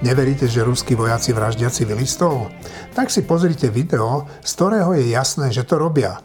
Neveríte, 0.00 0.48
že 0.48 0.64
ruskí 0.64 0.96
vojaci 0.96 1.36
vraždia 1.36 1.68
civilistov? 1.68 2.48
Tak 2.96 3.12
si 3.12 3.20
pozrite 3.20 3.68
video, 3.68 4.24
z 4.40 4.50
ktorého 4.56 4.96
je 4.96 5.12
jasné, 5.12 5.52
že 5.52 5.68
to 5.68 5.76
robia. 5.76 6.24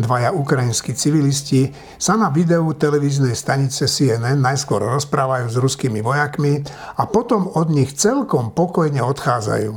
Dvaja 0.00 0.32
ukrajinskí 0.32 0.96
civilisti 0.96 1.76
sa 2.00 2.16
na 2.16 2.32
videu 2.32 2.64
televíznej 2.72 3.36
stanice 3.36 3.84
CNN 3.84 4.40
najskôr 4.40 4.80
rozprávajú 4.80 5.44
s 5.44 5.60
ruskými 5.60 6.00
vojakmi 6.00 6.64
a 6.96 7.04
potom 7.04 7.52
od 7.52 7.68
nich 7.68 7.92
celkom 7.92 8.56
pokojne 8.56 9.04
odchádzajú. 9.04 9.76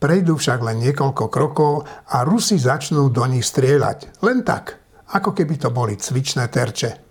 Prejdú 0.00 0.40
však 0.40 0.64
len 0.64 0.80
niekoľko 0.80 1.28
krokov 1.28 1.84
a 2.08 2.24
Rusi 2.24 2.56
začnú 2.56 3.12
do 3.12 3.28
nich 3.28 3.44
strieľať. 3.44 4.24
Len 4.24 4.40
tak, 4.40 4.80
ako 5.12 5.36
keby 5.36 5.60
to 5.60 5.68
boli 5.68 6.00
cvičné 6.00 6.48
terče. 6.48 7.03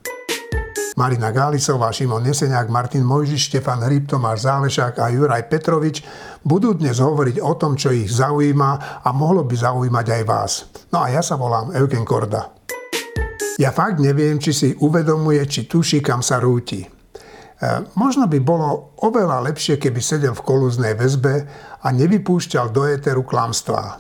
Marina 0.94 1.34
Gálisová, 1.34 1.90
Šimon 1.90 2.22
Neseniak, 2.22 2.70
Martin 2.70 3.02
Mojžiš, 3.02 3.50
Štefan 3.50 3.82
Hryb, 3.82 4.06
Tomáš 4.06 4.46
Zálešák 4.46 5.02
a 5.02 5.10
Juraj 5.10 5.50
Petrovič 5.50 6.06
budú 6.46 6.78
dnes 6.78 7.02
hovoriť 7.02 7.42
o 7.42 7.58
tom, 7.58 7.74
čo 7.74 7.90
ich 7.90 8.14
zaujíma 8.14 9.02
a 9.02 9.10
mohlo 9.10 9.42
by 9.42 9.56
zaujímať 9.58 10.06
aj 10.06 10.24
vás. 10.30 10.52
No 10.94 11.02
a 11.02 11.10
ja 11.10 11.26
sa 11.26 11.34
volám 11.34 11.74
Eugen 11.74 12.06
Korda. 12.06 12.54
Ja 13.58 13.74
fakt 13.74 13.98
neviem, 13.98 14.38
či 14.38 14.54
si 14.54 14.70
uvedomuje, 14.78 15.42
či 15.50 15.66
tuší, 15.66 16.02
kam 16.06 16.22
sa 16.22 16.38
rúti. 16.38 16.86
E, 16.86 16.90
možno 17.98 18.30
by 18.30 18.38
bolo 18.42 18.94
oveľa 19.02 19.50
lepšie, 19.50 19.82
keby 19.82 19.98
sedel 19.98 20.38
v 20.38 20.46
kolúznej 20.46 20.94
väzbe 20.94 21.36
a 21.82 21.88
nevypúšťal 21.90 22.70
do 22.70 22.86
éteru 22.86 23.26
klamstvá. 23.26 23.98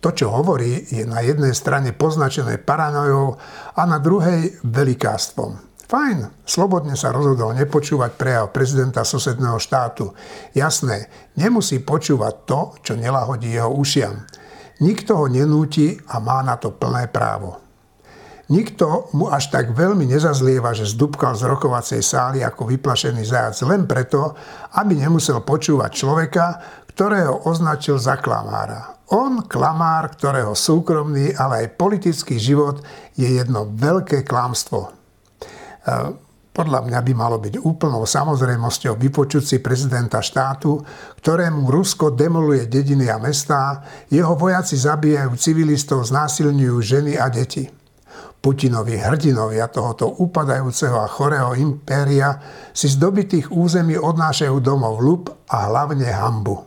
To, 0.00 0.08
čo 0.08 0.32
hovorí, 0.32 0.88
je 0.88 1.04
na 1.04 1.20
jednej 1.20 1.52
strane 1.52 1.92
poznačené 1.92 2.56
paranojou 2.64 3.36
a 3.76 3.82
na 3.84 4.00
druhej 4.00 4.56
velikárstvom. 4.64 5.69
Fajn, 5.90 6.46
slobodne 6.46 6.94
sa 6.94 7.10
rozhodol 7.10 7.50
nepočúvať 7.50 8.14
prejav 8.14 8.54
prezidenta 8.54 9.02
susedného 9.02 9.58
štátu. 9.58 10.14
Jasné, 10.54 11.10
nemusí 11.34 11.82
počúvať 11.82 12.34
to, 12.46 12.60
čo 12.78 12.92
nelahodí 12.94 13.50
jeho 13.50 13.74
ušiam. 13.74 14.22
Nikto 14.86 15.18
ho 15.18 15.26
nenúti 15.26 15.98
a 16.14 16.22
má 16.22 16.46
na 16.46 16.54
to 16.62 16.70
plné 16.70 17.10
právo. 17.10 17.58
Nikto 18.54 19.10
mu 19.18 19.34
až 19.34 19.50
tak 19.50 19.74
veľmi 19.74 20.06
nezazlieva, 20.06 20.70
že 20.78 20.86
zdúbkal 20.86 21.34
z 21.34 21.50
rokovacej 21.50 22.06
sály 22.06 22.38
ako 22.46 22.70
vyplašený 22.70 23.26
zajac 23.26 23.58
len 23.66 23.90
preto, 23.90 24.38
aby 24.78 24.94
nemusel 24.94 25.42
počúvať 25.42 25.90
človeka, 25.90 26.46
ktorého 26.94 27.50
označil 27.50 27.98
za 27.98 28.14
klamára. 28.22 28.94
On, 29.10 29.42
klamár, 29.42 30.14
ktorého 30.14 30.54
súkromný, 30.54 31.34
ale 31.34 31.66
aj 31.66 31.74
politický 31.74 32.38
život 32.38 32.78
je 33.18 33.26
jedno 33.26 33.66
veľké 33.74 34.22
klamstvo. 34.22 34.99
Podľa 36.50 36.82
mňa 36.82 36.98
by 37.06 37.12
malo 37.14 37.38
byť 37.38 37.62
úplnou 37.62 38.02
samozrejmosťou 38.02 38.98
vypočuť 38.98 39.42
si 39.46 39.56
prezidenta 39.62 40.18
štátu, 40.18 40.82
ktorému 41.22 41.70
Rusko 41.70 42.10
demoluje 42.10 42.66
dediny 42.66 43.06
a 43.06 43.22
mestá, 43.22 43.86
jeho 44.10 44.34
vojaci 44.34 44.74
zabíjajú 44.74 45.30
civilistov, 45.38 46.02
znásilňujú 46.10 46.76
ženy 46.82 47.14
a 47.14 47.30
deti. 47.30 47.70
Putinovi 48.40 48.98
hrdinovia 48.98 49.70
tohoto 49.70 50.10
upadajúceho 50.20 50.98
a 50.98 51.06
chorého 51.06 51.54
impéria 51.54 52.34
si 52.74 52.90
z 52.90 52.98
dobitých 52.98 53.54
území 53.54 53.94
odnášajú 53.94 54.56
domov 54.58 54.98
ľub 54.98 55.30
a 55.46 55.70
hlavne 55.70 56.08
hambu. 56.10 56.66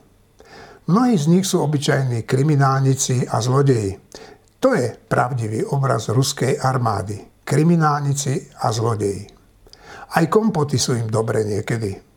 Mnohí 0.88 1.20
z 1.20 1.28
nich 1.28 1.46
sú 1.50 1.60
obyčajní 1.60 2.24
kriminálnici 2.24 3.28
a 3.28 3.42
zlodeji. 3.44 4.00
To 4.64 4.72
je 4.72 4.96
pravdivý 4.96 5.68
obraz 5.68 6.08
ruskej 6.08 6.56
armády 6.56 7.33
kriminálnici 7.44 8.56
a 8.64 8.72
zlodeji. 8.72 9.28
Aj 10.14 10.26
kompoty 10.30 10.80
sú 10.80 10.96
im 10.96 11.10
dobre 11.12 11.44
niekedy. 11.44 12.14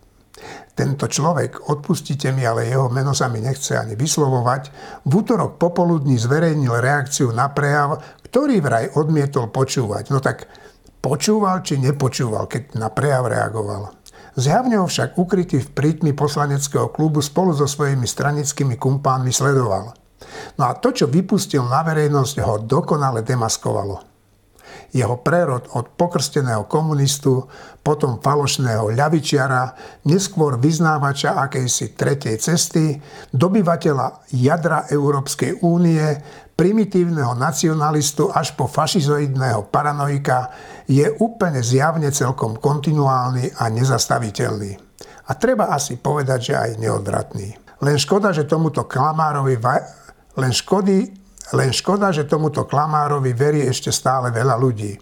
Tento 0.77 1.08
človek, 1.08 1.73
odpustite 1.73 2.28
mi, 2.36 2.45
ale 2.45 2.68
jeho 2.68 2.92
meno 2.92 3.17
sa 3.17 3.33
mi 3.33 3.40
nechce 3.40 3.73
ani 3.80 3.96
vyslovovať, 3.96 4.62
v 5.08 5.12
útorok 5.17 5.56
popoludní 5.56 6.20
zverejnil 6.20 6.77
reakciu 6.77 7.33
na 7.33 7.48
prejav, 7.48 7.96
ktorý 8.28 8.61
vraj 8.61 8.92
odmietol 9.01 9.48
počúvať. 9.48 10.12
No 10.12 10.20
tak 10.20 10.45
počúval 11.01 11.64
či 11.64 11.80
nepočúval, 11.80 12.45
keď 12.45 12.77
na 12.77 12.92
prejav 12.92 13.24
reagoval. 13.24 13.96
Zjavne 14.36 14.77
ho 14.77 14.84
však 14.84 15.17
ukrytý 15.17 15.64
v 15.64 15.72
prítmi 15.72 16.12
poslaneckého 16.12 16.92
klubu 16.92 17.24
spolu 17.24 17.56
so 17.56 17.64
svojimi 17.64 18.05
stranickými 18.05 18.77
kumpánmi 18.77 19.33
sledoval. 19.33 19.96
No 20.61 20.62
a 20.68 20.77
to, 20.77 20.92
čo 20.92 21.08
vypustil 21.08 21.64
na 21.64 21.80
verejnosť, 21.80 22.45
ho 22.45 22.61
dokonale 22.61 23.24
demaskovalo 23.24 24.15
jeho 24.96 25.20
prerod 25.20 25.68
od 25.77 25.92
pokrsteného 25.92 26.64
komunistu, 26.64 27.45
potom 27.84 28.18
falošného 28.24 28.96
ľavičiara, 28.96 29.77
neskôr 30.08 30.57
vyznávača 30.57 31.36
akejsi 31.36 31.92
tretej 31.92 32.40
cesty, 32.40 32.96
dobyvateľa 33.30 34.33
jadra 34.33 34.89
Európskej 34.89 35.61
únie, 35.61 36.01
primitívneho 36.57 37.36
nacionalistu 37.36 38.33
až 38.33 38.57
po 38.57 38.64
fašizoidného 38.64 39.68
paranoika 39.68 40.48
je 40.89 41.05
úplne 41.20 41.61
zjavne 41.61 42.08
celkom 42.08 42.57
kontinuálny 42.57 43.61
a 43.61 43.68
nezastaviteľný. 43.68 44.73
A 45.28 45.36
treba 45.36 45.68
asi 45.68 46.01
povedať, 46.01 46.40
že 46.40 46.55
aj 46.57 46.70
neodvratný. 46.80 47.48
Len 47.84 47.96
škoda, 48.01 48.33
že 48.33 48.48
tomuto 48.48 48.89
klamárovi 48.89 49.61
len 50.40 50.52
škody, 50.52 51.26
len 51.55 51.70
škoda, 51.70 52.11
že 52.11 52.27
tomuto 52.27 52.67
klamárovi 52.67 53.30
verí 53.30 53.62
ešte 53.62 53.95
stále 53.95 54.34
veľa 54.34 54.58
ľudí. 54.58 54.98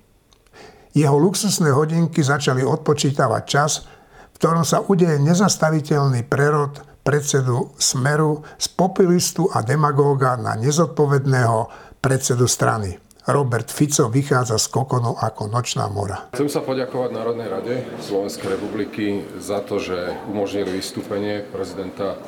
Jeho 0.93 1.17
luxusné 1.17 1.73
hodinky 1.73 2.21
začali 2.21 2.61
odpočítavať 2.61 3.43
čas, 3.49 3.89
v 4.35 4.37
ktorom 4.37 4.67
sa 4.67 4.85
udeje 4.85 5.17
nezastaviteľný 5.23 6.27
prerod 6.29 6.83
predsedu 7.05 7.73
Smeru 7.81 8.45
z 8.61 8.67
populistu 8.73 9.49
a 9.53 9.61
demagóga 9.61 10.37
na 10.41 10.57
nezodpovedného 10.57 11.69
predsedu 12.01 12.49
strany. 12.49 12.99
Robert 13.25 13.73
Fico 13.73 14.13
vychádza 14.13 14.61
z 14.61 14.69
kokonu 14.69 15.17
ako 15.17 15.49
nočná 15.49 15.89
mora. 15.89 16.29
Chcem 16.37 16.53
sa 16.53 16.61
poďakovať 16.61 17.11
Národnej 17.17 17.49
rade 17.49 17.75
Slovenskej 18.05 18.61
republiky 18.61 19.25
za 19.41 19.65
to, 19.65 19.81
že 19.81 19.97
umožnili 20.29 20.77
vystúpenie 20.77 21.41
prezidenta 21.49 22.21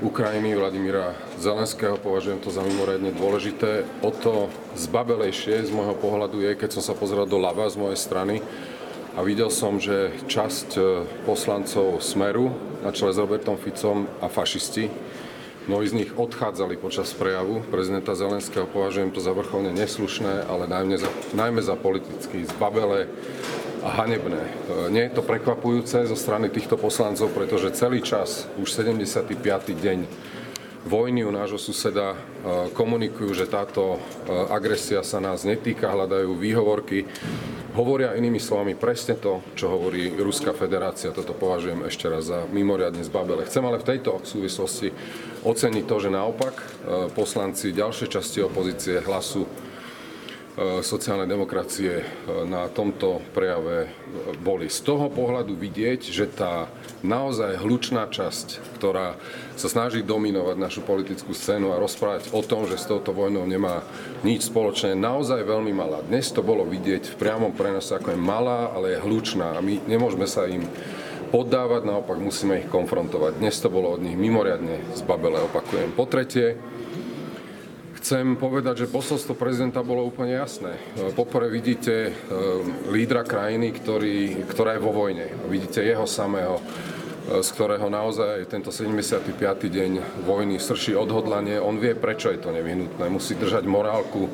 Ukrajiny 0.00 0.56
Vladimíra 0.56 1.12
Zelenského. 1.36 2.00
Považujem 2.00 2.40
to 2.40 2.48
za 2.48 2.64
mimoriadne 2.64 3.12
dôležité. 3.12 3.84
O 4.00 4.08
to 4.08 4.48
zbabelejšie 4.72 5.68
z 5.68 5.70
môjho 5.70 5.92
pohľadu 5.92 6.40
je, 6.40 6.56
keď 6.56 6.80
som 6.80 6.82
sa 6.82 6.96
pozrel 6.96 7.28
do 7.28 7.36
lava 7.36 7.68
z 7.68 7.76
mojej 7.76 8.00
strany 8.00 8.40
a 9.12 9.20
videl 9.20 9.52
som, 9.52 9.76
že 9.76 10.16
časť 10.24 10.68
e, 10.76 10.80
poslancov 11.28 12.00
Smeru 12.00 12.48
na 12.80 12.96
čele 12.96 13.12
s 13.12 13.20
Robertom 13.20 13.60
Ficom 13.60 14.08
a 14.24 14.32
fašisti 14.32 14.88
Mnohí 15.68 15.86
z 15.86 16.02
nich 16.02 16.10
odchádzali 16.16 16.80
počas 16.80 17.12
prejavu 17.12 17.60
prezidenta 17.68 18.16
Zelenského. 18.16 18.64
Považujem 18.64 19.12
to 19.12 19.20
za 19.20 19.30
vrcholne 19.36 19.76
neslušné, 19.76 20.48
ale 20.48 20.64
najmä 20.64 20.96
za, 20.96 21.06
najmä 21.36 21.60
za 21.60 21.76
politicky 21.76 22.48
zbabele 22.48 23.06
a 23.80 23.88
hanebné. 24.04 24.40
E, 24.40 24.50
nie 24.92 25.08
je 25.08 25.16
to 25.16 25.22
prekvapujúce 25.24 26.04
zo 26.04 26.16
strany 26.16 26.52
týchto 26.52 26.76
poslancov, 26.76 27.32
pretože 27.32 27.72
celý 27.72 28.04
čas, 28.04 28.44
už 28.60 28.68
75. 28.68 29.32
deň 29.72 29.98
vojny 30.80 31.24
u 31.24 31.32
nášho 31.32 31.56
suseda 31.60 32.12
e, 32.12 32.16
komunikujú, 32.76 33.32
že 33.32 33.48
táto 33.48 33.96
e, 33.96 33.98
agresia 34.52 35.00
sa 35.00 35.20
nás 35.20 35.48
netýka, 35.48 35.92
hľadajú 35.92 36.36
výhovorky, 36.36 37.08
hovoria 37.72 38.16
inými 38.16 38.40
slovami 38.40 38.76
presne 38.76 39.16
to, 39.16 39.40
čo 39.56 39.72
hovorí 39.72 40.12
Ruská 40.12 40.52
federácia. 40.52 41.14
Toto 41.14 41.32
považujem 41.32 41.86
ešte 41.88 42.10
raz 42.10 42.28
za 42.28 42.44
mimoriadne 42.52 43.00
zbabele. 43.00 43.48
Chcem 43.48 43.64
ale 43.64 43.80
v 43.80 43.88
tejto 43.96 44.20
súvislosti 44.26 44.92
oceniť 45.46 45.84
to, 45.86 45.96
že 46.02 46.10
naopak 46.10 46.58
poslanci 47.14 47.70
ďalšej 47.70 48.08
časti 48.10 48.42
opozície 48.42 48.98
hlasu 48.98 49.69
sociálnej 50.58 51.30
demokracie 51.30 52.02
e, 52.02 52.04
na 52.44 52.66
tomto 52.66 53.22
prejave 53.30 53.86
boli. 54.42 54.66
Z 54.66 54.82
toho 54.82 55.06
pohľadu 55.06 55.54
vidieť, 55.54 56.10
že 56.10 56.26
tá 56.26 56.66
naozaj 57.06 57.62
hlučná 57.62 58.10
časť, 58.10 58.76
ktorá 58.76 59.14
sa 59.54 59.68
snaží 59.70 60.02
dominovať 60.02 60.56
našu 60.58 60.80
politickú 60.82 61.32
scénu 61.32 61.70
a 61.72 61.80
rozprávať 61.80 62.34
o 62.34 62.42
tom, 62.42 62.66
že 62.66 62.76
s 62.76 62.88
touto 62.90 63.14
vojnou 63.14 63.46
nemá 63.46 63.86
nič 64.26 64.50
spoločné, 64.50 64.98
naozaj 64.98 65.46
veľmi 65.46 65.72
malá. 65.72 66.02
Dnes 66.04 66.28
to 66.34 66.44
bolo 66.44 66.66
vidieť 66.66 67.14
v 67.14 67.18
priamom 67.20 67.54
prenose, 67.54 67.94
ako 67.94 68.12
je 68.12 68.20
malá, 68.20 68.74
ale 68.74 68.98
je 68.98 69.02
hlučná 69.06 69.56
a 69.56 69.64
my 69.64 69.80
nemôžeme 69.86 70.26
sa 70.26 70.50
im 70.50 70.66
poddávať, 71.30 71.86
naopak 71.86 72.18
musíme 72.18 72.66
ich 72.66 72.68
konfrontovať. 72.68 73.38
Dnes 73.38 73.54
to 73.62 73.70
bolo 73.70 73.94
od 73.94 74.02
nich 74.02 74.18
mimoriadne 74.18 74.98
zbabele, 74.98 75.46
opakujem. 75.46 75.94
Po 75.94 76.10
tretie, 76.10 76.58
Chcem 78.00 78.32
povedať, 78.32 78.88
že 78.88 78.92
posolstvo 78.92 79.36
prezidenta 79.36 79.84
bolo 79.84 80.08
úplne 80.08 80.32
jasné. 80.40 80.72
Poprvé 81.12 81.52
vidíte 81.52 82.08
e, 82.08 82.12
lídra 82.88 83.28
krajiny, 83.28 83.76
ktorý, 83.76 84.48
ktorá 84.48 84.80
je 84.80 84.80
vo 84.80 84.88
vojne. 84.88 85.28
Vidíte 85.52 85.84
jeho 85.84 86.08
samého, 86.08 86.64
e, 87.28 87.44
z 87.44 87.48
ktorého 87.52 87.92
naozaj 87.92 88.48
tento 88.48 88.72
75. 88.72 89.36
deň 89.68 90.24
vojny 90.24 90.56
srší 90.56 90.96
odhodlanie. 90.96 91.60
On 91.60 91.76
vie, 91.76 91.92
prečo 91.92 92.32
je 92.32 92.40
to 92.40 92.56
nevyhnutné. 92.56 93.04
Musí 93.12 93.36
držať 93.36 93.68
morálku 93.68 94.32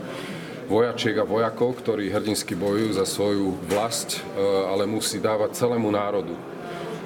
vojačiek 0.71 1.19
a 1.19 1.27
vojakov, 1.27 1.83
ktorí 1.83 2.15
hrdinsky 2.15 2.55
bojujú 2.55 2.95
za 2.95 3.03
svoju 3.03 3.67
vlast, 3.67 4.23
e, 4.23 4.47
ale 4.71 4.87
musí 4.87 5.19
dávať 5.19 5.59
celému 5.59 5.91
národu 5.91 6.39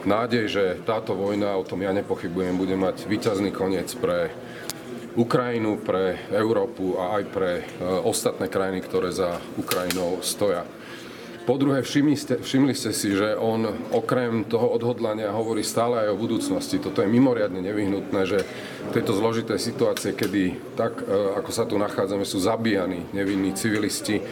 nádej, 0.05 0.45
že 0.49 0.65
táto 0.85 1.13
vojna, 1.13 1.57
o 1.57 1.65
tom 1.65 1.85
ja 1.85 1.93
nepochybujem, 1.93 2.57
bude 2.57 2.77
mať 2.77 3.05
výťazný 3.05 3.53
koniec 3.53 3.93
pre 4.01 4.33
Ukrajinu, 5.19 5.83
pre 5.83 6.31
Európu 6.31 6.95
a 6.95 7.19
aj 7.19 7.25
pre 7.35 7.51
e, 7.59 7.63
ostatné 8.07 8.47
krajiny, 8.47 8.79
ktoré 8.87 9.11
za 9.11 9.43
Ukrajinou 9.59 10.23
stoja. 10.23 10.63
Po 11.51 11.59
druhé, 11.59 11.83
všimli 11.83 12.15
ste, 12.15 12.39
všimli 12.39 12.71
ste 12.79 12.95
si, 12.95 13.11
že 13.11 13.35
on 13.35 13.67
okrem 13.91 14.47
toho 14.47 14.71
odhodlania 14.71 15.35
hovorí 15.35 15.67
stále 15.67 16.07
aj 16.07 16.15
o 16.15 16.21
budúcnosti. 16.21 16.79
Toto 16.79 17.03
je 17.03 17.11
mimoriadne 17.11 17.59
nevyhnutné, 17.59 18.21
že 18.23 18.47
v 18.87 18.95
tejto 18.95 19.19
zložitej 19.19 19.59
situácie, 19.59 20.15
kedy 20.15 20.79
tak, 20.79 21.03
e, 21.03 21.11
ako 21.43 21.51
sa 21.51 21.67
tu 21.67 21.75
nachádzame, 21.75 22.23
sú 22.23 22.39
zabíjani 22.39 23.11
nevinní 23.11 23.51
civilisti, 23.59 24.23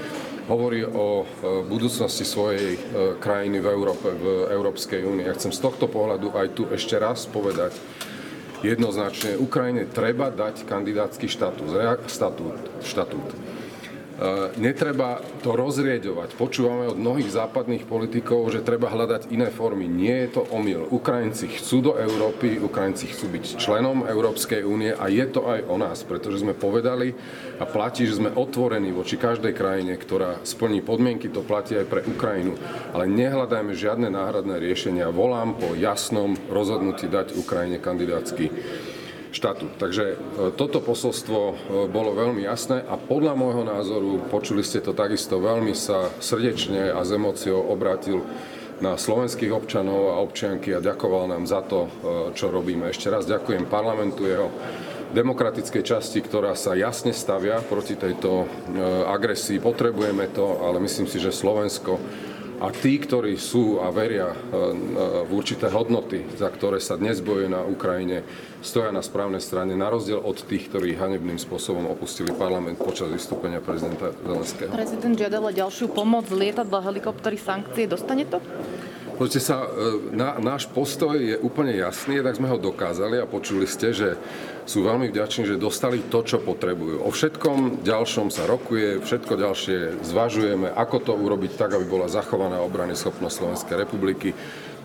hovorí 0.46 0.86
o 0.86 1.26
e, 1.26 1.66
budúcnosti 1.66 2.22
svojej 2.22 2.78
krajiny 3.18 3.58
v 3.58 3.66
Európe, 3.66 4.14
v 4.14 4.26
Európskej 4.54 5.02
únii. 5.02 5.26
Ja 5.26 5.34
chcem 5.34 5.50
z 5.50 5.58
tohto 5.58 5.90
pohľadu 5.90 6.38
aj 6.38 6.54
tu 6.54 6.70
ešte 6.70 7.02
raz 7.02 7.26
povedať, 7.26 7.74
jednoznačne 8.62 9.38
Ukrajine 9.38 9.86
treba 9.86 10.30
dať 10.30 10.66
kandidátsky 10.66 11.30
štatút. 11.30 11.70
štatút, 12.08 12.58
štatút. 12.82 13.28
E, 14.18 14.50
netreba 14.58 15.22
to 15.46 15.54
rozrieďovať. 15.54 16.34
Počúvame 16.34 16.90
od 16.90 16.98
mnohých 16.98 17.30
západných 17.30 17.86
politikov, 17.86 18.50
že 18.50 18.66
treba 18.66 18.90
hľadať 18.90 19.30
iné 19.30 19.46
formy. 19.54 19.86
Nie 19.86 20.26
je 20.26 20.42
to 20.42 20.42
omyl. 20.50 20.90
Ukrajinci 20.90 21.46
chcú 21.54 21.78
do 21.78 21.92
Európy, 21.94 22.58
Ukrajinci 22.58 23.14
chcú 23.14 23.30
byť 23.30 23.62
členom 23.62 24.02
Európskej 24.10 24.66
únie 24.66 24.90
a 24.90 25.06
je 25.06 25.22
to 25.30 25.46
aj 25.46 25.70
o 25.70 25.78
nás, 25.78 26.02
pretože 26.02 26.42
sme 26.42 26.50
povedali 26.50 27.14
a 27.62 27.64
platí, 27.64 28.10
že 28.10 28.18
sme 28.18 28.34
otvorení 28.34 28.90
voči 28.90 29.14
každej 29.14 29.54
krajine, 29.54 29.94
ktorá 29.94 30.42
splní 30.42 30.82
podmienky, 30.82 31.30
to 31.30 31.46
platí 31.46 31.78
aj 31.78 31.86
pre 31.86 32.02
Ukrajinu. 32.02 32.58
Ale 32.90 33.06
nehľadajme 33.06 33.70
žiadne 33.70 34.10
náhradné 34.10 34.58
riešenia. 34.58 35.14
Volám 35.14 35.54
po 35.54 35.78
jasnom 35.78 36.34
rozhodnutí 36.50 37.06
dať 37.06 37.38
Ukrajine 37.38 37.78
kandidátsky 37.78 38.50
štatút. 39.32 39.76
Takže 39.76 40.04
e, 40.04 40.16
toto 40.56 40.80
posolstvo 40.80 41.38
e, 41.38 41.54
bolo 41.88 42.16
veľmi 42.16 42.44
jasné 42.44 42.80
a 42.84 42.96
podľa 42.96 43.36
môjho 43.36 43.64
názoru, 43.64 44.24
počuli 44.32 44.64
ste 44.64 44.80
to 44.80 44.96
takisto, 44.96 45.40
veľmi 45.40 45.76
sa 45.76 46.08
srdečne 46.18 46.92
a 46.92 47.00
s 47.04 47.10
emóciou 47.12 47.60
obrátil 47.68 48.24
na 48.78 48.94
slovenských 48.94 49.50
občanov 49.50 50.14
a 50.14 50.22
občianky 50.22 50.70
a 50.70 50.84
ďakoval 50.84 51.34
nám 51.34 51.44
za 51.44 51.60
to, 51.66 51.86
e, 51.86 51.90
čo 52.32 52.48
robíme. 52.48 52.88
Ešte 52.88 53.12
raz 53.12 53.28
ďakujem 53.28 53.68
parlamentu, 53.68 54.24
jeho 54.24 54.48
demokratickej 55.08 55.82
časti, 55.88 56.20
ktorá 56.20 56.52
sa 56.52 56.76
jasne 56.76 57.16
stavia 57.16 57.64
proti 57.64 57.96
tejto 57.96 58.44
agresii. 59.08 59.56
Potrebujeme 59.56 60.28
to, 60.36 60.60
ale 60.60 60.84
myslím 60.84 61.08
si, 61.08 61.16
že 61.16 61.32
Slovensko 61.32 61.96
a 62.58 62.74
tí, 62.74 62.98
ktorí 62.98 63.38
sú 63.38 63.78
a 63.78 63.90
veria 63.94 64.34
v 65.24 65.30
určité 65.30 65.70
hodnoty, 65.70 66.26
za 66.34 66.50
ktoré 66.50 66.82
sa 66.82 66.98
dnes 66.98 67.22
bojuje 67.22 67.46
na 67.46 67.62
Ukrajine, 67.62 68.26
stoja 68.58 68.90
na 68.90 68.98
správnej 68.98 69.38
strane, 69.38 69.78
na 69.78 69.86
rozdiel 69.86 70.18
od 70.18 70.34
tých, 70.42 70.66
ktorí 70.66 70.98
hanebným 70.98 71.38
spôsobom 71.38 71.86
opustili 71.86 72.34
parlament 72.34 72.82
počas 72.82 73.06
vystúpenia 73.14 73.62
prezidenta 73.62 74.10
Zelenského. 74.26 74.74
Prezident 74.74 75.14
žiadal 75.14 75.54
ďalšiu 75.54 75.86
pomoc, 75.94 76.26
lietadla, 76.34 76.82
helikoptery, 76.82 77.38
sankcie. 77.38 77.86
Dostane 77.86 78.26
to? 78.26 78.42
Pozrite 79.18 79.42
sa, 79.42 79.66
e, 79.66 80.14
na, 80.14 80.38
náš 80.38 80.70
postoj 80.70 81.18
je 81.18 81.34
úplne 81.42 81.74
jasný, 81.74 82.22
tak 82.22 82.38
sme 82.38 82.46
ho 82.46 82.54
dokázali 82.54 83.18
a 83.18 83.26
počuli 83.26 83.66
ste, 83.66 83.90
že 83.90 84.14
sú 84.62 84.86
veľmi 84.86 85.10
vďační, 85.10 85.42
že 85.42 85.56
dostali 85.58 86.06
to, 86.06 86.22
čo 86.22 86.38
potrebujú. 86.38 87.02
O 87.02 87.10
všetkom 87.10 87.82
ďalšom 87.82 88.30
sa 88.30 88.46
rokuje, 88.46 89.02
všetko 89.02 89.34
ďalšie 89.34 90.06
zvažujeme, 90.06 90.70
ako 90.70 90.96
to 91.02 91.12
urobiť 91.18 91.58
tak, 91.58 91.74
aby 91.74 91.82
bola 91.90 92.06
zachovaná 92.06 92.62
obrany 92.62 92.94
schopnosť 92.94 93.34
Slovenskej 93.42 93.76
republiky 93.82 94.30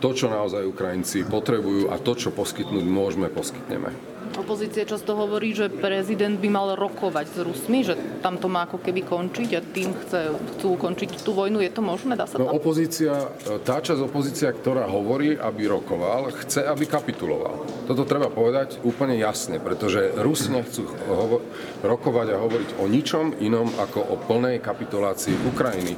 to, 0.04 0.12
čo 0.12 0.28
naozaj 0.28 0.68
Ukrajinci 0.68 1.24
potrebujú 1.24 1.88
a 1.88 1.96
to, 1.96 2.12
čo 2.12 2.36
poskytnúť 2.36 2.84
môžeme, 2.84 3.32
poskytneme. 3.32 3.96
Opozícia 4.34 4.84
často 4.84 5.14
hovorí, 5.14 5.54
že 5.54 5.70
prezident 5.70 6.42
by 6.42 6.50
mal 6.50 6.68
rokovať 6.74 7.26
s 7.30 7.38
Rusmi, 7.40 7.86
že 7.86 7.94
tam 8.20 8.42
to 8.42 8.50
má 8.50 8.66
ako 8.66 8.82
keby 8.82 9.06
končiť 9.06 9.50
a 9.56 9.62
tým 9.62 9.94
chce, 9.94 10.34
chcú 10.58 10.76
ukončiť 10.76 11.22
tú 11.22 11.38
vojnu. 11.38 11.62
Je 11.62 11.70
to 11.70 11.86
možné? 11.86 12.18
Dá 12.18 12.26
sa 12.26 12.42
no, 12.42 12.50
opozícia, 12.50 13.30
tá 13.62 13.78
časť 13.78 14.02
opozícia, 14.02 14.50
ktorá 14.50 14.90
hovorí, 14.90 15.38
aby 15.38 15.70
rokoval, 15.70 16.34
chce, 16.34 16.66
aby 16.66 16.90
kapituloval. 16.90 17.64
Toto 17.86 18.10
treba 18.10 18.34
povedať 18.34 18.82
úplne 18.82 19.16
jasne, 19.22 19.62
pretože 19.62 20.18
Rusi 20.18 20.50
nechcú 20.50 20.90
hovo- 21.08 21.46
rokovať 21.86 22.28
a 22.34 22.42
hovoriť 22.42 22.70
o 22.82 22.90
ničom 22.90 23.38
inom 23.38 23.70
ako 23.78 24.02
o 24.02 24.16
plnej 24.18 24.60
kapitulácii 24.66 25.46
Ukrajiny. 25.54 25.96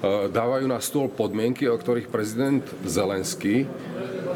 E, 0.00 0.32
dávajú 0.32 0.64
na 0.64 0.80
stôl 0.80 1.12
podmienky, 1.12 1.68
o 1.68 1.76
ktorých 1.76 2.08
prezident 2.08 2.64
Zelenský, 2.88 3.68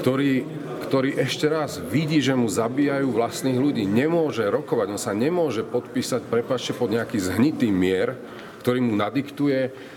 ktorý, 0.05 0.45
ktorý 0.89 1.17
ešte 1.17 1.49
raz 1.49 1.81
vidí, 1.81 2.21
že 2.21 2.37
mu 2.37 2.45
zabíjajú 2.53 3.09
vlastných 3.09 3.57
ľudí, 3.57 3.89
nemôže 3.89 4.45
rokovať, 4.45 4.87
on 4.93 5.01
sa 5.01 5.17
nemôže 5.17 5.65
podpísať, 5.65 6.29
prepačte, 6.29 6.77
pod 6.77 6.93
nejaký 6.93 7.17
zhnitý 7.17 7.73
mier, 7.73 8.13
ktorý 8.61 8.85
mu 8.85 8.93
nadiktuje 8.93 9.73
Eh, 9.73 9.94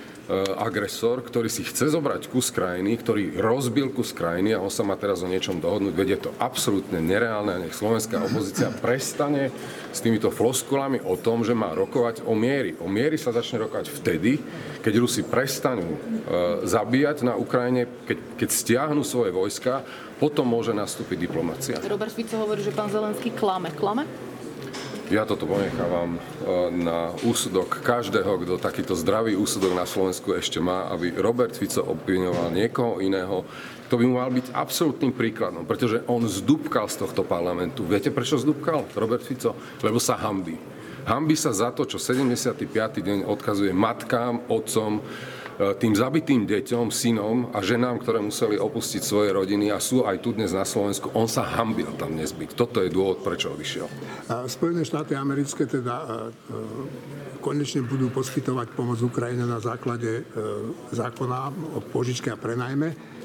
agresor, 0.59 1.23
ktorý 1.23 1.47
si 1.47 1.63
chce 1.63 1.87
zobrať 1.87 2.27
kus 2.27 2.51
krajiny, 2.51 2.99
ktorý 2.99 3.39
rozbil 3.39 3.95
kus 3.95 4.11
krajiny 4.11 4.51
a 4.51 4.59
on 4.59 4.67
sa 4.67 4.83
má 4.83 4.99
teraz 4.99 5.23
o 5.23 5.31
niečom 5.31 5.63
dohodnúť. 5.63 5.95
Veď 5.95 6.07
je 6.13 6.19
to 6.27 6.31
absolútne 6.35 6.99
nereálne 6.99 7.55
a 7.55 7.61
nech 7.63 7.71
slovenská 7.71 8.19
opozícia 8.27 8.67
prestane 8.83 9.55
s 9.95 10.03
týmito 10.03 10.27
floskulami 10.27 10.99
o 10.99 11.15
tom, 11.15 11.47
že 11.47 11.55
má 11.55 11.71
rokovať 11.71 12.27
o 12.27 12.35
miery. 12.35 12.75
O 12.83 12.91
miery 12.91 13.15
sa 13.15 13.31
začne 13.31 13.63
rokovať 13.63 13.87
vtedy, 13.87 14.35
keď 14.83 14.93
Rusi 14.99 15.23
prestanú 15.23 15.95
e, 15.95 15.99
zabíjať 16.67 17.23
na 17.23 17.39
Ukrajine, 17.39 17.87
keď, 18.03 18.17
keď 18.35 18.49
stiahnu 18.51 19.07
svoje 19.07 19.31
vojska, 19.31 19.87
potom 20.19 20.43
môže 20.43 20.75
nastúpiť 20.75 21.17
diplomácia. 21.23 21.79
Robert 21.87 22.11
Fico 22.11 22.35
hovorí, 22.35 22.65
že 22.65 22.75
pán 22.75 22.91
Zelenský 22.91 23.31
klame. 23.31 23.71
Klame? 23.71 24.03
Ja 25.07 25.23
toto 25.23 25.47
ponechávam 25.47 26.19
e, 26.19 26.21
na 26.83 27.15
úsudok 27.23 27.79
každého, 27.79 28.43
kto 28.43 28.59
takýto 28.59 28.91
zdravý 28.91 29.39
úsudok 29.39 29.71
na 29.71 29.87
Slovensku 29.87 30.35
ešte 30.35 30.59
má, 30.59 30.91
aby 30.91 31.15
Robert 31.15 31.55
Fico 31.55 31.79
obvinoval 31.79 32.51
niekoho 32.51 32.99
iného. 32.99 33.47
To 33.87 33.95
by 33.95 34.03
mu 34.03 34.19
mal 34.19 34.27
byť 34.27 34.51
absolútnym 34.51 35.15
príkladom, 35.15 35.63
pretože 35.63 36.03
on 36.11 36.27
zdúbkal 36.27 36.91
z 36.91 37.07
tohto 37.07 37.23
parlamentu. 37.23 37.87
Viete, 37.87 38.11
prečo 38.11 38.35
zdúbkal 38.35 38.83
Robert 38.99 39.23
Fico? 39.23 39.55
Lebo 39.79 39.95
sa 39.95 40.19
hambí. 40.19 40.59
Hambí 41.07 41.39
sa 41.39 41.55
za 41.55 41.71
to, 41.71 41.87
čo 41.87 41.95
75. 41.95 42.67
deň 42.99 43.31
odkazuje 43.31 43.71
matkám, 43.71 44.43
otcom, 44.51 44.99
tým 45.57 45.93
zabitým 45.97 46.45
deťom, 46.45 46.93
synom 46.93 47.49
a 47.49 47.65
ženám, 47.65 48.05
ktoré 48.05 48.21
museli 48.21 48.61
opustiť 48.61 49.01
svoje 49.01 49.33
rodiny 49.33 49.73
a 49.73 49.81
sú 49.81 50.05
aj 50.05 50.21
tu 50.21 50.37
dnes 50.37 50.53
na 50.53 50.61
Slovensku, 50.61 51.09
on 51.17 51.25
sa 51.25 51.41
hambil 51.45 51.89
tam 51.97 52.13
dnes 52.13 52.29
byť. 52.29 52.49
Toto 52.53 52.85
je 52.85 52.93
dôvod, 52.93 53.25
prečo 53.25 53.49
odišiel. 53.57 53.89
Spojené 54.45 54.85
štáty 54.85 55.17
americké 55.17 55.65
teda 55.65 55.95
e, 55.97 56.05
e, 56.05 56.61
konečne 57.41 57.81
budú 57.81 58.13
poskytovať 58.13 58.77
pomoc 58.77 59.01
Ukrajine 59.01 59.49
na 59.49 59.57
základe 59.57 60.25
zákona 60.93 61.39
o 61.73 61.79
požičke 61.81 62.29
a 62.29 62.37
prenajme. 62.37 63.16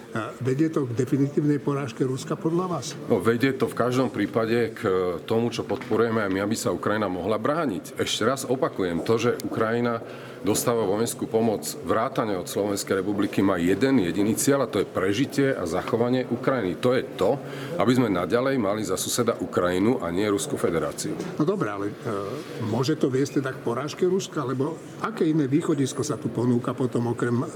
Vedie 0.44 0.68
to 0.68 0.84
k 0.84 0.92
definitívnej 0.92 1.56
porážke 1.56 2.04
Ruska 2.04 2.36
podľa 2.36 2.66
vás? 2.68 2.86
No, 3.08 3.16
vedie 3.16 3.56
to 3.56 3.64
v 3.64 3.78
každom 3.78 4.12
prípade 4.12 4.76
k 4.76 4.80
tomu, 5.24 5.48
čo 5.48 5.64
podporujeme 5.64 6.20
aj 6.20 6.30
my, 6.30 6.40
aby 6.44 6.56
sa 6.56 6.74
Ukrajina 6.74 7.08
mohla 7.08 7.40
brániť. 7.40 7.96
Ešte 7.96 8.22
raz 8.28 8.44
opakujem, 8.44 9.00
to, 9.02 9.14
že 9.16 9.30
Ukrajina 9.40 10.04
dostáva 10.42 10.82
vojenskú 10.82 11.30
pomoc 11.30 11.62
vrátane 11.86 12.34
od 12.34 12.50
Slovenskej 12.50 13.00
republiky 13.00 13.40
má 13.40 13.56
jeden 13.62 14.02
jediný 14.02 14.34
cieľ 14.34 14.66
a 14.66 14.70
to 14.70 14.82
je 14.82 14.90
prežitie 14.90 15.54
a 15.54 15.62
zachovanie 15.64 16.26
Ukrajiny. 16.26 16.82
To 16.82 16.98
je 16.98 17.02
to, 17.14 17.38
aby 17.78 17.92
sme 17.94 18.10
naďalej 18.10 18.58
mali 18.58 18.82
za 18.82 18.98
suseda 18.98 19.38
Ukrajinu 19.38 20.02
a 20.02 20.10
nie 20.10 20.26
Ruskú 20.26 20.58
federáciu. 20.58 21.14
No 21.38 21.46
dobré, 21.46 21.70
ale 21.70 21.94
e, 21.94 22.66
môže 22.66 22.98
to 22.98 23.06
viesť 23.06 23.38
teda 23.38 23.54
k 23.54 23.62
porážke 23.62 24.02
Ruska? 24.02 24.42
Lebo 24.42 24.74
aké 24.98 25.30
iné 25.30 25.46
východisko 25.46 26.02
sa 26.02 26.18
tu 26.18 26.26
ponúka 26.26 26.74
potom 26.74 27.14
okrem 27.14 27.38
e, 27.38 27.46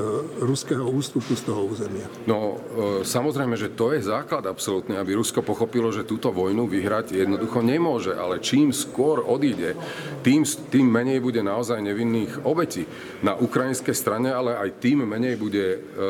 ruského 0.46 0.86
ústupu 0.86 1.34
z 1.34 1.42
toho 1.42 1.66
územia? 1.66 2.06
No 2.30 2.45
e, 2.46 2.58
samozrejme, 3.02 3.58
že 3.58 3.74
to 3.74 3.90
je 3.90 4.06
základ 4.06 4.46
absolútne, 4.46 4.94
aby 4.94 5.18
Rusko 5.18 5.42
pochopilo, 5.42 5.90
že 5.90 6.06
túto 6.06 6.30
vojnu 6.30 6.70
vyhrať 6.70 7.18
jednoducho 7.18 7.64
nemôže, 7.64 8.14
ale 8.14 8.38
čím 8.38 8.70
skôr 8.70 9.24
odíde, 9.24 9.74
tým, 10.22 10.46
tým 10.46 10.86
menej 10.86 11.18
bude 11.18 11.42
naozaj 11.42 11.82
nevinných 11.82 12.46
obetí 12.46 12.86
na 13.24 13.34
ukrajinskej 13.34 13.96
strane, 13.96 14.30
ale 14.30 14.54
aj 14.54 14.78
tým 14.78 15.02
menej 15.02 15.34
bude, 15.40 15.82
e, 15.82 16.08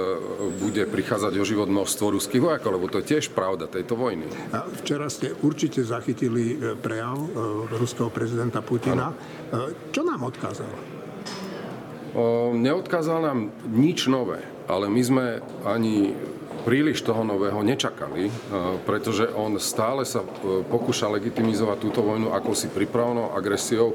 bude 0.60 0.84
prichádzať 0.84 1.32
o 1.40 1.44
život 1.48 1.68
množstvo 1.72 2.18
ruských 2.18 2.42
vojakov, 2.42 2.76
lebo 2.76 2.90
to 2.92 3.00
je 3.00 3.16
tiež 3.16 3.32
pravda 3.32 3.70
tejto 3.70 3.96
vojny. 3.96 4.28
A 4.52 4.68
včera 4.82 5.08
ste 5.08 5.32
určite 5.40 5.80
zachytili 5.86 6.56
e, 6.56 6.76
prejav 6.76 7.16
ruského 7.76 8.12
prezidenta 8.12 8.60
Putina. 8.60 9.14
Ano. 9.14 9.70
Čo 9.94 10.02
nám 10.02 10.26
odkázal? 10.26 10.96
Neodkázal 12.56 13.18
nám 13.20 13.38
nič 13.68 14.08
nové, 14.08 14.40
ale 14.66 14.90
my 14.90 15.02
sme 15.02 15.24
ani 15.64 16.14
príliš 16.66 17.06
toho 17.06 17.22
nového 17.22 17.62
nečakali, 17.62 18.26
pretože 18.82 19.30
on 19.38 19.54
stále 19.62 20.02
sa 20.02 20.26
pokúša 20.66 21.06
legitimizovať 21.14 21.78
túto 21.78 22.02
vojnu 22.02 22.34
akousi 22.34 22.66
pripravenou 22.74 23.30
agresiou 23.38 23.94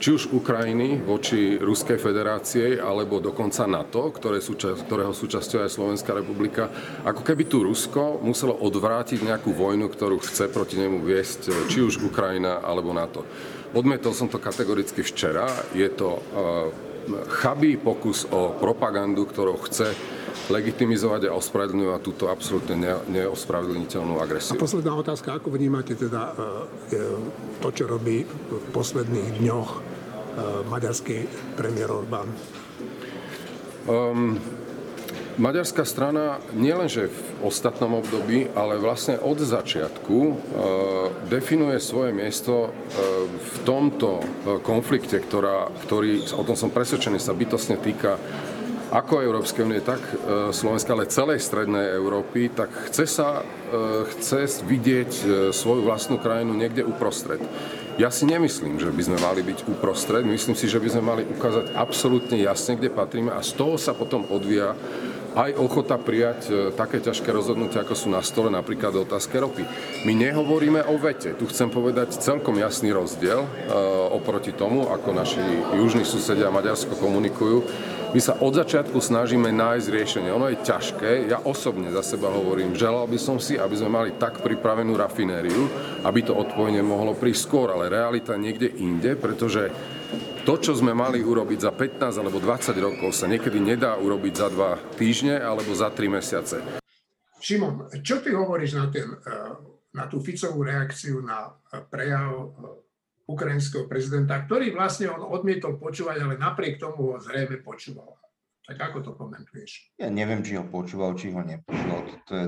či 0.00 0.16
už 0.16 0.32
Ukrajiny 0.32 1.04
voči 1.04 1.60
Ruskej 1.60 2.00
federácie 2.00 2.80
alebo 2.80 3.20
dokonca 3.20 3.68
NATO, 3.68 4.08
ktoré 4.08 4.40
súča- 4.40 4.72
ktorého 4.72 5.12
súčasťou 5.12 5.60
je 5.60 5.76
Slovenská 5.76 6.16
republika, 6.16 6.72
ako 7.04 7.20
keby 7.20 7.44
tu 7.44 7.60
Rusko 7.60 8.16
muselo 8.24 8.56
odvrátiť 8.56 9.20
nejakú 9.20 9.52
vojnu, 9.52 9.92
ktorú 9.92 10.24
chce 10.24 10.48
proti 10.48 10.80
nemu 10.80 11.04
viesť 11.04 11.68
či 11.68 11.84
už 11.84 12.00
Ukrajina 12.00 12.64
alebo 12.64 12.96
NATO. 12.96 13.28
Odmietol 13.76 14.16
som 14.16 14.26
to 14.26 14.40
kategoricky 14.40 15.04
včera. 15.04 15.46
Je 15.76 15.86
to 15.92 16.18
chabý 17.28 17.80
pokus 17.80 18.26
o 18.28 18.54
propagandu, 18.56 19.24
ktorou 19.26 19.60
chce 19.66 19.94
legitimizovať 20.50 21.30
a 21.30 21.36
ospravedlňovať 21.38 22.00
túto 22.02 22.26
absolútne 22.26 22.74
neospravedlniteľnú 23.06 24.18
agresiu. 24.18 24.58
A 24.58 24.62
posledná 24.62 24.94
otázka, 24.98 25.38
ako 25.38 25.54
vnímate 25.54 25.94
teda 25.94 26.34
to, 27.62 27.68
čo 27.70 27.86
robí 27.86 28.26
v 28.26 28.66
posledných 28.74 29.42
dňoch 29.42 29.70
maďarský 30.70 31.26
premiér 31.54 31.90
Orbán? 31.94 32.30
Um, 33.88 34.36
Maďarská 35.40 35.88
strana 35.88 36.36
nielenže 36.52 37.08
v 37.08 37.48
ostatnom 37.48 37.96
období, 37.96 38.52
ale 38.52 38.76
vlastne 38.76 39.16
od 39.16 39.40
začiatku 39.40 40.18
e, 40.20 40.34
definuje 41.32 41.80
svoje 41.80 42.12
miesto 42.12 42.68
e, 42.68 42.70
v 43.24 43.56
tomto 43.64 44.20
konflikte, 44.60 45.16
ktorá, 45.16 45.72
ktorý, 45.88 46.28
o 46.36 46.44
tom 46.44 46.60
som 46.60 46.68
presvedčený, 46.68 47.16
sa 47.16 47.32
bytostne 47.32 47.80
týka 47.80 48.20
ako 48.90 49.22
Európskej 49.22 49.64
únie, 49.64 49.80
tak 49.80 50.02
e, 50.02 50.50
Slovenska, 50.50 50.92
ale 50.92 51.06
celej 51.06 51.38
strednej 51.40 51.94
Európy, 51.94 52.50
tak 52.50 52.90
chce 52.90 53.06
sa 53.06 53.40
e, 53.40 53.42
chce 54.12 54.66
vidieť 54.66 55.10
e, 55.14 55.24
svoju 55.54 55.86
vlastnú 55.86 56.18
krajinu 56.18 56.58
niekde 56.58 56.82
uprostred. 56.82 57.38
Ja 57.96 58.10
si 58.10 58.26
nemyslím, 58.26 58.82
že 58.82 58.90
by 58.90 59.02
sme 59.06 59.18
mali 59.22 59.40
byť 59.46 59.70
uprostred, 59.70 60.26
myslím 60.26 60.58
si, 60.58 60.66
že 60.66 60.82
by 60.82 60.88
sme 60.90 61.02
mali 61.06 61.22
ukázať 61.22 61.70
absolútne 61.78 62.36
jasne, 62.42 62.74
kde 62.74 62.90
patríme 62.90 63.30
a 63.30 63.46
z 63.46 63.54
toho 63.54 63.78
sa 63.78 63.94
potom 63.94 64.26
odvíja 64.26 64.74
aj 65.34 65.54
ochota 65.58 65.94
prijať 65.94 66.72
také 66.74 66.98
ťažké 66.98 67.30
rozhodnutia, 67.30 67.86
ako 67.86 67.94
sú 67.94 68.08
na 68.10 68.18
stole, 68.20 68.50
napríklad 68.50 68.94
otázke 69.06 69.38
ropy. 69.38 69.62
My 70.02 70.12
nehovoríme 70.14 70.82
o 70.90 70.98
vete. 70.98 71.38
Tu 71.38 71.46
chcem 71.50 71.70
povedať 71.70 72.18
celkom 72.18 72.58
jasný 72.58 72.90
rozdiel 72.90 73.46
oproti 74.10 74.50
tomu, 74.50 74.90
ako 74.90 75.14
naši 75.14 75.42
južní 75.78 76.02
susedia 76.02 76.50
Maďarsko 76.50 76.98
komunikujú. 76.98 77.62
My 78.10 78.18
sa 78.18 78.34
od 78.42 78.58
začiatku 78.58 78.98
snažíme 78.98 79.54
nájsť 79.54 79.86
riešenie. 79.86 80.34
Ono 80.34 80.50
je 80.50 80.58
ťažké, 80.66 81.30
ja 81.30 81.38
osobne 81.46 81.94
za 81.94 82.02
seba 82.02 82.26
hovorím, 82.26 82.74
želal 82.74 83.06
by 83.06 83.14
som 83.14 83.38
si, 83.38 83.54
aby 83.54 83.78
sme 83.78 83.86
mali 83.86 84.10
tak 84.18 84.42
pripravenú 84.42 84.98
rafinériu, 84.98 85.70
aby 86.02 86.26
to 86.26 86.34
odpojenie 86.34 86.82
mohlo 86.82 87.14
prísť 87.14 87.46
skôr, 87.46 87.70
ale 87.70 87.86
realita 87.86 88.34
niekde 88.34 88.66
inde, 88.82 89.14
pretože 89.14 89.70
to, 90.42 90.56
čo 90.56 90.72
sme 90.72 90.96
mali 90.96 91.20
urobiť 91.20 91.58
za 91.60 91.72
15 91.72 92.20
alebo 92.20 92.40
20 92.40 92.72
rokov, 92.80 93.12
sa 93.12 93.28
niekedy 93.28 93.60
nedá 93.60 93.96
urobiť 94.00 94.34
za 94.34 94.48
dva 94.48 94.80
týždne 94.96 95.36
alebo 95.36 95.72
za 95.76 95.92
3 95.92 96.16
mesiace. 96.16 96.64
Šimon, 97.40 97.88
čo 98.04 98.20
ty 98.20 98.32
hovoríš 98.36 98.76
na, 98.76 98.88
ten, 98.92 99.08
eh, 99.08 99.52
na 99.96 100.04
tú 100.08 100.20
Ficovú 100.20 100.64
reakciu 100.64 101.24
na 101.24 101.52
eh, 101.72 101.80
prejav 101.88 102.32
eh, 102.32 103.30
ukrajinského 103.30 103.86
prezidenta, 103.86 104.40
ktorý 104.44 104.74
vlastne 104.74 105.08
on 105.08 105.22
odmietol 105.22 105.78
počúvať, 105.78 106.16
ale 106.20 106.34
napriek 106.36 106.82
tomu 106.82 107.14
ho 107.14 107.16
zrejme 107.22 107.62
počúval. 107.62 108.18
Tak 108.66 108.76
ako 108.76 108.98
to 109.02 109.10
komentuješ? 109.16 109.94
Ja 109.98 110.10
neviem, 110.10 110.42
či 110.42 110.58
ho 110.58 110.66
počúval, 110.66 111.14
či 111.16 111.32
ho 111.32 111.42
nepočúval. 111.42 112.00
To, 112.06 112.14
to 112.26 112.32
je, 112.34 112.46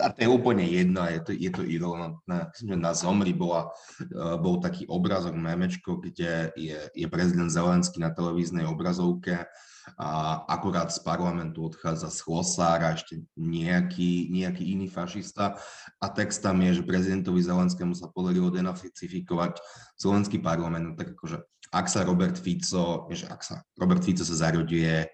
a 0.00 0.12
to 0.12 0.18
je 0.22 0.28
úplne 0.28 0.64
jedno, 0.64 1.04
je 1.08 1.20
to, 1.20 1.32
je 1.32 1.50
to 1.50 1.62
irrelevantné. 1.64 2.52
Na 2.76 2.92
Zomri 2.92 3.32
bola, 3.32 3.72
e, 4.00 4.36
bol 4.40 4.60
taký 4.60 4.84
obrazok, 4.86 5.34
memečko, 5.34 5.98
kde 6.00 6.52
je, 6.54 6.78
je 6.92 7.06
prezident 7.08 7.50
Zelenský 7.50 8.00
na 8.00 8.12
televíznej 8.12 8.68
obrazovke 8.68 9.48
a 9.94 10.42
akurát 10.50 10.90
z 10.90 10.98
parlamentu 10.98 11.70
odchádza 11.70 12.10
Schlosára, 12.10 12.98
ešte 12.98 13.22
nejaký, 13.38 14.34
nejaký 14.34 14.66
iný 14.74 14.90
fašista 14.90 15.62
a 16.02 16.06
text 16.10 16.42
tam 16.42 16.58
je, 16.58 16.82
že 16.82 16.88
prezidentovi 16.88 17.38
Zelenskému 17.38 17.94
sa 17.94 18.10
podarilo 18.10 18.50
denacifikovať 18.50 19.62
slovenský 19.94 20.42
parlament, 20.42 20.98
tak 20.98 21.14
akože 21.14 21.38
ak 21.70 21.86
sa 21.86 22.02
Robert 22.02 22.34
Fico, 22.34 23.06
že 23.14 23.30
ak 23.30 23.40
sa 23.46 23.62
Robert 23.78 24.02
Fico 24.02 24.26
sa 24.26 24.34
zaroduje 24.34 25.06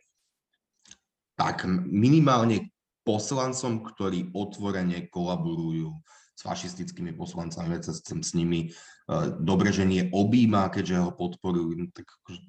tak 1.37 1.65
minimálne 1.89 2.73
poslancom, 3.03 3.83
ktorí 3.83 4.31
otvorene 4.35 5.11
kolaborujú 5.11 5.91
s 6.33 6.41
fašistickými 6.43 7.13
poslancami, 7.15 7.77
veď 7.77 7.83
sa 7.91 7.93
chcem 7.99 8.21
s 8.25 8.33
nimi 8.33 8.61
e, 8.67 8.69
dobre, 9.39 9.71
že 9.71 9.85
nie 9.85 10.09
objíma, 10.11 10.73
keďže 10.73 10.97
ho 11.03 11.11
podporujú, 11.13 11.71
no 11.77 11.85
tak 11.93 12.09
akože 12.09 12.41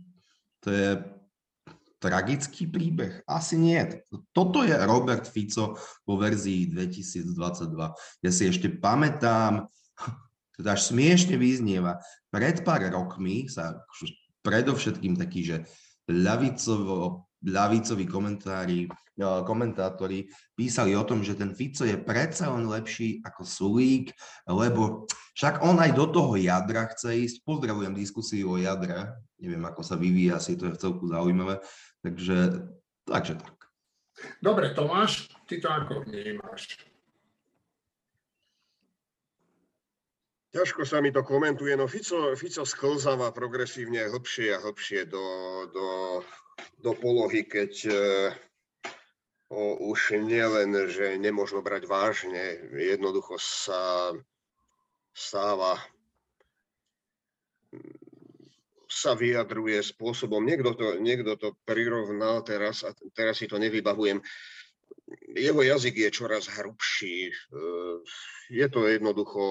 to 0.63 0.69
je 0.71 0.89
tragický 2.03 2.67
príbeh? 2.67 3.23
Asi 3.23 3.55
nie. 3.55 3.79
Toto 4.35 4.63
je 4.63 4.75
Robert 4.75 5.23
Fico 5.27 5.79
vo 6.03 6.15
verzii 6.19 6.71
2022. 6.71 8.23
Ja 8.23 8.31
si 8.31 8.43
ešte 8.47 8.67
pamätám, 8.67 9.67
to 10.59 10.67
až 10.67 10.91
smiešne 10.91 11.39
vyznieva, 11.39 11.99
pred 12.27 12.63
pár 12.67 12.83
rokmi 12.91 13.47
sa 13.47 13.83
predovšetkým 14.43 15.15
taký, 15.15 15.41
že 15.47 15.57
ľavicovo, 16.11 17.23
ľavicoví 17.43 18.07
komentári, 18.07 18.87
e, 18.87 19.27
komentátori 19.43 20.25
písali 20.55 20.95
o 20.95 21.03
tom, 21.03 21.21
že 21.21 21.35
ten 21.35 21.51
Fico 21.51 21.83
je 21.83 21.99
predsa 21.99 22.49
len 22.55 22.65
lepší 22.65 23.19
ako 23.23 23.43
Sulík, 23.43 24.15
lebo 24.47 25.05
však 25.35 25.61
on 25.61 25.77
aj 25.83 25.91
do 25.91 26.05
toho 26.07 26.33
jadra 26.39 26.87
chce 26.95 27.27
ísť. 27.27 27.35
Pozdravujem 27.43 27.93
diskusiu 27.93 28.55
o 28.55 28.57
jadre, 28.57 29.11
neviem, 29.37 29.63
ako 29.67 29.81
sa 29.83 29.99
vyvíja, 29.99 30.39
asi 30.39 30.55
to 30.55 30.71
je 30.71 30.75
v 30.75 30.81
celku 30.81 31.05
zaujímavé. 31.11 31.59
Takže, 31.99 32.67
takže 33.03 33.35
tak. 33.39 33.57
Dobre, 34.39 34.71
Tomáš, 34.71 35.27
ty 35.49 35.59
to 35.59 35.67
ako 35.67 36.05
vnímaš? 36.05 36.79
Ťažko 40.53 40.85
sa 40.85 41.01
mi 41.01 41.09
to 41.09 41.25
komentuje, 41.25 41.73
no 41.73 41.89
Fico, 41.89 42.37
Fico 42.37 42.61
sklzáva 42.61 43.33
progresívne 43.33 44.05
hlbšie 44.05 44.53
a 44.53 44.61
hlbšie 44.61 45.09
do, 45.09 45.25
do, 45.73 45.85
do 46.83 46.91
polohy, 46.97 47.47
keď 47.47 47.73
e, 47.87 47.95
už 49.79 50.17
nielen, 50.19 50.73
že 50.89 51.17
nemôžno 51.21 51.61
brať 51.61 51.85
vážne, 51.85 52.57
jednoducho 52.73 53.37
sa 53.37 54.11
stáva 55.13 55.77
sa 58.89 59.17
vyjadruje 59.17 59.81
spôsobom, 59.81 60.45
niekto 60.45 60.77
to, 60.77 60.87
niekto 61.01 61.33
to 61.37 61.57
prirovnal 61.65 62.45
teraz 62.45 62.85
a 62.85 62.93
teraz 63.17 63.41
si 63.41 63.49
to 63.49 63.57
nevybavujem, 63.57 64.21
jeho 65.33 65.61
jazyk 65.61 65.97
je 65.97 66.09
čoraz 66.13 66.45
hrubší, 66.45 67.33
je 68.53 68.67
to 68.69 68.85
jednoducho 68.85 69.41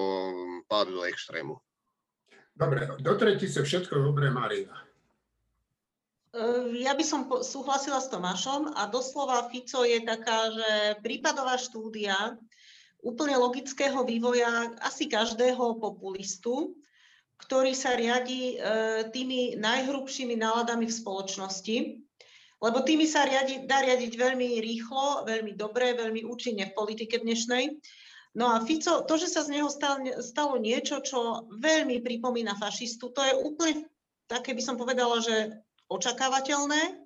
pád 0.71 0.87
do 0.95 1.03
extrému. 1.03 1.59
Dobre, 2.55 2.87
do 3.01 3.13
tretice 3.17 3.65
všetko 3.65 3.99
dobré, 3.99 4.29
Marina. 4.29 4.92
Ja 6.81 6.97
by 6.97 7.05
som 7.05 7.29
súhlasila 7.29 8.01
s 8.01 8.09
Tomášom 8.09 8.73
a 8.73 8.89
doslova 8.89 9.45
Fico 9.53 9.85
je 9.85 10.01
taká, 10.01 10.49
že 10.49 10.69
prípadová 11.05 11.61
štúdia 11.61 12.41
úplne 13.05 13.37
logického 13.37 14.01
vývoja 14.01 14.73
asi 14.81 15.05
každého 15.05 15.77
populistu, 15.77 16.73
ktorý 17.37 17.77
sa 17.77 17.93
riadi 17.93 18.57
e, 18.57 18.65
tými 19.13 19.61
najhrubšími 19.61 20.33
náladami 20.33 20.89
v 20.89 20.97
spoločnosti, 20.97 21.77
lebo 22.65 22.77
tými 22.81 23.05
sa 23.05 23.29
riadi, 23.29 23.69
dá 23.69 23.85
riadiť 23.85 24.17
veľmi 24.17 24.57
rýchlo, 24.57 25.29
veľmi 25.29 25.53
dobre, 25.53 25.93
veľmi 25.93 26.25
účinne 26.25 26.71
v 26.71 26.77
politike 26.79 27.21
dnešnej. 27.21 27.77
No 28.33 28.49
a 28.49 28.65
Fico, 28.65 29.05
to, 29.05 29.13
že 29.21 29.29
sa 29.29 29.45
z 29.45 29.61
neho 29.61 29.69
stalo 30.17 30.55
niečo, 30.57 30.97
čo 31.05 31.45
veľmi 31.61 32.01
pripomína 32.01 32.57
fašistu, 32.57 33.13
to 33.13 33.21
je 33.21 33.37
úplne 33.37 33.85
také, 34.25 34.57
by 34.57 34.63
som 34.65 34.81
povedala, 34.81 35.21
že 35.21 35.61
očakávateľné. 35.93 36.99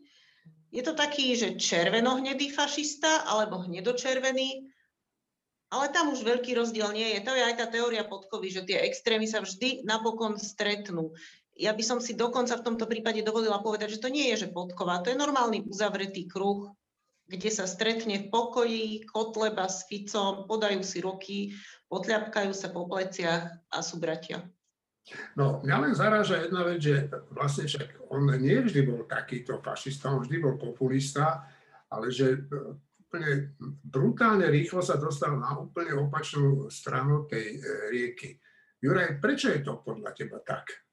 Je 0.72 0.84
to 0.84 0.96
taký, 0.96 1.36
že 1.36 1.60
červenohnedý 1.60 2.52
fašista 2.52 3.28
alebo 3.28 3.64
hnedočervený, 3.64 4.68
ale 5.68 5.86
tam 5.92 6.16
už 6.16 6.24
veľký 6.24 6.56
rozdiel 6.56 6.92
nie 6.96 7.16
je. 7.16 7.20
To 7.28 7.36
je 7.36 7.44
aj 7.44 7.56
tá 7.60 7.66
teória 7.68 8.08
podkovy, 8.08 8.52
že 8.52 8.64
tie 8.64 8.88
extrémy 8.88 9.28
sa 9.28 9.44
vždy 9.44 9.84
napokon 9.84 10.40
stretnú. 10.40 11.12
Ja 11.58 11.74
by 11.74 11.84
som 11.84 12.00
si 12.00 12.14
dokonca 12.14 12.56
v 12.56 12.66
tomto 12.68 12.86
prípade 12.86 13.26
dovolila 13.26 13.60
povedať, 13.60 13.98
že 13.98 14.04
to 14.04 14.14
nie 14.14 14.30
je, 14.32 14.48
že 14.48 14.54
podkova, 14.54 15.02
to 15.02 15.12
je 15.12 15.18
normálny 15.18 15.66
uzavretý 15.66 16.30
kruh, 16.30 16.70
kde 17.28 17.50
sa 17.52 17.68
stretne 17.68 18.24
v 18.24 18.32
pokoji 18.32 19.04
Kotleba 19.04 19.68
s 19.68 19.84
Ficom, 19.90 20.48
podajú 20.48 20.80
si 20.80 21.04
ruky, 21.04 21.38
potľapkajú 21.92 22.52
sa 22.56 22.72
po 22.72 22.88
pleciach 22.88 23.68
a 23.68 23.78
sú 23.84 24.00
bratia. 24.00 24.48
No, 25.40 25.64
mňa 25.64 25.76
len 25.88 25.94
zaráža 25.96 26.44
jedna 26.44 26.68
vec, 26.68 26.84
že 26.84 27.08
vlastne 27.32 27.64
však 27.64 28.12
on 28.12 28.28
nie 28.44 28.60
vždy 28.60 28.84
bol 28.84 29.08
takýto 29.08 29.64
fašista, 29.64 30.12
on 30.12 30.28
vždy 30.28 30.38
bol 30.44 30.60
populista, 30.60 31.48
ale 31.88 32.12
že 32.12 32.44
úplne 33.08 33.56
brutálne 33.88 34.52
rýchlo 34.52 34.84
sa 34.84 35.00
dostal 35.00 35.40
na 35.40 35.56
úplne 35.56 35.96
opačnú 35.96 36.68
stranu 36.68 37.24
tej 37.24 37.56
e, 37.56 37.60
rieky. 37.88 38.36
Juraj, 38.84 39.24
prečo 39.24 39.48
je 39.56 39.64
to 39.64 39.80
podľa 39.80 40.12
teba 40.12 40.44
tak? 40.44 40.84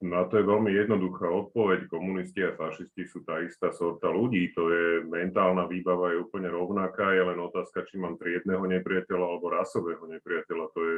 Na 0.00 0.24
to 0.24 0.40
je 0.40 0.44
veľmi 0.48 0.72
jednoduchá 0.72 1.28
odpoveď. 1.28 1.84
Komunisti 1.92 2.40
a 2.40 2.56
fašisti 2.56 3.04
sú 3.04 3.20
tá 3.28 3.44
istá 3.44 3.68
sorta 3.76 4.08
ľudí. 4.08 4.56
To 4.56 4.72
je 4.72 5.04
mentálna 5.04 5.68
výbava 5.68 6.16
je 6.16 6.24
úplne 6.24 6.48
rovnaká, 6.48 7.12
je 7.12 7.22
len 7.28 7.36
otázka, 7.36 7.84
či 7.84 8.00
mám 8.00 8.16
triedného 8.16 8.64
nepriateľa 8.64 9.20
alebo 9.20 9.52
rasového 9.52 10.00
nepriateľa. 10.08 10.64
To 10.72 10.80
je 10.80 10.94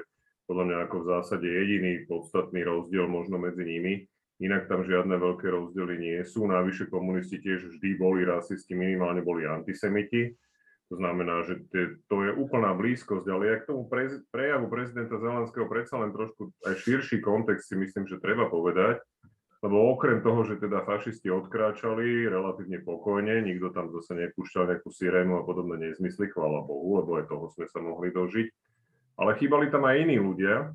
podľa 0.53 0.65
mňa 0.69 0.79
ako 0.85 0.97
v 1.01 1.09
zásade 1.17 1.49
jediný 1.49 2.05
podstatný 2.05 2.61
rozdiel 2.61 3.09
možno 3.09 3.41
medzi 3.41 3.65
nimi. 3.65 4.05
Inak 4.45 4.69
tam 4.69 4.85
žiadne 4.85 5.17
veľké 5.17 5.49
rozdiely 5.49 5.97
nie 5.97 6.21
sú. 6.29 6.45
Navyše 6.45 6.93
komunisti 6.93 7.41
tiež 7.41 7.73
vždy 7.73 7.97
boli 7.97 8.29
rasisti, 8.29 8.77
minimálne 8.77 9.25
boli 9.25 9.49
antisemiti 9.49 10.37
to 10.93 11.01
znamená, 11.01 11.41
že 11.49 11.57
to 12.05 12.17
je 12.21 12.37
úplná 12.37 12.77
blízkosť, 12.77 13.25
ale 13.33 13.49
ja 13.49 13.57
k 13.65 13.73
tomu 13.73 13.89
prejavu 14.29 14.69
prezidenta 14.69 15.17
Zelenského 15.17 15.65
predsa 15.65 15.97
len 15.97 16.13
trošku 16.13 16.53
aj 16.69 16.85
širší 16.85 17.25
kontext 17.25 17.73
si 17.73 17.81
myslím, 17.81 18.05
že 18.05 18.21
treba 18.21 18.53
povedať, 18.53 19.01
lebo 19.65 19.89
okrem 19.89 20.21
toho, 20.21 20.45
že 20.45 20.61
teda 20.61 20.85
fašisti 20.85 21.33
odkráčali 21.33 22.29
relatívne 22.29 22.85
pokojne, 22.85 23.41
nikto 23.41 23.73
tam 23.73 23.89
zase 23.89 24.21
nepúšťal 24.21 24.69
nejakú 24.69 24.93
sirénu 24.93 25.41
a 25.41 25.47
podobné 25.49 25.81
nezmysly, 25.81 26.29
chvála 26.29 26.61
Bohu, 26.61 27.01
lebo 27.01 27.17
aj 27.17 27.25
toho 27.25 27.49
sme 27.57 27.65
sa 27.73 27.81
mohli 27.81 28.13
dožiť. 28.13 28.53
Ale 29.17 29.37
chýbali 29.37 29.69
tam 29.69 29.85
aj 29.85 29.97
iní 30.09 30.17
ľudia 30.17 30.73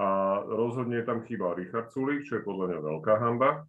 a 0.00 0.08
rozhodne 0.48 1.04
tam 1.04 1.20
chýbal 1.28 1.56
Richard 1.58 1.92
Sulik, 1.92 2.24
čo 2.24 2.40
je 2.40 2.46
podľa 2.46 2.64
mňa 2.72 2.78
veľká 2.80 3.14
hamba. 3.20 3.68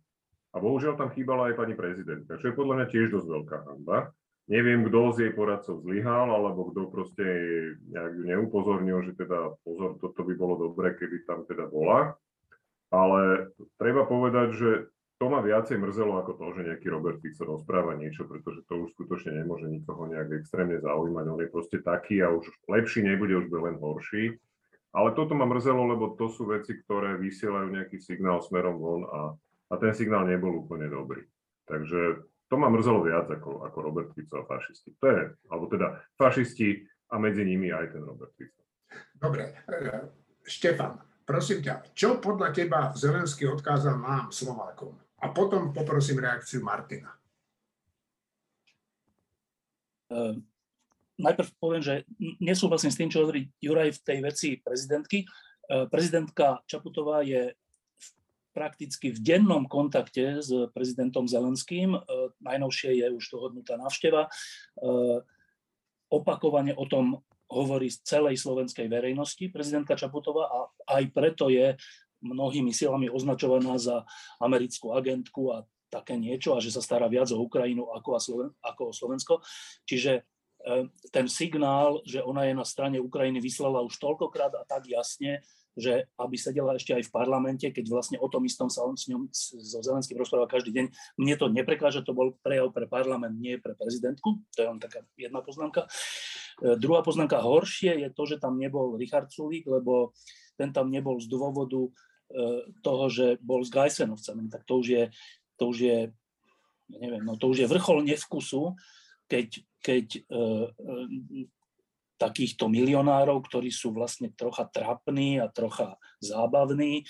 A 0.53 0.61
bohužiaľ 0.61 0.95
tam 0.95 1.09
chýbala 1.11 1.49
aj 1.49 1.57
pani 1.57 1.73
prezidentka, 1.73 2.37
čo 2.37 2.53
je 2.53 2.57
podľa 2.57 2.73
mňa 2.79 2.87
tiež 2.93 3.07
dosť 3.09 3.27
veľká 3.27 3.57
hamba. 3.67 4.13
Neviem, 4.51 4.83
kto 4.85 5.15
z 5.15 5.17
jej 5.23 5.33
poradcov 5.33 5.81
zlyhal, 5.87 6.27
alebo 6.29 6.67
kto 6.69 6.91
proste 6.91 7.25
nejak 7.89 8.11
ju 8.11 8.23
neupozornil, 8.27 8.99
že 9.07 9.15
teda 9.15 9.55
pozor, 9.63 9.95
toto 10.03 10.21
by 10.21 10.33
bolo 10.35 10.69
dobre, 10.69 10.99
keby 10.99 11.23
tam 11.23 11.47
teda 11.47 11.71
bola. 11.71 12.19
Ale 12.91 13.49
treba 13.79 14.03
povedať, 14.05 14.47
že 14.53 14.69
to 15.21 15.25
ma 15.29 15.39
viacej 15.39 15.77
mrzelo 15.77 16.19
ako 16.19 16.35
to, 16.35 16.45
že 16.59 16.67
nejaký 16.67 16.87
Robert 16.89 17.21
Fico 17.21 17.45
rozpráva 17.45 17.95
niečo, 17.95 18.25
pretože 18.25 18.65
to 18.65 18.87
už 18.87 18.97
skutočne 18.97 19.39
nemôže 19.39 19.69
nikoho 19.69 20.09
nejak 20.09 20.43
extrémne 20.43 20.81
zaujímať. 20.81 21.25
On 21.29 21.39
je 21.39 21.49
proste 21.49 21.77
taký 21.79 22.19
a 22.19 22.33
už 22.33 22.43
lepší 22.67 23.05
nebude, 23.05 23.37
už 23.37 23.47
bude 23.47 23.71
len 23.71 23.77
horší. 23.79 24.35
Ale 24.93 25.17
toto 25.17 25.33
ma 25.33 25.49
mrzelo, 25.49 25.89
lebo 25.89 26.13
to 26.13 26.29
sú 26.29 26.45
veci, 26.45 26.77
ktoré 26.77 27.17
vysielajú 27.17 27.67
nejaký 27.73 27.97
signál 27.97 28.45
smerom 28.45 28.77
von 28.77 29.01
a, 29.09 29.21
a 29.69 29.73
ten 29.81 29.89
signál 29.97 30.29
nebol 30.29 30.53
úplne 30.61 30.85
dobrý. 30.85 31.25
Takže 31.65 32.29
to 32.51 32.55
ma 32.61 32.69
mrzelo 32.69 33.01
viac 33.01 33.25
ako, 33.25 33.65
ako 33.65 33.77
Robert 33.81 34.09
Fico 34.13 34.37
a 34.37 34.45
fašisti. 34.45 34.93
To 35.01 35.05
je, 35.09 35.21
alebo 35.49 35.65
teda 35.65 35.97
fašisti 36.13 36.85
a 37.09 37.17
medzi 37.17 37.41
nimi 37.41 37.73
aj 37.73 37.97
ten 37.97 38.05
Robert 38.05 38.33
Fico. 38.37 38.61
Dobre, 39.17 39.57
Štefan, 40.45 41.01
prosím 41.23 41.59
ťa, 41.63 41.95
čo 41.95 42.19
podľa 42.19 42.53
teba 42.53 42.91
Zelenský 42.93 43.47
odkázal 43.47 43.99
nám, 43.99 44.31
Slovákom? 44.31 44.95
A 45.23 45.31
potom 45.31 45.71
poprosím 45.71 46.19
reakciu 46.19 46.59
Martina. 46.59 47.15
Uh, 50.11 50.37
najprv 51.17 51.47
poviem, 51.57 51.83
že 51.83 52.03
nesúhlasím 52.37 52.91
s 52.91 52.99
tým, 52.99 53.09
čo 53.09 53.23
hovorí 53.23 53.49
Juraj 53.63 53.97
v 53.97 54.03
tej 54.03 54.19
veci 54.21 54.49
prezidentky. 54.59 55.23
Uh, 55.65 55.87
prezidentka 55.87 56.59
Čaputová 56.67 57.23
je 57.23 57.55
prakticky 58.53 59.09
v 59.09 59.19
dennom 59.19 59.65
kontakte 59.65 60.39
s 60.39 60.53
prezidentom 60.71 61.25
Zelenským. 61.25 61.97
E, 61.97 61.99
najnovšie 62.37 63.01
je 63.01 63.07
už 63.09 63.33
dohodnutá 63.33 63.81
návšteva. 63.81 64.29
Opakovane 66.13 66.77
o 66.77 66.85
tom 66.85 67.25
hovorí 67.53 67.93
z 67.93 68.01
celej 68.01 68.41
slovenskej 68.41 68.89
verejnosti 68.89 69.45
prezidentka 69.53 69.93
Čaputová 69.93 70.49
a 70.49 70.59
aj 70.97 71.03
preto 71.13 71.53
je 71.53 71.77
mnohými 72.23 72.71
silami 72.71 73.11
označovaná 73.11 73.75
za 73.77 74.07
americkú 74.39 74.95
agentku 74.95 75.51
a 75.53 75.67
také 75.91 76.17
niečo 76.17 76.57
a 76.57 76.63
že 76.63 76.73
sa 76.73 76.81
stará 76.81 77.05
viac 77.05 77.29
o 77.29 77.37
Ukrajinu 77.37 77.93
ako, 77.93 78.17
Sloven- 78.17 78.55
ako 78.65 78.89
o 78.89 78.95
Slovensko. 78.95 79.33
Čiže 79.85 80.11
e, 80.17 80.21
ten 81.13 81.29
signál, 81.29 82.01
že 82.07 82.25
ona 82.25 82.49
je 82.49 82.57
na 82.57 82.65
strane 82.65 82.97
Ukrajiny, 82.97 83.37
vyslala 83.37 83.85
už 83.85 84.01
toľkokrát 84.01 84.57
a 84.57 84.63
tak 84.65 84.89
jasne, 84.89 85.45
že 85.73 86.05
aby 86.21 86.35
sedela 86.37 86.77
ešte 86.77 86.93
aj 86.93 87.09
v 87.09 87.13
parlamente, 87.13 87.65
keď 87.65 87.85
vlastne 87.89 88.17
o 88.21 88.29
tom 88.29 88.45
istom 88.45 88.69
sa 88.69 88.85
on 88.85 88.93
s 88.93 89.09
ňom 89.09 89.29
so 89.33 89.79
Zelenským 89.81 90.17
rozprával 90.21 90.45
každý 90.45 90.69
deň. 90.69 90.85
Mne 91.17 91.35
to 91.37 91.49
neprekáže, 91.49 92.05
to 92.05 92.13
bol 92.13 92.37
prejav 92.45 92.69
pre 92.69 92.85
parlament, 92.85 93.33
nie 93.33 93.57
pre 93.57 93.73
prezidentku. 93.73 94.41
To 94.53 94.57
je 94.61 94.67
len 94.69 94.77
taká 94.77 95.01
jedna 95.17 95.41
poznámka. 95.41 95.89
E, 96.61 96.77
druhá 96.77 97.01
poznámka 97.01 97.41
horšie 97.41 98.05
je 98.05 98.09
to, 98.13 98.23
že 98.29 98.37
tam 98.37 98.61
nebol 98.61 98.93
Richard 98.97 99.33
Sulík, 99.33 99.65
lebo 99.65 100.13
ten 100.53 100.69
tam 100.69 100.93
nebol 100.93 101.17
z 101.17 101.25
dôvodu 101.25 101.89
e, 101.89 101.91
toho, 102.85 103.05
že 103.09 103.41
bol 103.41 103.65
s 103.65 103.73
Gajsenovcami. 103.73 104.53
Tak 104.53 104.69
to 104.69 104.77
už 104.77 104.87
je, 104.87 105.03
to 105.57 105.73
už 105.73 105.77
je 105.81 105.97
neviem, 106.89 107.23
no 107.25 107.39
to 107.39 107.49
už 107.49 107.65
je 107.65 107.71
vrchol 107.71 108.05
nevkusu, 108.05 108.77
keď, 109.25 109.47
keď 109.81 110.05
e, 110.19 110.21
takýchto 112.23 112.71
milionárov, 112.71 113.43
ktorí 113.43 113.67
sú 113.67 113.91
vlastne 113.91 114.31
trocha 114.31 114.63
trapní 114.71 115.43
a 115.43 115.51
trocha 115.51 115.99
zábavní, 116.23 117.03
e, 117.03 117.05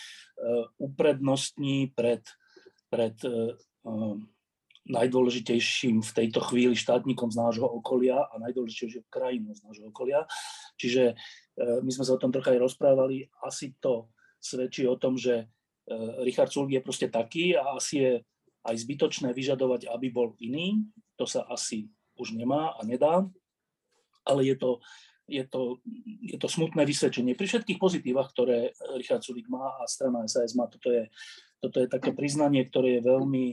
uprednostní 0.81 1.93
pred, 1.93 2.25
pred 2.89 3.13
e, 3.21 3.29
e, 3.29 3.93
najdôležitejším 4.89 6.01
v 6.01 6.11
tejto 6.11 6.41
chvíli 6.43 6.75
štátnikom 6.75 7.29
z 7.29 7.39
nášho 7.39 7.69
okolia 7.69 8.25
a 8.25 8.35
najdôležitejšou 8.41 9.07
krajinou 9.07 9.55
z 9.55 9.63
nášho 9.63 9.87
okolia. 9.87 10.27
Čiže 10.75 11.15
my 11.55 11.87
sme 11.87 12.03
sa 12.03 12.17
o 12.17 12.19
tom 12.19 12.35
trocha 12.35 12.51
aj 12.51 12.59
rozprávali. 12.59 13.31
Asi 13.47 13.79
to 13.79 14.11
svedčí 14.43 14.83
o 14.83 14.99
tom, 14.99 15.15
že 15.15 15.47
Richard 16.27 16.51
Sulg 16.51 16.75
je 16.75 16.83
proste 16.83 17.07
taký 17.07 17.55
a 17.55 17.79
asi 17.79 17.95
je 17.95 18.13
aj 18.67 18.75
zbytočné 18.75 19.31
vyžadovať, 19.31 19.87
aby 19.87 20.11
bol 20.11 20.35
iný. 20.43 20.83
To 21.15 21.23
sa 21.23 21.47
asi 21.47 21.87
už 22.19 22.35
nemá 22.35 22.75
a 22.75 22.83
nedá 22.83 23.23
ale 24.23 24.47
je 24.47 24.55
to, 24.55 24.71
je 25.27 25.43
to, 25.47 25.79
je 26.23 26.37
to 26.39 26.47
smutné 26.47 26.83
vysvedčenie. 26.83 27.35
Pri 27.35 27.47
všetkých 27.47 27.79
pozitívach, 27.79 28.31
ktoré 28.31 28.75
Richard 28.99 29.23
Sulik 29.23 29.47
má 29.47 29.79
a 29.79 29.87
strana 29.87 30.27
SAS 30.27 30.55
má, 30.55 30.67
toto 30.67 30.91
je, 30.91 31.07
toto 31.63 31.79
je 31.79 31.87
také 31.87 32.11
priznanie, 32.11 32.67
ktoré 32.67 32.99
je 32.99 33.07
veľmi 33.07 33.45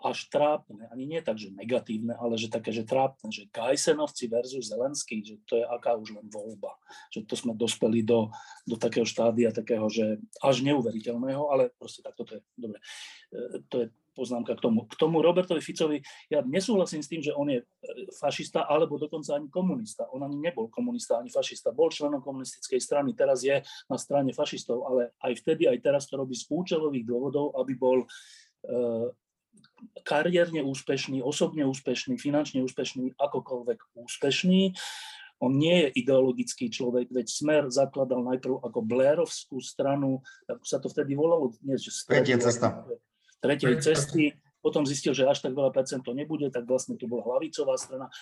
až 0.00 0.32
trápne, 0.32 0.88
ani 0.88 1.04
nie 1.04 1.20
tak, 1.20 1.36
že 1.36 1.52
negatívne, 1.52 2.16
ale 2.16 2.40
že 2.40 2.48
také, 2.48 2.72
že 2.72 2.88
trápne, 2.88 3.28
že 3.28 3.52
Kajsenovci 3.52 4.32
versus 4.32 4.72
Zelenský, 4.72 5.20
že 5.20 5.36
to 5.44 5.60
je 5.60 5.64
aká 5.68 5.92
už 5.92 6.16
len 6.16 6.24
voľba. 6.32 6.72
Že 7.12 7.28
to 7.28 7.34
sme 7.36 7.52
dospeli 7.52 8.00
do, 8.00 8.32
do 8.64 8.80
takého 8.80 9.04
štádia, 9.04 9.52
takého, 9.52 9.84
že 9.92 10.16
až 10.40 10.64
neuveriteľného, 10.64 11.52
ale 11.52 11.68
proste 11.76 12.00
tak 12.00 12.16
toto 12.16 12.32
je, 12.32 12.40
dobre, 12.56 12.80
e, 13.28 13.60
to 13.68 13.74
je 13.84 13.86
poznámka 14.14 14.58
k 14.58 14.60
tomu. 14.60 14.86
K 14.86 14.94
tomu 14.98 15.22
Robertovi 15.22 15.62
Ficovi, 15.62 16.02
ja 16.28 16.42
nesúhlasím 16.42 17.00
s 17.00 17.10
tým, 17.10 17.22
že 17.22 17.32
on 17.34 17.48
je 17.48 17.62
e, 17.62 17.66
fašista, 18.18 18.66
alebo 18.66 18.98
dokonca 18.98 19.38
ani 19.38 19.48
komunista. 19.48 20.10
On 20.10 20.20
ani 20.22 20.36
nebol 20.36 20.68
komunista, 20.68 21.18
ani 21.18 21.30
fašista. 21.30 21.74
Bol 21.74 21.88
členom 21.90 22.20
komunistickej 22.20 22.80
strany, 22.82 23.14
teraz 23.14 23.46
je 23.46 23.62
na 23.88 23.96
strane 23.98 24.34
fašistov, 24.34 24.84
ale 24.86 25.14
aj 25.22 25.32
vtedy, 25.40 25.70
aj 25.70 25.78
teraz 25.80 26.10
to 26.10 26.18
robí 26.18 26.34
z 26.34 26.46
účelových 26.50 27.06
dôvodov, 27.06 27.54
aby 27.56 27.72
bol 27.78 28.04
e, 28.04 28.06
kariérne 30.02 30.62
úspešný, 30.62 31.22
osobne 31.22 31.66
úspešný, 31.66 32.18
finančne 32.18 32.62
úspešný, 32.66 33.16
akokoľvek 33.18 33.78
úspešný. 33.96 34.74
On 35.40 35.56
nie 35.56 35.88
je 35.88 36.04
ideologický 36.04 36.68
človek, 36.68 37.08
veď 37.08 37.26
Smer 37.32 37.62
zakladal 37.72 38.20
najprv 38.28 38.60
ako 38.60 38.78
Blairovskú 38.84 39.56
stranu, 39.64 40.20
ako 40.44 40.64
sa 40.68 40.76
to 40.76 40.92
vtedy 40.92 41.16
volalo, 41.16 41.48
že 41.80 41.88
Tretia 42.04 42.36
cesta 42.36 42.84
tretej 43.40 43.80
cesty, 43.80 44.36
potom 44.60 44.84
zistil, 44.84 45.16
že 45.16 45.24
až 45.24 45.40
tak 45.40 45.56
veľa 45.56 45.72
percent 45.72 46.04
to 46.04 46.12
nebude, 46.12 46.52
tak 46.52 46.68
vlastne 46.68 46.94
tu 47.00 47.08
bola 47.08 47.24
hlavicová 47.24 47.80
strana. 47.80 48.12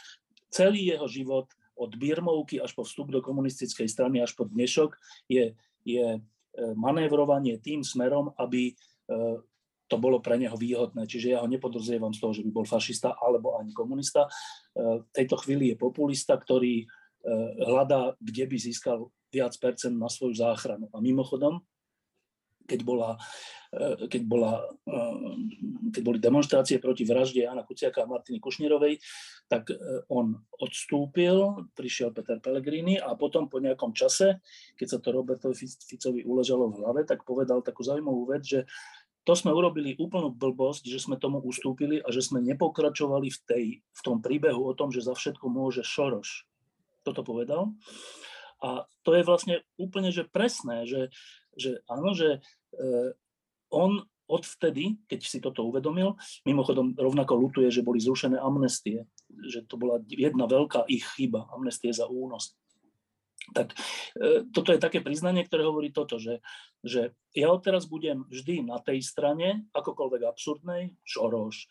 Celý 0.48 0.94
jeho 0.94 1.04
život 1.10 1.50
od 1.78 1.90
Birmovky 1.94 2.62
až 2.62 2.74
po 2.74 2.86
vstup 2.86 3.10
do 3.10 3.20
komunistickej 3.22 3.86
strany, 3.90 4.22
až 4.22 4.34
po 4.38 4.46
dnešok 4.46 4.94
je, 5.30 5.54
je 5.86 6.06
e, 6.16 6.20
manévrovanie 6.74 7.58
tým 7.58 7.82
smerom, 7.86 8.34
aby 8.38 8.70
e, 8.70 8.74
to 9.86 9.96
bolo 9.98 10.18
pre 10.22 10.38
neho 10.38 10.54
výhodné. 10.58 11.06
Čiže 11.06 11.34
ja 11.34 11.38
ho 11.42 11.48
nepodozrievam 11.50 12.14
z 12.14 12.20
toho, 12.22 12.32
že 12.34 12.44
by 12.46 12.50
bol 12.50 12.66
fašista 12.66 13.14
alebo 13.18 13.58
ani 13.58 13.70
komunista. 13.74 14.26
E, 14.26 14.30
v 15.02 15.10
tejto 15.14 15.38
chvíli 15.42 15.74
je 15.74 15.76
populista, 15.78 16.38
ktorý 16.38 16.86
hľadá, 17.58 18.14
kde 18.22 18.46
by 18.46 18.56
získal 18.56 19.10
viac 19.28 19.52
percent 19.58 19.92
na 19.98 20.06
svoju 20.06 20.38
záchranu. 20.38 20.86
A 20.94 21.02
mimochodom, 21.02 21.60
keď 22.68 22.84
bola 22.84 23.16
Eh, 23.68 24.08
keď, 24.08 24.22
bola, 24.24 24.64
eh, 24.88 25.92
keď 25.92 26.00
boli 26.00 26.16
demonstrácie 26.16 26.80
proti 26.80 27.04
vražde 27.04 27.44
Jana 27.44 27.68
Kuciaka 27.68 28.00
a 28.00 28.08
Martiny 28.08 28.40
Kušnírovej, 28.40 28.96
tak 29.44 29.68
eh, 29.68 29.76
on 30.08 30.40
odstúpil, 30.56 31.68
prišiel 31.76 32.16
Peter 32.16 32.40
Pellegrini 32.40 32.96
a 32.96 33.12
potom 33.12 33.44
po 33.44 33.60
nejakom 33.60 33.92
čase, 33.92 34.40
keď 34.72 34.86
sa 34.88 34.98
to 35.04 35.12
Robertovi 35.12 35.52
Ficovi 35.84 36.24
uležalo 36.24 36.72
v 36.72 36.80
hlave, 36.80 37.00
tak 37.04 37.28
povedal 37.28 37.60
takú 37.60 37.84
zaujímavú 37.84 38.32
vec, 38.32 38.40
že 38.40 38.64
to 39.28 39.36
sme 39.36 39.52
urobili 39.52 39.92
úplnú 40.00 40.32
blbosť, 40.32 40.88
že 40.88 41.04
sme 41.04 41.20
tomu 41.20 41.36
ustúpili 41.44 42.00
a 42.00 42.08
že 42.08 42.24
sme 42.24 42.40
nepokračovali 42.40 43.28
v, 43.28 43.38
tej, 43.44 43.64
v 43.84 44.00
tom 44.00 44.24
príbehu 44.24 44.64
o 44.64 44.72
tom, 44.72 44.88
že 44.88 45.04
za 45.04 45.12
všetko 45.12 45.44
môže 45.52 45.84
Šoroš. 45.84 46.48
Toto 47.04 47.20
povedal. 47.20 47.76
A 48.64 48.88
to 49.04 49.12
je 49.12 49.28
vlastne 49.28 49.60
úplne 49.76 50.08
že 50.08 50.24
presné, 50.24 50.88
že, 50.88 51.12
že 51.52 51.84
áno, 51.84 52.16
že 52.16 52.40
on 53.68 54.02
odvtedy, 54.28 55.00
keď 55.08 55.20
si 55.24 55.40
toto 55.40 55.64
uvedomil, 55.64 56.14
mimochodom 56.44 56.92
rovnako 56.94 57.34
lutuje, 57.34 57.72
že 57.72 57.80
boli 57.80 57.98
zrušené 57.98 58.36
amnestie, 58.36 59.08
že 59.48 59.64
to 59.64 59.80
bola 59.80 60.04
jedna 60.04 60.44
veľká 60.44 60.84
ich 60.92 61.02
chyba, 61.16 61.48
amnestie 61.56 61.90
za 61.90 62.04
únos. 62.06 62.54
Tak 63.48 63.72
e, 63.72 64.44
toto 64.52 64.76
je 64.76 64.80
také 64.82 65.00
priznanie, 65.00 65.40
ktoré 65.40 65.64
hovorí 65.64 65.88
toto, 65.88 66.20
že, 66.20 66.44
že 66.84 67.16
ja 67.32 67.48
odteraz 67.48 67.88
budem 67.88 68.28
vždy 68.28 68.60
na 68.60 68.76
tej 68.76 69.00
strane, 69.00 69.64
akokoľvek 69.72 70.28
absurdnej, 70.28 70.92
Šoroš, 71.08 71.64
e, 71.64 71.66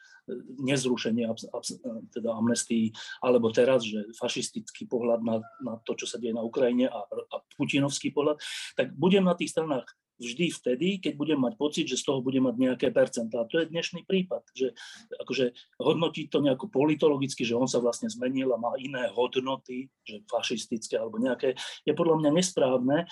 nezrušenie 0.66 1.30
abs, 1.30 1.46
abs, 1.54 1.78
teda 2.10 2.34
amnestii, 2.34 2.90
alebo 3.22 3.54
teraz, 3.54 3.86
že 3.86 4.10
fašistický 4.18 4.90
pohľad 4.90 5.22
na, 5.22 5.38
na 5.62 5.78
to, 5.86 5.94
čo 5.94 6.10
sa 6.10 6.18
deje 6.18 6.34
na 6.34 6.42
Ukrajine 6.42 6.90
a, 6.90 7.06
a 7.06 7.36
putinovský 7.54 8.10
pohľad, 8.10 8.42
tak 8.74 8.98
budem 8.98 9.22
na 9.22 9.38
tých 9.38 9.54
stranách 9.54 9.86
vždy 10.18 10.50
vtedy, 10.50 10.88
keď 10.98 11.14
budem 11.14 11.40
mať 11.40 11.54
pocit, 11.56 11.86
že 11.86 11.98
z 11.98 12.06
toho 12.10 12.20
budem 12.26 12.46
mať 12.50 12.56
nejaké 12.58 12.88
percentá. 12.90 13.46
To 13.46 13.62
je 13.62 13.70
dnešný 13.70 14.04
prípad, 14.04 14.44
že 14.54 14.74
akože 15.22 15.54
hodnotí 15.82 16.26
to 16.28 16.42
nejako 16.42 16.70
politologicky, 16.74 17.46
že 17.46 17.58
on 17.58 17.70
sa 17.70 17.78
vlastne 17.78 18.10
zmenil 18.10 18.50
a 18.54 18.62
má 18.62 18.74
iné 18.82 19.10
hodnoty, 19.14 19.90
že 20.02 20.26
fašistické 20.26 20.98
alebo 20.98 21.22
nejaké, 21.22 21.54
je 21.86 21.94
podľa 21.94 22.26
mňa 22.26 22.32
nesprávne. 22.34 22.98
E, 23.06 23.08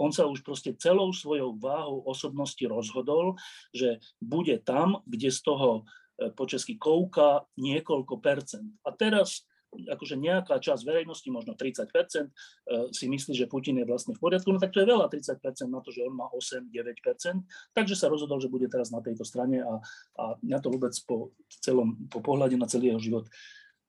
on 0.00 0.10
sa 0.10 0.26
už 0.26 0.42
proste 0.42 0.74
celou 0.80 1.14
svojou 1.14 1.54
váhou 1.60 2.02
osobnosti 2.08 2.62
rozhodol, 2.66 3.38
že 3.70 4.02
bude 4.18 4.58
tam, 4.66 5.04
kde 5.06 5.30
z 5.30 5.40
toho 5.46 5.86
e, 6.18 6.32
po 6.34 6.48
česky 6.48 6.74
kouka 6.74 7.46
niekoľko 7.54 8.18
percent. 8.18 8.66
A 8.82 8.90
teraz 8.96 9.46
akože 9.70 10.18
nejaká 10.18 10.58
časť 10.58 10.82
verejnosti, 10.82 11.28
možno 11.30 11.54
30%, 11.54 11.86
e, 11.86 12.30
si 12.90 13.06
myslí, 13.06 13.32
že 13.38 13.46
Putin 13.46 13.78
je 13.78 13.86
vlastne 13.86 14.12
v 14.14 14.20
poriadku, 14.20 14.50
no 14.50 14.58
tak 14.58 14.74
to 14.74 14.82
je 14.82 14.90
veľa 14.90 15.06
30% 15.06 15.70
na 15.70 15.78
to, 15.78 15.94
že 15.94 16.02
on 16.02 16.14
má 16.14 16.26
8-9%, 16.34 17.46
takže 17.74 17.94
sa 17.94 18.10
rozhodol, 18.10 18.42
že 18.42 18.50
bude 18.50 18.66
teraz 18.66 18.90
na 18.90 18.98
tejto 18.98 19.22
strane 19.22 19.62
a, 19.62 19.78
a 20.18 20.24
mňa 20.42 20.58
to 20.58 20.68
vôbec 20.74 20.94
po 21.06 21.30
celom, 21.62 21.94
po 22.10 22.18
pohľade 22.18 22.58
na 22.58 22.66
celý 22.66 22.90
jeho 22.94 23.00
život 23.00 23.24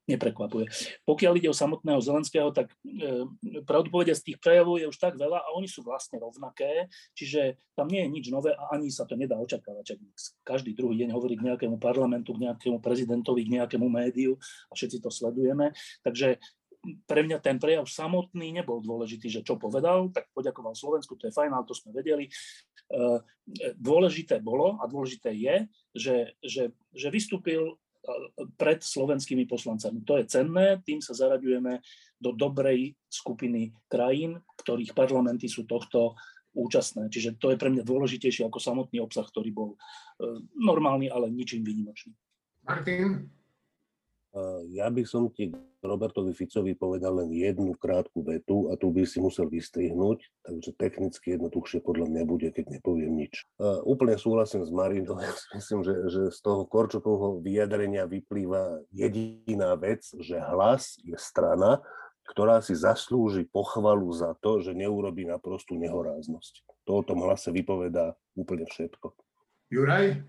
neprekvapuje. 0.09 0.65
Pokiaľ 1.05 1.33
ide 1.37 1.49
o 1.51 1.55
samotného 1.55 2.01
Zelenského, 2.01 2.49
tak 2.49 2.73
e, 2.83 3.25
pravdu 3.63 3.93
z 4.01 4.23
tých 4.23 4.37
prejavov 4.41 4.81
je 4.81 4.89
už 4.89 4.97
tak 4.97 5.13
veľa 5.15 5.45
a 5.45 5.53
oni 5.53 5.69
sú 5.69 5.85
vlastne 5.85 6.17
rovnaké, 6.17 6.89
čiže 7.13 7.61
tam 7.77 7.87
nie 7.87 8.01
je 8.01 8.09
nič 8.09 8.25
nové 8.33 8.51
a 8.57 8.73
ani 8.73 8.89
sa 8.89 9.05
to 9.05 9.13
nedá 9.13 9.37
očakávať. 9.37 10.01
Každý 10.41 10.73
druhý 10.73 11.05
deň 11.05 11.09
hovorí 11.13 11.37
k 11.37 11.45
nejakému 11.45 11.77
parlamentu, 11.77 12.33
k 12.33 12.49
nejakému 12.49 12.81
prezidentovi, 12.81 13.45
k 13.45 13.53
nejakému 13.61 13.87
médiu 13.87 14.35
a 14.69 14.73
všetci 14.73 14.97
to 15.01 15.09
sledujeme. 15.13 15.71
Takže 16.01 16.41
pre 17.05 17.21
mňa 17.21 17.37
ten 17.37 17.61
prejav 17.61 17.85
samotný 17.85 18.49
nebol 18.49 18.81
dôležitý, 18.81 19.29
že 19.29 19.45
čo 19.45 19.61
povedal, 19.61 20.09
tak 20.09 20.25
poďakoval 20.33 20.73
Slovensku, 20.73 21.13
to 21.13 21.29
je 21.29 21.35
fajn, 21.35 21.53
ale 21.53 21.67
to 21.69 21.77
sme 21.77 21.93
vedeli. 21.93 22.25
E, 22.25 22.31
dôležité 23.77 24.41
bolo 24.41 24.81
a 24.81 24.89
dôležité 24.89 25.29
je, 25.37 25.55
že, 25.93 26.17
že, 26.41 26.63
že 26.89 27.07
vystúpil 27.13 27.77
pred 28.57 28.81
slovenskými 28.81 29.45
poslancami. 29.45 30.01
To 30.09 30.17
je 30.17 30.25
cenné, 30.25 30.81
tým 30.81 30.99
sa 31.01 31.13
zaraďujeme 31.13 31.81
do 32.17 32.33
dobrej 32.33 32.97
skupiny 33.09 33.73
krajín, 33.85 34.41
ktorých 34.61 34.97
parlamenty 34.97 35.45
sú 35.45 35.69
tohto 35.69 36.17
účastné. 36.51 37.07
Čiže 37.07 37.39
to 37.39 37.53
je 37.53 37.57
pre 37.61 37.71
mňa 37.71 37.85
dôležitejšie 37.85 38.45
ako 38.47 38.59
samotný 38.59 38.99
obsah, 38.99 39.23
ktorý 39.23 39.49
bol 39.55 39.69
e, 39.73 39.77
normálny, 40.59 41.07
ale 41.07 41.31
ničím 41.31 41.63
výnimočný. 41.63 42.11
Martin? 42.67 43.31
Ja 44.71 44.87
by 44.87 45.03
som 45.03 45.27
ti 45.27 45.51
Robertovi 45.83 46.31
Ficovi 46.31 46.71
povedal 46.71 47.19
len 47.19 47.35
jednu 47.35 47.75
krátku 47.75 48.23
vetu 48.23 48.71
a 48.71 48.79
tu 48.79 48.87
by 48.87 49.03
si 49.03 49.19
musel 49.19 49.51
vystrihnúť, 49.51 50.23
takže 50.47 50.71
technicky 50.79 51.35
jednoduchšie 51.35 51.83
podľa 51.83 52.07
mňa 52.07 52.23
bude, 52.23 52.47
keď 52.55 52.79
nepoviem 52.79 53.11
nič. 53.11 53.43
Uh, 53.59 53.83
úplne 53.83 54.15
súhlasím 54.15 54.63
s 54.63 54.71
Marinou, 54.71 55.19
ja 55.25 55.35
si 55.35 55.51
myslím, 55.59 55.83
že, 55.83 55.95
že 56.07 56.21
z 56.31 56.39
toho 56.39 56.63
Korčokovho 56.63 57.43
vyjadrenia 57.43 58.07
vyplýva 58.07 58.87
jediná 58.95 59.75
vec, 59.75 60.07
že 60.15 60.39
hlas 60.39 60.95
je 61.03 61.19
strana, 61.19 61.83
ktorá 62.31 62.63
si 62.63 62.71
zaslúži 62.71 63.43
pochvalu 63.43 64.07
za 64.15 64.31
to, 64.39 64.63
že 64.63 64.71
neurobí 64.71 65.27
na 65.27 65.43
prostú 65.43 65.75
nehoráznosť. 65.75 66.87
To 66.87 67.01
o 67.01 67.03
tom 67.03 67.19
hlase 67.27 67.51
vypovedá 67.51 68.15
úplne 68.39 68.63
všetko. 68.63 69.11
Juraj? 69.67 70.23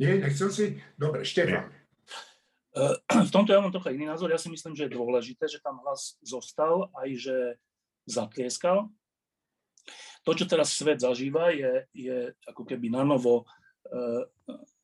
Nie, 0.00 0.16
nechcel 0.16 0.48
si? 0.48 0.64
Dobre, 0.96 1.26
Štefan. 1.28 1.77
V 3.28 3.34
tomto 3.34 3.50
ja 3.52 3.60
mám 3.60 3.74
trocha 3.74 3.92
iný 3.92 4.08
názor. 4.08 4.30
Ja 4.30 4.40
si 4.40 4.50
myslím, 4.52 4.76
že 4.76 4.86
je 4.86 4.96
dôležité, 4.96 5.48
že 5.50 5.62
tam 5.62 5.80
hlas 5.84 6.16
zostal, 6.22 6.88
aj 6.96 7.08
že 7.18 7.36
zatlieskal. 8.08 8.88
To, 10.26 10.30
čo 10.36 10.44
teraz 10.44 10.76
svet 10.76 11.00
zažíva, 11.00 11.54
je, 11.54 11.88
je 11.96 12.16
ako 12.44 12.68
keby 12.68 12.92
na 12.92 13.00
novo 13.08 13.40
e, 13.40 13.44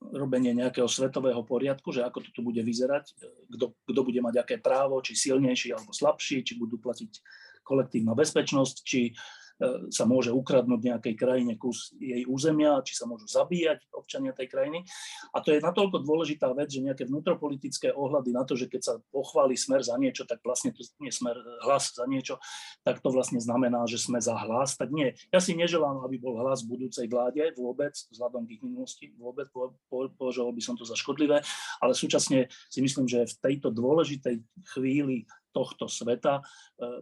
robenie 0.00 0.56
nejakého 0.56 0.88
svetového 0.88 1.44
poriadku, 1.44 1.92
že 1.92 2.00
ako 2.00 2.24
to 2.24 2.30
tu 2.32 2.40
bude 2.40 2.60
vyzerať, 2.64 3.12
kto, 3.52 3.76
kto 3.84 4.00
bude 4.00 4.20
mať 4.24 4.40
aké 4.40 4.56
právo, 4.56 5.04
či 5.04 5.12
silnejší 5.12 5.76
alebo 5.76 5.92
slabší, 5.92 6.40
či 6.40 6.56
budú 6.56 6.80
platiť 6.80 7.20
kolektívna 7.60 8.16
bezpečnosť, 8.16 8.76
či 8.80 9.12
E, 9.12 9.16
sa 9.88 10.04
môže 10.04 10.34
ukradnúť 10.34 10.80
nejakej 10.82 11.14
krajine 11.14 11.54
kus 11.54 11.94
jej 11.94 12.26
územia, 12.26 12.82
či 12.82 12.98
sa 12.98 13.06
môžu 13.06 13.30
zabíjať 13.30 13.86
občania 13.94 14.34
tej 14.34 14.50
krajiny. 14.50 14.82
A 15.30 15.38
to 15.38 15.54
je 15.54 15.62
natoľko 15.62 16.02
dôležitá 16.02 16.50
vec, 16.58 16.74
že 16.74 16.82
nejaké 16.82 17.06
vnútropolitické 17.06 17.94
ohľady 17.94 18.30
na 18.34 18.42
to, 18.42 18.58
že 18.58 18.66
keď 18.66 18.82
sa 18.82 18.94
pochváli 19.14 19.54
smer 19.54 19.86
za 19.86 19.94
niečo, 19.94 20.26
tak 20.26 20.42
vlastne 20.42 20.74
to 20.74 20.82
nie 20.98 21.14
smer 21.14 21.38
hlas 21.62 21.94
za 21.94 22.02
niečo, 22.10 22.42
tak 22.82 22.98
to 22.98 23.14
vlastne 23.14 23.38
znamená, 23.38 23.86
že 23.86 24.02
sme 24.02 24.18
za 24.18 24.34
hlas. 24.34 24.74
Tak 24.74 24.90
nie. 24.90 25.14
Ja 25.30 25.38
si 25.38 25.54
neželám, 25.54 26.02
aby 26.02 26.18
bol 26.18 26.34
hlas 26.42 26.66
budúcej 26.66 27.06
vláde 27.06 27.54
vôbec, 27.54 27.94
vzhľadom 28.10 28.50
k 28.50 28.58
ich 28.58 28.62
minulosti, 28.66 29.14
vôbec 29.14 29.46
považoval 30.18 30.50
by 30.50 30.62
som 30.62 30.74
to 30.74 30.82
za 30.82 30.98
škodlivé, 30.98 31.40
ale 31.78 31.92
súčasne 31.94 32.50
si 32.50 32.82
myslím, 32.82 33.06
že 33.06 33.30
v 33.30 33.38
tejto 33.38 33.70
dôležitej 33.70 34.42
chvíli 34.74 35.30
tohto 35.54 35.86
sveta 35.86 36.42
e, 36.42 36.42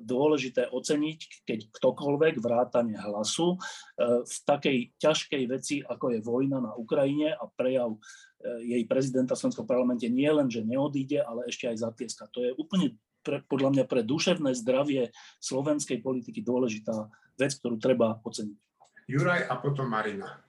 dôležité 0.04 0.68
oceniť, 0.68 1.48
keď 1.48 1.58
ktokoľvek 1.72 2.34
vrátane 2.44 3.00
hlasu 3.00 3.56
e, 3.56 3.58
v 4.22 4.36
takej 4.44 4.78
ťažkej 5.00 5.42
veci, 5.48 5.80
ako 5.80 6.12
je 6.12 6.20
vojna 6.20 6.60
na 6.60 6.76
Ukrajine 6.76 7.32
a 7.32 7.48
prejav 7.48 7.96
e, 7.96 7.98
jej 8.76 8.82
prezidenta 8.84 9.32
v 9.32 9.40
Slovenskom 9.40 9.64
parlamente 9.64 10.04
nie 10.12 10.28
len, 10.28 10.52
že 10.52 10.60
neodíde, 10.60 11.24
ale 11.24 11.48
ešte 11.48 11.72
aj 11.72 11.80
zatieska. 11.80 12.28
To 12.36 12.44
je 12.44 12.52
úplne 12.60 13.00
pre, 13.24 13.40
podľa 13.48 13.80
mňa 13.80 13.84
pre 13.88 14.04
duševné 14.04 14.52
zdravie 14.60 15.14
slovenskej 15.40 16.04
politiky 16.04 16.44
dôležitá 16.44 17.08
vec, 17.40 17.56
ktorú 17.56 17.80
treba 17.80 18.20
oceniť. 18.20 18.58
Juraj 19.08 19.48
a 19.48 19.54
potom 19.58 19.88
Marina. 19.88 20.42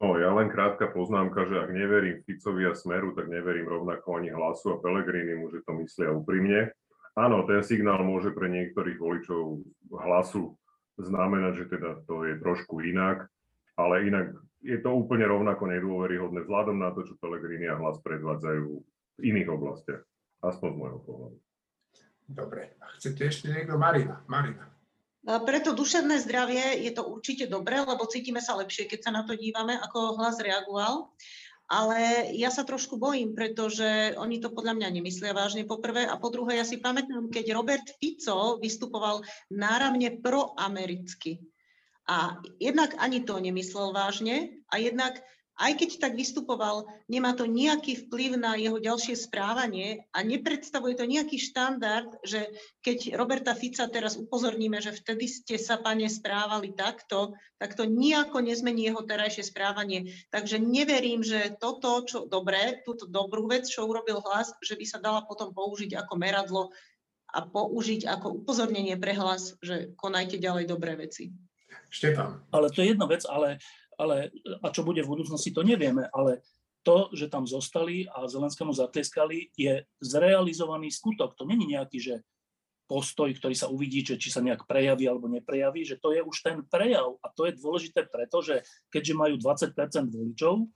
No, 0.00 0.16
ja 0.16 0.32
len 0.32 0.48
krátka 0.48 0.88
poznámka, 0.88 1.44
že 1.44 1.60
ak 1.60 1.76
neverím 1.76 2.24
Ficovi 2.24 2.64
a 2.64 2.72
Smeru, 2.72 3.12
tak 3.12 3.28
neverím 3.28 3.68
rovnako 3.68 4.16
ani 4.16 4.32
hlasu 4.32 4.72
a 4.72 4.80
Pelegrinimu, 4.80 5.52
že 5.52 5.60
to 5.60 5.76
myslia 5.76 6.08
úprimne. 6.08 6.72
Áno, 7.18 7.42
ten 7.46 7.60
signál 7.66 8.06
môže 8.06 8.30
pre 8.30 8.46
niektorých 8.46 8.98
voličov 8.98 9.66
hlasu 9.90 10.54
znamenať, 11.00 11.52
že 11.64 11.66
teda 11.76 11.90
to 12.06 12.22
je 12.28 12.38
trošku 12.38 12.84
inak, 12.86 13.26
ale 13.74 14.06
inak 14.06 14.36
je 14.60 14.78
to 14.78 14.92
úplne 14.92 15.24
rovnako 15.24 15.66
nedôveryhodné 15.66 16.44
vzhľadom 16.44 16.76
na 16.78 16.92
to, 16.92 17.02
čo 17.08 17.16
Pelegrini 17.18 17.66
a 17.66 17.80
hlas 17.80 17.96
predvádzajú 18.04 18.68
v 19.16 19.20
iných 19.24 19.48
oblastiach. 19.48 20.04
Aspoň 20.40 20.68
z 20.72 20.76
môjho 20.76 21.00
pohľadu. 21.04 21.36
Dobre. 22.30 22.62
A 22.78 22.94
chcete 22.94 23.26
ešte 23.26 23.50
niekto? 23.50 23.74
Marina. 23.74 24.22
Marina. 24.30 24.70
Pre 25.20 25.58
to 25.60 25.76
duševné 25.76 26.16
zdravie 26.24 26.80
je 26.80 26.96
to 26.96 27.04
určite 27.04 27.44
dobré, 27.52 27.76
lebo 27.84 28.08
cítime 28.08 28.40
sa 28.40 28.56
lepšie, 28.56 28.88
keď 28.88 29.00
sa 29.04 29.10
na 29.12 29.22
to 29.28 29.36
dívame, 29.36 29.76
ako 29.76 30.16
hlas 30.16 30.40
reagoval 30.40 31.12
ale 31.70 32.26
ja 32.34 32.50
sa 32.50 32.66
trošku 32.66 32.98
bojím, 32.98 33.30
pretože 33.30 34.18
oni 34.18 34.42
to 34.42 34.50
podľa 34.50 34.74
mňa 34.74 34.88
nemyslia 34.90 35.30
vážne 35.30 35.62
po 35.62 35.78
prvé 35.78 36.02
a 36.02 36.18
po 36.18 36.34
druhé 36.34 36.58
ja 36.58 36.66
si 36.66 36.82
pamätám, 36.82 37.30
keď 37.30 37.54
Robert 37.54 37.86
Fico 38.02 38.58
vystupoval 38.58 39.22
náramne 39.54 40.18
proamericky. 40.18 41.38
A 42.10 42.42
jednak 42.58 42.98
ani 42.98 43.22
to 43.22 43.38
nemyslel 43.38 43.94
vážne 43.94 44.66
a 44.66 44.82
jednak 44.82 45.22
aj 45.60 45.76
keď 45.76 45.90
tak 46.00 46.12
vystupoval, 46.16 46.88
nemá 47.12 47.36
to 47.36 47.44
nejaký 47.44 48.08
vplyv 48.08 48.40
na 48.40 48.56
jeho 48.56 48.80
ďalšie 48.80 49.12
správanie 49.12 50.08
a 50.16 50.24
nepredstavuje 50.24 50.96
to 50.96 51.04
nejaký 51.04 51.36
štandard, 51.36 52.08
že 52.24 52.48
keď 52.80 53.12
Roberta 53.20 53.52
Fica 53.52 53.84
teraz 53.92 54.16
upozorníme, 54.16 54.80
že 54.80 54.96
vtedy 54.96 55.28
ste 55.28 55.60
sa, 55.60 55.76
pane, 55.76 56.08
správali 56.08 56.72
takto, 56.72 57.36
tak 57.60 57.76
to 57.76 57.84
nejako 57.84 58.40
nezmení 58.40 58.88
jeho 58.88 59.04
terajšie 59.04 59.52
správanie. 59.52 60.16
Takže 60.32 60.56
neverím, 60.56 61.20
že 61.20 61.52
toto, 61.60 62.08
čo 62.08 62.24
dobré, 62.24 62.80
túto 62.88 63.04
dobrú 63.04 63.44
vec, 63.44 63.68
čo 63.68 63.84
urobil 63.84 64.24
hlas, 64.24 64.56
že 64.64 64.80
by 64.80 64.84
sa 64.88 64.96
dala 64.96 65.28
potom 65.28 65.52
použiť 65.52 65.92
ako 66.00 66.14
meradlo 66.16 66.72
a 67.30 67.44
použiť 67.44 68.08
ako 68.08 68.42
upozornenie 68.42 68.96
pre 68.96 69.12
hlas, 69.12 69.54
že 69.60 69.92
konajte 70.00 70.40
ďalej 70.40 70.64
dobré 70.66 70.96
veci. 70.96 71.30
Štefan. 71.90 72.42
Ale 72.54 72.70
to 72.72 72.80
je 72.80 72.94
jedna 72.94 73.06
vec, 73.06 73.22
ale 73.26 73.58
ale 74.00 74.32
a 74.64 74.72
čo 74.72 74.80
bude 74.80 75.04
v 75.04 75.12
budúcnosti, 75.12 75.52
to 75.52 75.60
nevieme, 75.60 76.08
ale 76.08 76.40
to, 76.80 77.12
že 77.12 77.28
tam 77.28 77.44
zostali 77.44 78.08
a 78.08 78.24
Zelenskému 78.24 78.72
zatlieskali, 78.72 79.52
je 79.52 79.84
zrealizovaný 80.00 80.88
skutok. 80.88 81.36
To 81.36 81.44
není 81.44 81.76
nejaký, 81.76 82.00
že 82.00 82.14
postoj, 82.88 83.30
ktorý 83.30 83.54
sa 83.54 83.70
uvidí, 83.70 84.02
že 84.02 84.18
či 84.18 84.34
sa 84.34 84.42
nejak 84.42 84.66
prejaví 84.66 85.06
alebo 85.06 85.30
neprejaví, 85.30 85.86
že 85.86 86.00
to 86.02 86.10
je 86.10 86.24
už 86.24 86.36
ten 86.42 86.58
prejav 86.66 87.20
a 87.22 87.30
to 87.30 87.46
je 87.46 87.54
dôležité 87.54 88.08
preto, 88.10 88.42
že 88.42 88.66
keďže 88.90 89.14
majú 89.14 89.34
20% 89.38 90.10
voličov, 90.10 90.66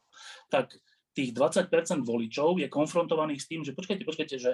tak 0.47 0.71
tých 1.11 1.35
20% 1.35 2.07
voličov 2.07 2.63
je 2.63 2.71
konfrontovaných 2.71 3.41
s 3.43 3.51
tým, 3.51 3.67
že 3.67 3.75
počkajte, 3.75 4.07
počkajte, 4.07 4.37
že 4.39 4.53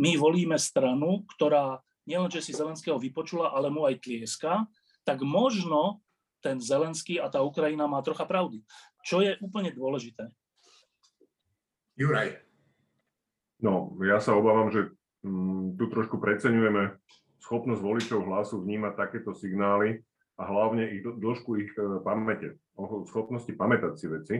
my 0.00 0.16
volíme 0.16 0.56
stranu, 0.56 1.28
ktorá 1.36 1.84
nielenže 2.08 2.40
si 2.40 2.56
Zelenského 2.56 2.96
vypočula, 2.96 3.52
ale 3.52 3.68
mu 3.68 3.84
aj 3.84 4.00
tlieska, 4.00 4.64
tak 5.04 5.20
možno 5.20 6.00
ten 6.42 6.58
Zelenský 6.58 7.22
a 7.22 7.30
tá 7.30 7.40
Ukrajina 7.40 7.86
má 7.86 8.02
trocha 8.02 8.26
pravdy. 8.26 8.60
Čo 9.06 9.22
je 9.22 9.38
úplne 9.38 9.70
dôležité. 9.70 10.26
Juraj. 11.94 12.42
No, 13.62 13.94
ja 14.02 14.18
sa 14.18 14.34
obávam, 14.34 14.74
že 14.74 14.90
mm, 15.22 15.78
tu 15.78 15.86
trošku 15.86 16.18
preceňujeme 16.18 16.98
schopnosť 17.38 17.82
voličov 17.82 18.26
hlasu 18.26 18.58
vnímať 18.58 18.92
takéto 18.98 19.30
signály 19.38 20.02
a 20.34 20.42
hlavne 20.46 20.90
ich 20.98 21.06
dĺžku 21.06 21.62
ich 21.62 21.70
e, 21.78 22.02
pamäte, 22.02 22.58
schopnosti 23.06 23.50
pamätať 23.54 23.92
si 23.94 24.06
veci. 24.10 24.36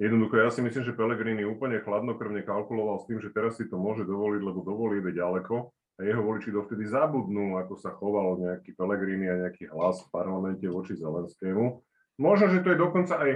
Jednoducho, 0.00 0.34
ja 0.40 0.50
si 0.50 0.60
myslím, 0.64 0.82
že 0.82 0.96
Pellegrini 0.96 1.46
úplne 1.46 1.78
chladnokrvne 1.80 2.42
kalkuloval 2.42 3.04
s 3.04 3.08
tým, 3.08 3.22
že 3.22 3.30
teraz 3.30 3.56
si 3.56 3.70
to 3.70 3.78
môže 3.78 4.02
dovoliť, 4.02 4.40
lebo 4.42 4.60
dovolí 4.64 4.98
ide 4.98 5.14
ďaleko 5.14 5.70
a 5.96 6.08
jeho 6.08 6.22
voliči 6.24 6.48
dovtedy 6.48 6.88
zabudnú, 6.88 7.60
ako 7.60 7.74
sa 7.76 7.92
choval 7.92 8.40
nejaký 8.40 8.72
Pellegrini 8.72 9.28
a 9.28 9.40
nejaký 9.46 9.68
hlas 9.68 10.00
v 10.04 10.12
parlamente 10.12 10.64
voči 10.64 10.96
Zelenskému. 10.96 11.84
Možno, 12.16 12.46
že 12.48 12.64
to 12.64 12.72
je 12.72 12.78
dokonca 12.80 13.14
aj, 13.20 13.30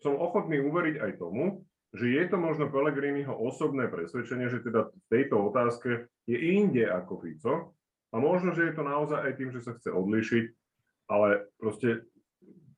som 0.00 0.16
ochotný 0.16 0.64
uveriť 0.64 0.96
aj 0.96 1.12
tomu, 1.20 1.64
že 1.92 2.06
je 2.06 2.24
to 2.30 2.36
možno 2.38 2.70
Pellegriniho 2.70 3.34
osobné 3.34 3.90
presvedčenie, 3.90 4.46
že 4.48 4.62
teda 4.62 4.88
v 4.88 5.06
tejto 5.10 5.36
otázke 5.50 6.06
je 6.24 6.38
inde 6.38 6.86
ako 6.86 7.20
Fico 7.20 7.54
a 8.14 8.16
možno, 8.16 8.54
že 8.54 8.70
je 8.70 8.74
to 8.78 8.82
naozaj 8.86 9.20
aj 9.20 9.32
tým, 9.36 9.50
že 9.50 9.60
sa 9.60 9.74
chce 9.74 9.90
odlišiť, 9.90 10.44
ale 11.10 11.50
proste 11.58 12.06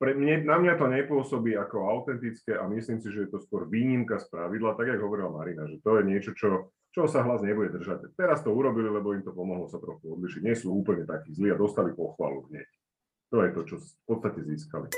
pre 0.03 0.19
mne, 0.19 0.43
na 0.43 0.59
mňa 0.59 0.75
to 0.83 0.87
nepôsobí 0.91 1.55
ako 1.55 1.87
autentické 1.87 2.59
a 2.59 2.67
myslím 2.67 2.99
si, 2.99 3.13
že 3.15 3.29
je 3.29 3.31
to 3.31 3.39
skôr 3.39 3.71
výnimka 3.71 4.19
z 4.19 4.27
pravidla, 4.35 4.75
tak 4.75 4.99
ako 4.99 5.07
hovorila 5.07 5.31
Marina, 5.31 5.69
že 5.71 5.79
to 5.79 6.01
je 6.01 6.03
niečo, 6.11 6.35
čo, 6.35 6.75
čo 6.93 7.09
sa 7.09 7.25
hlas 7.25 7.41
nebude 7.41 7.73
držať. 7.73 8.13
Teraz 8.13 8.45
to 8.45 8.53
urobili, 8.53 8.93
lebo 8.93 9.17
im 9.17 9.25
to 9.25 9.33
pomohlo 9.33 9.65
sa 9.65 9.81
trochu 9.81 10.13
odlišiť. 10.13 10.41
Nie 10.45 10.53
sú 10.53 10.77
úplne 10.77 11.09
takí 11.09 11.33
zlí 11.33 11.49
a 11.49 11.57
dostali 11.57 11.97
pochvalu 11.97 12.45
hneď. 12.53 12.69
To 13.33 13.41
je 13.41 13.51
to, 13.57 13.61
čo 13.65 13.75
v 13.81 14.05
podstate 14.05 14.45
získali. 14.45 14.93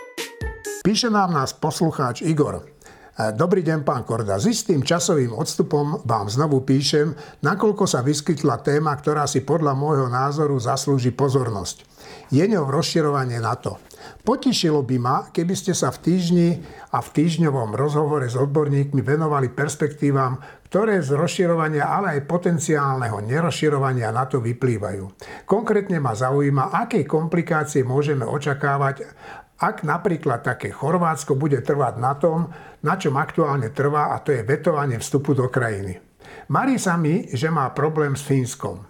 Píše 0.83 1.09
nám 1.09 1.30
nás 1.30 1.54
poslucháč 1.54 2.26
Igor. 2.26 2.66
Dobrý 3.14 3.62
deň, 3.62 3.87
pán 3.87 4.02
Korda. 4.02 4.42
S 4.42 4.50
istým 4.50 4.83
časovým 4.83 5.30
odstupom 5.38 6.02
vám 6.02 6.26
znovu 6.26 6.66
píšem, 6.66 7.14
nakoľko 7.46 7.87
sa 7.87 8.02
vyskytla 8.02 8.59
téma, 8.59 8.90
ktorá 8.98 9.30
si 9.30 9.46
podľa 9.46 9.78
môjho 9.78 10.11
názoru 10.11 10.59
zaslúži 10.59 11.14
pozornosť. 11.14 11.87
Je 12.35 12.42
ňou 12.42 12.66
rozširovanie 12.74 13.38
NATO. 13.38 13.78
Potešilo 14.26 14.83
by 14.83 14.96
ma, 14.98 15.16
keby 15.30 15.54
ste 15.54 15.78
sa 15.78 15.94
v 15.94 16.11
týždni 16.11 16.48
a 16.90 16.98
v 16.98 17.09
týždňovom 17.14 17.78
rozhovore 17.78 18.26
s 18.26 18.35
odborníkmi 18.35 18.98
venovali 18.98 19.46
perspektívam, 19.46 20.42
ktoré 20.74 20.98
z 21.06 21.14
rozširovania, 21.14 21.87
ale 21.87 22.18
aj 22.18 22.26
potenciálneho 22.26 23.22
nerozširovania 23.22 24.10
NATO 24.10 24.42
vyplývajú. 24.42 25.06
Konkrétne 25.46 26.02
ma 26.02 26.18
zaujíma, 26.18 26.74
aké 26.74 27.06
komplikácie 27.06 27.87
môžeme 27.87 28.26
očakávať 28.26 29.06
ak 29.54 29.87
napríklad 29.87 30.42
také 30.42 30.74
Chorvátsko 30.74 31.38
bude 31.38 31.62
trvať 31.62 31.94
na 32.02 32.18
tom, 32.18 32.50
na 32.82 32.98
čom 32.98 33.14
aktuálne 33.14 33.70
trvá, 33.70 34.10
a 34.10 34.18
to 34.18 34.34
je 34.34 34.42
vetovanie 34.42 34.98
vstupu 34.98 35.30
do 35.30 35.46
krajiny. 35.46 36.02
Marí 36.50 36.74
sa 36.74 36.98
mi, 36.98 37.30
že 37.30 37.54
má 37.54 37.70
problém 37.70 38.18
s 38.18 38.26
Fínskom. 38.26 38.82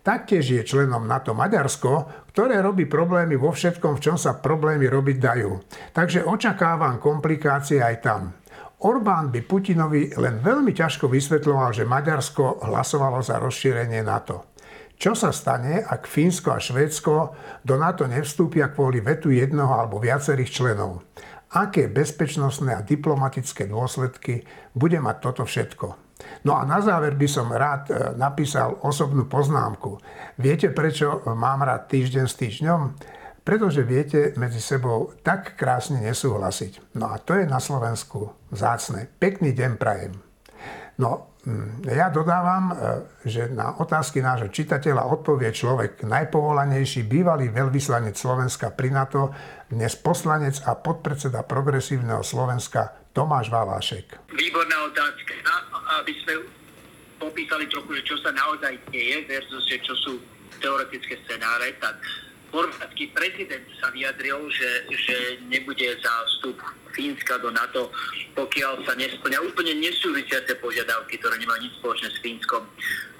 Taktiež 0.00 0.48
je 0.48 0.64
členom 0.64 1.04
NATO 1.04 1.36
Maďarsko, 1.36 2.24
ktoré 2.32 2.64
robí 2.64 2.88
problémy 2.88 3.36
vo 3.36 3.52
všetkom, 3.52 4.00
v 4.00 4.02
čom 4.08 4.16
sa 4.16 4.40
problémy 4.40 4.88
robiť 4.88 5.16
dajú. 5.20 5.50
Takže 5.92 6.24
očakávam 6.24 6.96
komplikácie 6.96 7.84
aj 7.84 7.96
tam. 8.00 8.32
Orbán 8.86 9.34
by 9.34 9.42
Putinovi 9.42 10.14
len 10.14 10.38
veľmi 10.38 10.70
ťažko 10.70 11.10
vysvetľoval, 11.10 11.74
že 11.74 11.82
Maďarsko 11.82 12.70
hlasovalo 12.70 13.18
za 13.18 13.42
rozšírenie 13.42 13.98
NATO. 14.06 14.54
Čo 14.94 15.18
sa 15.18 15.34
stane, 15.34 15.82
ak 15.82 16.06
Fínsko 16.06 16.54
a 16.54 16.62
Švédsko 16.62 17.34
do 17.66 17.74
NATO 17.74 18.06
nevstúpia 18.06 18.70
kvôli 18.70 19.02
vetu 19.02 19.34
jednoho 19.34 19.74
alebo 19.74 19.98
viacerých 19.98 20.54
členov? 20.54 21.02
Aké 21.58 21.90
bezpečnostné 21.90 22.78
a 22.78 22.86
diplomatické 22.86 23.66
dôsledky 23.66 24.46
bude 24.70 25.02
mať 25.02 25.16
toto 25.18 25.42
všetko? 25.42 25.86
No 26.46 26.54
a 26.54 26.62
na 26.62 26.78
záver 26.78 27.18
by 27.18 27.26
som 27.26 27.50
rád 27.50 27.90
e, 27.90 27.94
napísal 28.14 28.86
osobnú 28.86 29.26
poznámku. 29.26 29.98
Viete, 30.38 30.70
prečo 30.70 31.26
mám 31.34 31.66
rád 31.66 31.90
týždeň 31.90 32.24
s 32.24 32.38
týždňom? 32.38 32.80
Pretože 33.46 33.86
viete 33.86 34.34
medzi 34.34 34.58
sebou 34.58 35.14
tak 35.22 35.54
krásne 35.54 36.02
nesúhlasiť. 36.02 36.98
No 36.98 37.14
a 37.14 37.22
to 37.22 37.38
je 37.38 37.46
na 37.46 37.62
Slovensku 37.62 38.34
vzácne. 38.50 39.06
Pekný 39.22 39.54
deň 39.54 39.78
prajem. 39.78 40.18
No, 40.98 41.38
mm, 41.46 41.86
ja 41.86 42.10
dodávam, 42.10 42.72
e, 42.72 42.74
že 43.22 43.46
na 43.54 43.78
otázky 43.78 44.18
nášho 44.18 44.50
čitateľa 44.50 45.06
odpovie 45.14 45.54
človek 45.54 46.02
najpovolanejší 46.02 47.06
bývalý 47.06 47.54
veľvyslanec 47.54 48.18
Slovenska 48.18 48.74
pri 48.74 48.90
NATO, 48.90 49.30
dnes 49.70 49.94
poslanec 49.94 50.58
a 50.66 50.74
podpredseda 50.74 51.46
progresívneho 51.46 52.26
Slovenska 52.26 52.98
Tomáš 53.14 53.46
Valášek. 53.54 54.26
Výborná 54.34 54.90
otázka. 54.90 55.38
Aby 56.02 56.12
sme 56.18 56.34
popísali 57.22 57.70
trochu, 57.70 58.02
že 58.02 58.02
čo 58.10 58.16
sa 58.26 58.34
naozaj 58.34 58.74
deje 58.90 59.22
versus 59.30 59.70
čo 59.70 59.94
sú 60.02 60.12
teoretické 60.58 61.14
scenáre, 61.22 61.78
tak 61.78 61.94
chorvátsky 62.56 63.12
prezident 63.12 63.68
sa 63.76 63.92
vyjadril, 63.92 64.48
že, 64.48 64.88
že 64.96 65.16
nebude 65.52 65.84
za 66.00 66.12
vstup 66.24 66.56
Fínska 66.96 67.36
do 67.44 67.52
NATO, 67.52 67.92
pokiaľ 68.32 68.80
sa 68.88 68.96
nesplňa 68.96 69.44
úplne 69.44 69.76
nesúvisiace 69.76 70.56
požiadavky, 70.64 71.20
ktoré 71.20 71.36
nemajú 71.36 71.68
nič 71.68 71.76
spoločné 71.76 72.08
s 72.08 72.22
Fínskom 72.24 72.64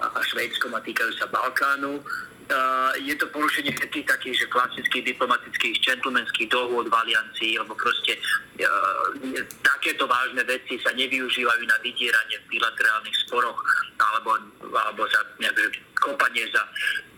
a 0.01 0.17
Švédskom 0.25 0.73
a 0.73 0.81
týkajú 0.81 1.13
sa 1.21 1.29
Balkánu. 1.29 2.01
Uh, 2.47 2.95
je 3.03 3.11
to 3.19 3.27
porušenie 3.35 3.75
všetkých 3.75 4.07
takých, 4.07 4.39
že 4.39 4.47
klasických 4.47 5.03
diplomatických 5.11 5.83
gentlemanských 5.83 6.47
dohôd 6.47 6.87
v 6.87 6.95
aliancii, 6.95 7.59
lebo 7.59 7.75
proste 7.75 8.15
uh, 8.15 9.43
takéto 9.59 10.07
vážne 10.07 10.47
veci 10.47 10.79
sa 10.79 10.95
nevyužívajú 10.95 11.63
na 11.67 11.75
vydieranie 11.83 12.39
v 12.47 12.55
bilaterálnych 12.55 13.17
sporoch 13.27 13.59
alebo, 13.99 14.39
alebo 14.71 15.03
za 15.11 15.27
nejaké 15.43 15.75
kopanie 15.99 16.47
za 16.55 16.63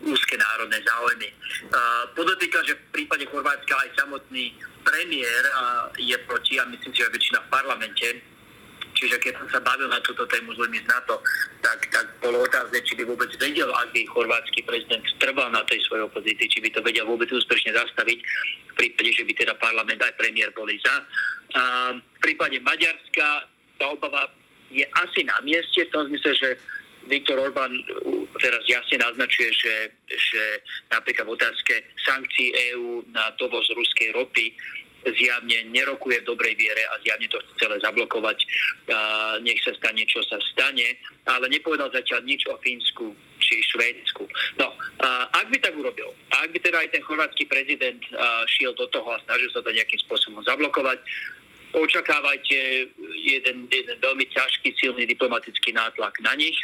úzke 0.01 0.33
národné 0.33 0.81
záujmy. 0.81 1.29
Uh, 1.69 2.09
podotýka, 2.17 2.65
že 2.65 2.73
v 2.73 3.05
prípade 3.05 3.29
Chorvátska 3.29 3.77
aj 3.85 4.01
samotný 4.01 4.57
premiér 4.81 5.43
je 6.01 6.17
proti 6.25 6.57
a 6.57 6.65
myslím 6.65 6.89
si, 6.89 7.05
že 7.05 7.13
väčšina 7.13 7.39
v 7.45 7.51
parlamente. 7.53 8.07
Čiže 8.99 9.15
keď 9.23 9.33
som 9.39 9.47
sa 9.47 9.59
bavil 9.63 9.88
na 9.88 10.03
túto 10.03 10.27
tému 10.27 10.51
s 10.51 10.59
ľuďmi 10.59 10.83
z 10.83 10.88
NATO, 10.91 11.23
tak, 11.63 11.79
tak 11.88 12.05
bolo 12.19 12.43
otázne, 12.43 12.83
či 12.83 12.99
by 12.99 13.07
vôbec 13.07 13.31
vedel, 13.39 13.71
ak 13.71 13.95
by 13.95 14.03
chorvátsky 14.12 14.59
prezident 14.67 15.03
trval 15.23 15.47
na 15.55 15.63
tej 15.71 15.79
svojej 15.88 16.03
opozícii, 16.12 16.51
či 16.51 16.59
by 16.59 16.69
to 16.75 16.83
vedel 16.83 17.07
vôbec 17.07 17.31
úspešne 17.31 17.71
zastaviť, 17.71 18.19
v 18.19 18.73
prípade, 18.75 19.15
že 19.15 19.23
by 19.23 19.33
teda 19.39 19.55
parlament 19.55 20.03
aj 20.03 20.19
premiér 20.19 20.51
boli 20.51 20.75
za. 20.83 20.95
A 21.55 21.95
v 21.95 22.19
prípade 22.19 22.59
Maďarska 22.59 23.47
tá 23.79 23.85
obava 23.88 24.27
je 24.67 24.83
asi 24.99 25.23
na 25.23 25.39
mieste, 25.47 25.88
v 25.88 25.93
tom 25.95 26.03
zmysle, 26.12 26.35
že 26.35 26.49
Viktor 27.07 27.39
Orbán 27.41 27.73
teraz 28.38 28.62
jasne 28.69 29.01
naznačuje, 29.01 29.49
že, 29.55 29.75
že 30.13 30.43
napríklad 30.93 31.25
v 31.25 31.35
otázke 31.39 31.73
sankcií 32.05 32.53
EÚ 32.75 33.01
na 33.15 33.33
dovoz 33.39 33.65
ruskej 33.73 34.13
ropy 34.13 34.53
zjavne 35.05 35.71
nerokuje 35.71 36.19
v 36.21 36.27
dobrej 36.27 36.55
viere 36.59 36.83
a 36.91 36.99
zjavne 37.03 37.27
to 37.31 37.39
chce 37.39 37.53
celé 37.63 37.75
zablokovať. 37.79 38.38
Nech 39.43 39.59
sa 39.63 39.71
stane, 39.79 40.03
čo 40.03 40.19
sa 40.27 40.35
stane, 40.51 40.99
ale 41.27 41.47
nepovedal 41.47 41.88
zatiaľ 41.91 42.23
nič 42.27 42.43
o 42.51 42.55
Fínsku 42.59 43.15
či 43.39 43.63
Švédsku. 43.71 44.27
No, 44.59 44.75
ak 45.31 45.47
by 45.47 45.57
tak 45.63 45.73
urobil, 45.79 46.12
ak 46.35 46.51
by 46.51 46.59
teda 46.59 46.83
aj 46.83 46.89
ten 46.91 47.03
chorvátsky 47.03 47.47
prezident 47.47 48.03
šiel 48.51 48.75
do 48.75 48.85
toho 48.91 49.07
a 49.15 49.23
snažil 49.23 49.49
sa 49.55 49.63
to 49.63 49.71
nejakým 49.71 49.99
spôsobom 50.03 50.43
zablokovať, 50.43 50.99
očakávajte 51.69 52.59
jeden, 53.13 53.69
jeden 53.69 53.97
veľmi 54.01 54.25
ťažký, 54.33 54.73
silný 54.75 55.05
diplomatický 55.05 55.69
nátlak 55.71 56.17
na 56.25 56.33
nich 56.33 56.57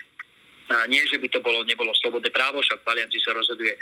a 0.73 0.89
nie, 0.89 0.97
že 1.05 1.21
by 1.21 1.29
to 1.29 1.45
bolo, 1.45 1.61
nebolo 1.61 1.93
slobodné 2.01 2.33
právo, 2.33 2.57
však 2.57 2.81
v 2.81 2.89
Aliancii 2.89 3.21
sa 3.21 3.37
rozhoduje 3.37 3.77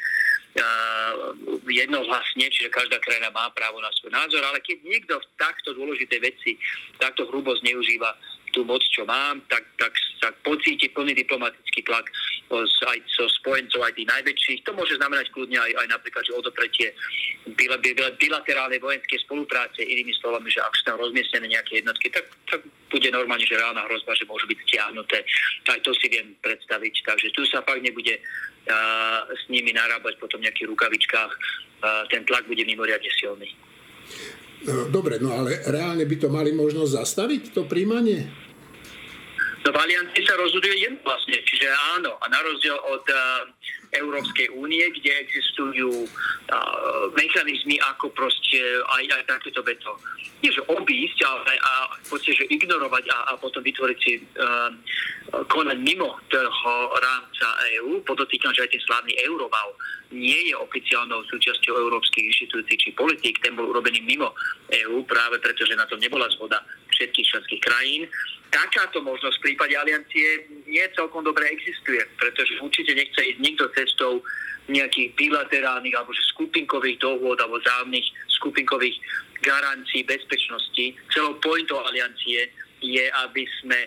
jednohlasne, 1.66 2.46
čiže 2.54 2.70
každá 2.70 3.02
krajina 3.02 3.34
má 3.34 3.50
právo 3.58 3.82
na 3.82 3.90
svoj 3.98 4.14
názor, 4.14 4.46
ale 4.46 4.62
keď 4.62 4.78
niekto 4.86 5.14
v 5.18 5.26
takto 5.42 5.74
dôležitej 5.74 6.20
veci 6.22 6.52
takto 7.02 7.26
hrubo 7.26 7.58
zneužíva 7.58 8.14
tú 8.54 8.62
moc, 8.64 8.80
čo 8.94 9.04
mám, 9.04 9.42
tak, 9.50 9.66
tak 9.82 9.92
sa 10.22 10.30
pocíti 10.46 10.88
plný 10.94 11.18
diplomatický 11.18 11.82
tlak 11.84 12.06
aj 12.64 12.98
so 13.10 13.26
spojencov, 13.42 13.82
aj 13.82 13.98
tých 13.98 14.10
najväčších. 14.14 14.60
To 14.70 14.78
môže 14.78 14.94
znamenať 15.02 15.34
kľudne 15.34 15.58
aj, 15.58 15.72
aj 15.74 15.88
napríklad, 15.90 16.24
že 16.24 16.38
odopretie 16.38 16.88
bilaterálnej 18.22 18.78
vojenskej 18.78 19.20
spolupráce, 19.26 19.82
inými 19.82 20.14
slovami, 20.22 20.54
že 20.54 20.62
ak 20.62 20.74
sú 20.78 20.84
tam 20.86 21.02
rozmiestnené 21.02 21.50
nejaké 21.50 21.82
jednotky, 21.82 22.14
tak, 22.14 22.30
tak 22.46 22.62
bude 22.94 23.10
normálne, 23.10 23.44
že 23.44 23.58
reálna 23.58 23.90
hrozba, 23.90 24.14
že 24.14 24.30
môžu 24.30 24.46
byť 24.46 24.60
stiahnuté. 24.70 25.26
Aj 25.66 25.80
to 25.82 25.92
si 25.98 26.08
viem 26.14 26.38
predstaviť. 26.46 26.94
Takže 27.10 27.28
tu 27.34 27.42
sa 27.50 27.66
fakt 27.66 27.82
nebude 27.82 28.14
uh, 28.14 29.26
s 29.34 29.44
nimi 29.50 29.74
narábať 29.74 30.22
potom 30.22 30.38
v 30.38 30.46
nejakých 30.46 30.70
rukavičkách. 30.70 31.32
Uh, 31.84 32.06
ten 32.14 32.22
tlak 32.30 32.46
bude 32.46 32.62
mimoriadne 32.62 33.10
silný. 33.18 33.50
Dobre, 34.64 35.20
no 35.20 35.36
ale 35.36 35.60
reálne 35.68 36.08
by 36.08 36.16
to 36.16 36.28
mali 36.32 36.56
možnosť 36.56 36.92
zastaviť, 37.04 37.42
to 37.52 37.62
príjmanie? 37.68 38.32
No 39.64 39.72
v 39.72 39.80
aliancii 39.80 40.28
sa 40.28 40.36
rozhoduje 40.36 40.76
jednohlasne, 40.76 41.40
čiže 41.48 41.72
áno. 41.96 42.20
A 42.20 42.26
na 42.28 42.40
rozdiel 42.44 42.76
od 42.76 43.06
uh, 43.08 43.48
Európskej 43.96 44.52
únie, 44.60 44.84
kde 45.00 45.24
existujú 45.24 46.04
uh, 46.04 47.08
mechanizmy, 47.16 47.80
ako 47.96 48.12
proste 48.12 48.60
aj, 49.00 49.04
aj 49.08 49.24
takéto 49.24 49.64
veto. 49.64 49.96
Nie, 50.44 50.52
že 50.52 50.68
obísť, 50.68 51.24
ale 51.24 51.56
a 51.64 51.96
v 51.96 52.12
že 52.20 52.44
ignorovať 52.52 53.08
a, 53.08 53.18
a 53.32 53.40
potom 53.40 53.64
vytvoriť 53.64 54.00
si 54.04 54.20
uh, 54.20 54.68
konať 55.48 55.78
mimo 55.80 56.20
toho 56.28 56.74
rámca 57.00 57.48
EÚ. 57.80 58.04
Podotýkam, 58.04 58.52
že 58.52 58.68
aj 58.68 58.72
ten 58.76 58.84
slávny 58.84 59.16
Euroval 59.24 59.80
nie 60.12 60.52
je 60.52 60.60
oficiálnou 60.60 61.24
súčasťou 61.32 61.74
európskych 61.88 62.28
inštitúcií 62.36 62.76
či 62.76 62.90
politík, 62.92 63.40
ten 63.40 63.56
bol 63.56 63.72
urobený 63.72 64.04
mimo 64.04 64.36
EÚ 64.68 65.08
práve 65.08 65.40
preto, 65.40 65.64
že 65.64 65.80
na 65.80 65.88
tom 65.88 66.04
nebola 66.04 66.28
zhoda 66.36 66.60
všetkých 66.92 67.30
členských 67.32 67.62
krajín 67.64 68.04
takáto 68.54 69.02
možnosť 69.02 69.42
v 69.42 69.46
prípade 69.50 69.74
aliancie 69.74 70.46
nie 70.70 70.86
celkom 70.94 71.26
dobre 71.26 71.50
existuje, 71.50 72.00
pretože 72.22 72.54
určite 72.62 72.94
nechce 72.94 73.18
ísť 73.18 73.40
nikto 73.42 73.66
cestou 73.74 74.22
nejakých 74.70 75.12
bilaterálnych 75.20 75.92
alebo 75.98 76.14
skupinkových 76.38 77.02
dohôd 77.04 77.36
alebo 77.42 77.60
zájomných 77.60 78.08
skupinkových 78.40 78.96
garancií 79.44 80.08
bezpečnosti. 80.08 80.96
Celou 81.12 81.36
pointou 81.44 81.84
aliancie 81.84 82.48
je, 82.80 83.06
aby 83.28 83.44
sme 83.60 83.80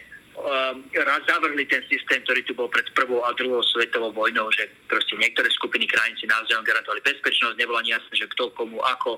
raz 0.93 1.23
zavrhli 1.25 1.65
ten 1.65 1.81
systém, 1.89 2.21
ktorý 2.21 2.45
tu 2.45 2.53
bol 2.53 2.69
pred 2.69 2.85
prvou 2.93 3.25
a 3.25 3.33
druhou 3.33 3.65
svetovou 3.65 4.13
vojnou, 4.13 4.53
že 4.53 4.69
proste 4.85 5.17
niektoré 5.17 5.49
skupiny 5.49 5.89
krajín 5.89 6.13
si 6.21 6.29
navzájom 6.29 6.61
garantovali 6.61 7.01
bezpečnosť, 7.01 7.57
nebolo 7.57 7.81
ani 7.81 7.97
jasné, 7.97 8.13
že 8.13 8.31
kto 8.37 8.53
komu 8.53 8.77
ako. 8.85 9.17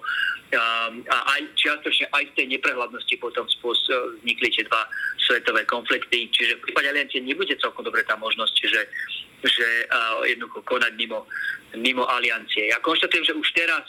Um, 0.55 1.03
a 1.11 1.17
aj 1.35 1.41
čiastočne 1.59 2.07
aj 2.15 2.23
z 2.23 2.35
tej 2.39 2.47
neprehľadnosti 2.55 3.15
potom 3.19 3.51
spôs, 3.51 3.79
vznikli 4.23 4.49
tie 4.55 4.65
dva 4.71 4.87
svetové 5.19 5.67
konflikty. 5.67 6.31
Čiže 6.31 6.63
v 6.63 6.65
prípade 6.71 6.87
aliancie 6.95 7.19
nebude 7.19 7.59
celkom 7.59 7.83
dobre 7.83 8.07
tá 8.07 8.15
možnosť, 8.15 8.55
že, 8.63 8.83
že 9.43 9.69
uh, 9.91 10.23
jednoducho 10.23 10.63
konať 10.71 10.95
mimo, 10.95 11.27
mimo 11.75 12.07
aliancie. 12.07 12.71
Ja 12.71 12.79
konštatujem, 12.79 13.27
že 13.27 13.35
už 13.35 13.49
teraz 13.59 13.85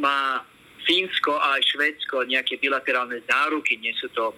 má 0.00 0.40
Fínsko 0.88 1.36
a 1.36 1.60
aj 1.60 1.76
Švédsko 1.76 2.24
nejaké 2.24 2.56
bilaterálne 2.56 3.20
záruky, 3.28 3.76
nie 3.76 3.92
sú 4.00 4.08
to 4.16 4.32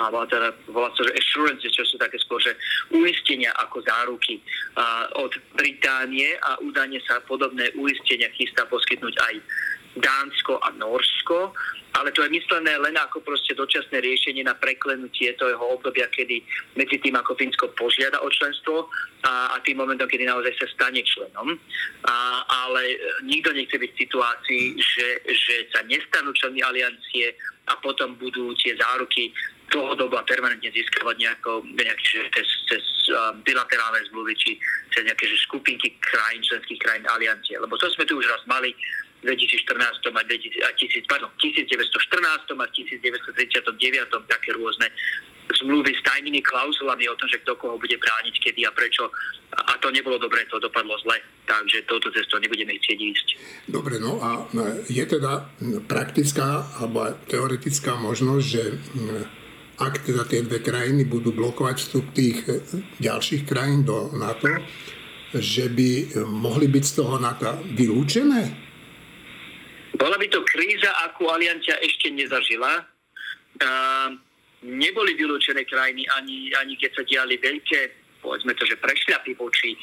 alebo 0.00 0.24
teda 0.24 0.48
volá 0.72 0.88
sa, 0.96 1.04
že 1.04 1.12
assurance, 1.20 1.68
čo 1.68 1.84
sú 1.84 2.00
také 2.00 2.16
skôr, 2.24 2.40
že 2.40 2.56
uistenia 2.96 3.52
ako 3.60 3.84
záruky 3.84 4.40
a, 4.80 5.12
od 5.20 5.32
Británie 5.60 6.40
a 6.40 6.56
údajne 6.64 6.98
sa 7.04 7.20
podobné 7.28 7.68
uistenia 7.76 8.32
chystá 8.32 8.64
poskytnúť 8.64 9.14
aj 9.20 9.34
Dánsko 9.98 10.62
a 10.62 10.70
Norsko, 10.78 11.50
ale 11.98 12.14
to 12.14 12.22
je 12.22 12.30
myslené 12.30 12.78
len 12.78 12.94
ako 12.94 13.18
proste 13.26 13.50
dočasné 13.58 13.98
riešenie 13.98 14.46
na 14.46 14.54
preklenutie 14.54 15.34
toho 15.34 15.74
obdobia, 15.74 16.06
kedy 16.06 16.38
medzi 16.78 17.02
tým, 17.02 17.18
ako 17.18 17.34
Fínsko 17.34 17.74
požiada 17.74 18.22
o 18.22 18.30
členstvo 18.30 18.86
a, 19.26 19.50
a 19.50 19.56
tým 19.66 19.82
momentom, 19.82 20.06
kedy 20.06 20.30
naozaj 20.30 20.54
sa 20.62 20.66
stane 20.70 21.02
členom. 21.02 21.58
A, 22.06 22.14
ale 22.46 22.82
nikto 23.26 23.50
nechce 23.50 23.74
byť 23.74 23.90
v 23.90 24.00
situácii, 24.06 24.64
že, 24.78 25.08
že 25.26 25.54
sa 25.74 25.82
nestanú 25.90 26.30
členmi 26.38 26.62
aliancie 26.62 27.34
a 27.66 27.74
potom 27.82 28.14
budú 28.14 28.54
tie 28.62 28.78
záruky 28.78 29.34
dlhodobo 29.70 30.18
a 30.18 30.26
permanentne 30.26 30.70
získavať 30.74 31.16
nejako, 31.16 31.62
nejaké, 31.78 32.04
že 32.04 32.20
cez, 32.34 32.48
cez 32.66 32.84
bilaterálne 33.46 34.02
zmluvy 34.10 34.34
či 34.36 34.58
cez 34.90 35.06
nejaké 35.06 35.30
že 35.30 35.38
skupinky 35.46 35.94
krajín, 36.02 36.42
členských 36.42 36.78
krajín 36.82 37.06
aliancie. 37.06 37.56
Lebo 37.58 37.78
to 37.78 37.86
sme 37.94 38.04
tu 38.06 38.18
už 38.18 38.26
raz 38.26 38.42
mali 38.50 38.74
v 39.20 39.36
2014 39.36 39.76
a, 40.10 40.22
2000, 40.26 40.64
a 40.64 40.70
1000, 40.74 41.04
pardon, 41.06 41.30
1914 41.38 42.56
a 42.56 42.66
1939 42.66 44.32
také 44.32 44.50
rôzne 44.56 44.88
zmluvy 45.50 45.92
s 45.92 46.02
tajnými 46.06 46.40
klauzulami 46.46 47.10
o 47.10 47.18
tom, 47.18 47.26
že 47.26 47.42
kto 47.42 47.58
koho 47.58 47.74
bude 47.74 47.98
brániť, 47.98 48.34
kedy 48.38 48.62
a 48.64 48.70
prečo. 48.70 49.10
A 49.50 49.74
to 49.82 49.90
nebolo 49.90 50.14
dobre, 50.16 50.46
to 50.46 50.62
dopadlo 50.62 50.94
zle. 51.02 51.18
Takže 51.42 51.82
touto 51.90 52.06
cestou 52.14 52.38
nebudeme 52.38 52.78
chcieť 52.78 52.98
ísť. 53.02 53.28
Dobre, 53.66 53.98
no 53.98 54.22
a 54.22 54.46
je 54.86 55.02
teda 55.02 55.50
praktická 55.90 56.70
alebo 56.78 57.18
teoretická 57.26 57.98
možnosť, 57.98 58.46
že 58.46 58.62
ak 59.80 60.04
teda 60.04 60.28
tie 60.28 60.44
dve 60.44 60.60
krajiny 60.60 61.08
budú 61.08 61.32
blokovať 61.32 61.76
vstup 61.80 62.04
tých 62.12 62.44
e, 62.44 62.60
ďalších 63.00 63.48
krajín 63.48 63.88
do 63.88 64.12
NATO, 64.12 64.60
že 65.32 65.72
by 65.72 65.90
e, 65.90 66.04
mohli 66.28 66.68
byť 66.68 66.84
z 66.84 66.92
toho 67.00 67.16
NATO 67.16 67.64
vylúčené? 67.72 68.42
Bola 69.96 70.16
by 70.20 70.26
to 70.28 70.44
kríza, 70.44 70.92
akú 71.08 71.32
aliancia 71.32 71.76
ešte 71.80 72.08
nezažila. 72.08 72.88
Uh, 73.60 74.16
neboli 74.64 75.12
vylúčené 75.12 75.68
krajiny 75.68 76.08
ani, 76.16 76.48
ani 76.56 76.72
keď 76.80 76.90
sa 76.96 77.02
diali 77.04 77.36
veľké, 77.36 77.80
povedzme 78.24 78.56
to, 78.56 78.64
že 78.64 78.80
prešľapy 78.80 79.36
voči 79.36 79.76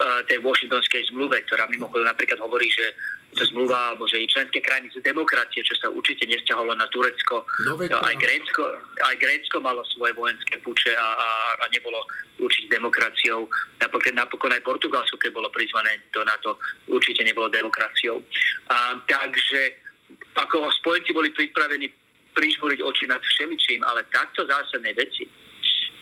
tej 0.00 0.40
Washingtonskej 0.40 1.12
zmluve, 1.12 1.44
ktorá 1.44 1.68
mimochodom 1.68 2.08
napríklad 2.08 2.40
hovorí, 2.40 2.68
že 2.72 2.96
zmluva, 3.34 3.94
alebo 3.94 4.10
že 4.10 4.18
i 4.18 4.26
členské 4.26 4.58
krajiny 4.58 4.90
sú 4.90 4.98
demokracie, 5.02 5.62
čo 5.62 5.74
sa 5.78 5.86
určite 5.86 6.26
nesťahovalo 6.26 6.74
na 6.74 6.90
Turecko. 6.90 7.46
No, 7.66 7.78
aj, 7.78 8.16
Grécko, 8.18 8.62
aj 9.06 9.14
Grécko 9.22 9.62
malo 9.62 9.86
svoje 9.94 10.12
vojenské 10.18 10.58
puče 10.58 10.92
a, 10.98 11.08
a, 11.14 11.28
a 11.62 11.64
nebolo 11.70 12.02
určite 12.42 12.74
demokraciou. 12.74 13.46
Napokon, 13.78 14.14
napokon 14.18 14.50
aj 14.50 14.66
Portugalsko, 14.66 15.14
keď 15.18 15.30
bolo 15.30 15.48
prizvané 15.54 16.02
do 16.10 16.26
NATO, 16.26 16.58
určite 16.90 17.22
nebolo 17.22 17.46
demokraciou. 17.46 18.18
A, 18.74 18.98
takže 19.06 19.78
ako 20.34 20.66
spojenci 20.82 21.14
boli 21.14 21.30
pripravení 21.30 21.86
prižmúriť 22.34 22.82
oči 22.82 23.04
nad 23.06 23.22
všeličím, 23.22 23.82
ale 23.86 24.06
takto 24.10 24.42
zásadné 24.46 24.94
veci, 24.94 25.26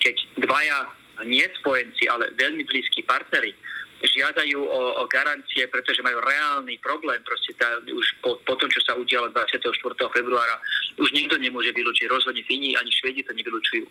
keď 0.01 0.17
dvaja 0.45 0.79
nie 1.27 1.43
spojenci, 1.61 2.07
ale 2.07 2.31
veľmi 2.39 2.63
blízki 2.63 3.03
partnery 3.03 3.51
žiadajú 3.99 4.59
o, 4.63 4.81
o 5.03 5.05
garancie, 5.11 5.67
pretože 5.67 6.03
majú 6.07 6.23
reálny 6.23 6.79
problém. 6.79 7.19
Proste 7.27 7.51
tá, 7.59 7.67
už 7.83 8.07
po, 8.23 8.39
po 8.47 8.55
tom, 8.55 8.71
čo 8.71 8.79
sa 8.87 8.95
udialo 8.95 9.35
24. 9.35 9.75
februára, 10.15 10.57
už 11.03 11.11
nikto 11.11 11.35
nemôže 11.39 11.75
vylúčiť. 11.75 12.07
Rozhodne 12.07 12.47
Fíni 12.47 12.79
ani 12.79 12.91
Švedi 12.95 13.27
to 13.27 13.35
nevylučujú. 13.35 13.87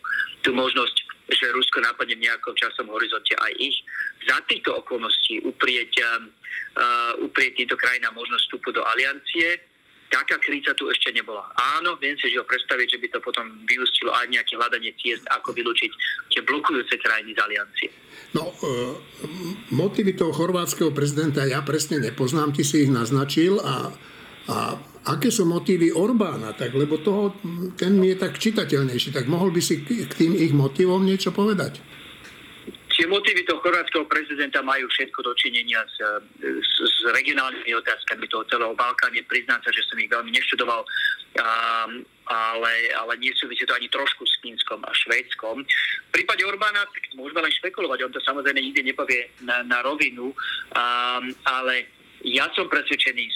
Tú 0.47 0.55
možnosť, 0.55 0.95
že 1.27 1.51
Rusko 1.51 1.83
napadne 1.83 2.15
v 2.15 2.23
nejakom 2.23 2.55
časom 2.55 2.87
horizonte 2.87 3.35
aj 3.35 3.51
ich. 3.59 3.77
Za 4.23 4.39
týchto 4.47 4.79
okolností 4.79 5.43
uprieť, 5.43 5.91
uh, 5.99 7.11
uprieť 7.19 7.63
týmto 7.63 7.75
krajinám 7.75 8.15
možnosť 8.15 8.43
vstupu 8.47 8.71
do 8.71 8.83
aliancie, 8.87 9.59
taká 10.07 10.39
kríza 10.39 10.71
tu 10.75 10.87
ešte 10.87 11.11
nebola. 11.11 11.43
Áno, 11.79 11.99
viem 11.99 12.15
si 12.15 12.31
že 12.31 12.39
ho 12.39 12.47
predstaviť, 12.47 12.95
že 12.95 13.01
by 13.03 13.07
to 13.11 13.19
potom 13.19 13.45
vyústilo 13.67 14.15
aj 14.15 14.31
nejaké 14.31 14.55
hľadanie 14.55 14.95
ciest, 14.99 15.27
ako 15.35 15.51
vylúčiť 15.51 15.91
tie 16.31 16.41
blokujúce 16.47 16.95
krajiny 16.95 17.35
z 17.35 17.39
aliancie. 17.43 17.89
No, 18.37 18.53
e, 18.53 18.69
motivy 19.73 20.13
toho 20.13 20.29
chorvátskeho 20.29 20.93
prezidenta 20.93 21.41
ja 21.49 21.65
presne 21.65 21.97
nepoznám, 21.97 22.53
ty 22.53 22.61
si 22.61 22.85
ich 22.85 22.91
naznačil 22.93 23.57
a, 23.57 23.89
a 24.45 24.55
aké 25.09 25.33
sú 25.33 25.49
motívy 25.49 25.89
Orbána, 25.89 26.53
tak 26.53 26.77
lebo 26.77 27.01
toho, 27.01 27.33
ten 27.73 27.97
je 27.97 28.13
tak 28.13 28.37
čitateľnejší, 28.37 29.09
tak 29.09 29.25
mohol 29.25 29.49
by 29.49 29.61
si 29.63 29.81
k 29.81 30.13
tým 30.13 30.37
ich 30.37 30.53
motivom 30.53 31.01
niečo 31.01 31.33
povedať? 31.33 31.81
Tie 32.93 33.05
motívy 33.05 33.45
toho 33.45 33.61
chorvátskeho 33.61 34.09
prezidenta 34.09 34.61
majú 34.65 34.89
všetko 34.89 35.21
dočinenia 35.21 35.85
s, 35.85 35.97
s, 36.41 36.71
s 36.81 36.97
regionálnymi 37.13 37.69
otázkami 37.77 38.25
toho 38.25 38.41
celého 38.49 38.73
Balkáne. 38.73 39.21
Priznám 39.29 39.61
sa, 39.61 39.69
že 39.69 39.85
som 39.85 40.01
ich 40.01 40.09
veľmi 40.09 40.33
neštudoval, 40.33 40.81
um, 40.81 42.01
ale, 42.27 42.91
ale 42.93 43.13
nie 43.17 43.31
súvisí 43.35 43.63
to 43.63 43.73
ani 43.73 43.87
trošku 43.87 44.27
s 44.27 44.35
Fínskom 44.43 44.83
a 44.83 44.91
Švédskom. 44.91 45.63
V 45.63 46.11
prípade 46.11 46.43
Orbána 46.43 46.83
tak 46.91 47.03
môžeme 47.15 47.43
len 47.43 47.53
špekulovať, 47.55 48.03
on 48.03 48.13
to 48.13 48.21
samozrejme 48.23 48.59
nikdy 48.59 48.91
nepovie 48.91 49.31
na, 49.41 49.63
na 49.63 49.79
rovinu, 49.81 50.31
um, 50.31 51.23
ale 51.47 51.87
ja 52.25 52.49
som 52.57 52.65
presvedčený, 52.65 53.29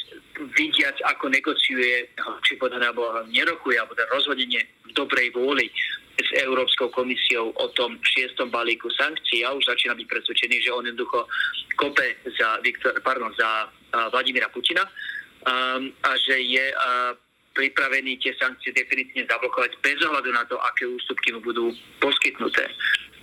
vidiac, 0.58 0.98
ako 1.06 1.30
negociuje, 1.30 2.10
či 2.42 2.58
povedané, 2.58 2.90
alebo 2.90 3.14
nerokuje, 3.30 3.78
alebo 3.78 3.94
rozhodenie 4.10 4.58
v 4.90 4.92
dobrej 4.98 5.30
vôli 5.38 5.70
s 6.18 6.30
Európskou 6.42 6.90
komisiou 6.90 7.54
o 7.56 7.68
tom 7.78 7.98
šiestom 8.02 8.50
balíku 8.50 8.90
sankcií. 8.94 9.46
Ja 9.46 9.54
už 9.54 9.70
začínam 9.70 9.98
byť 10.02 10.10
presvedčený, 10.10 10.56
že 10.66 10.74
on 10.74 10.86
jednoducho 10.90 11.30
kope 11.78 12.18
za, 12.36 12.58
Viktor, 12.66 12.98
pardon, 13.06 13.30
za 13.38 13.70
uh, 13.70 14.10
Vladimíra 14.10 14.50
Putina 14.50 14.82
um, 14.84 15.94
a 16.02 16.12
že 16.18 16.42
je 16.42 16.66
uh, 16.74 17.14
pripravený 17.52 18.20
tie 18.24 18.32
sankcie 18.40 18.72
definitívne 18.72 19.28
zablokovať 19.28 19.76
bez 19.84 20.00
ohľadu 20.02 20.30
na 20.32 20.44
to, 20.48 20.56
aké 20.60 20.88
ústupky 20.88 21.36
mu 21.36 21.44
budú 21.44 21.76
poskytnuté. 22.00 22.68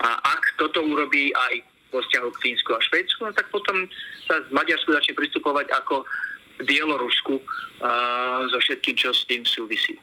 A 0.05 0.21
ak 0.21 0.43
toto 0.61 0.85
urobí 0.85 1.33
aj 1.33 1.65
vo 1.89 2.05
vzťahu 2.05 2.29
k 2.37 2.43
Fínsku 2.45 2.71
a 2.77 2.85
Švédsku, 2.85 3.21
no 3.25 3.33
tak 3.33 3.49
potom 3.49 3.89
sa 4.29 4.45
z 4.45 4.53
Maďarsku 4.53 4.93
začne 4.93 5.17
pristupovať 5.17 5.73
ako 5.73 6.05
Bielorusku 6.69 7.41
so 8.53 8.59
všetkým, 8.61 8.95
čo 8.99 9.15
s 9.15 9.25
tým 9.25 9.47
súvisí. 9.49 9.97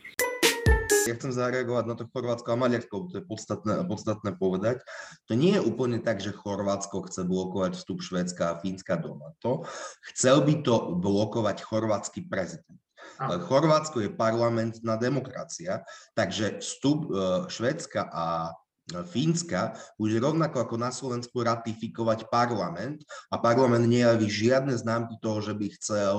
Ja 1.05 1.13
chcem 1.13 1.29
zareagovať 1.29 1.85
na 1.85 1.93
to 1.93 2.09
Chorvátsko 2.09 2.49
a 2.49 2.57
Maďarsko, 2.57 3.13
to 3.13 3.21
je 3.21 3.25
podstatné, 3.29 3.85
podstatné 3.85 4.33
povedať. 4.41 4.81
To 5.29 5.37
nie 5.37 5.53
je 5.53 5.61
úplne 5.61 6.01
tak, 6.01 6.17
že 6.17 6.33
Chorvátsko 6.33 7.05
chce 7.05 7.29
blokovať 7.29 7.77
vstup 7.77 8.01
Švédska 8.01 8.43
a 8.49 8.57
Fínska 8.57 8.97
do 8.97 9.13
NATO. 9.13 9.69
Chcel 10.09 10.41
by 10.41 10.65
to 10.65 10.97
blokovať 10.97 11.61
chorvátsky 11.61 12.25
prezident. 12.25 12.81
Chorvátsko 13.19 14.03
je 14.03 14.09
parlamentná 14.11 14.95
demokracia, 14.99 15.81
takže 16.15 16.59
vstup 16.59 17.07
e, 17.07 17.47
Švédska 17.47 18.11
a 18.11 18.25
Fínska 18.85 19.73
bude 19.97 20.21
rovnako 20.21 20.61
ako 20.61 20.75
na 20.77 20.93
Slovensku 20.93 21.41
ratifikovať 21.41 22.29
parlament 22.29 23.01
a 23.33 23.41
parlament 23.41 23.89
nejaví 23.89 24.29
žiadne 24.29 24.77
známky 24.77 25.17
toho, 25.17 25.41
že 25.41 25.57
by 25.57 25.67
chcel, 25.81 26.15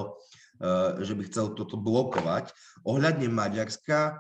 e, 0.59 1.05
že 1.05 1.15
by 1.15 1.23
chcel 1.31 1.55
toto 1.55 1.79
blokovať. 1.79 2.51
Ohľadne 2.83 3.31
Maďarska 3.31 4.19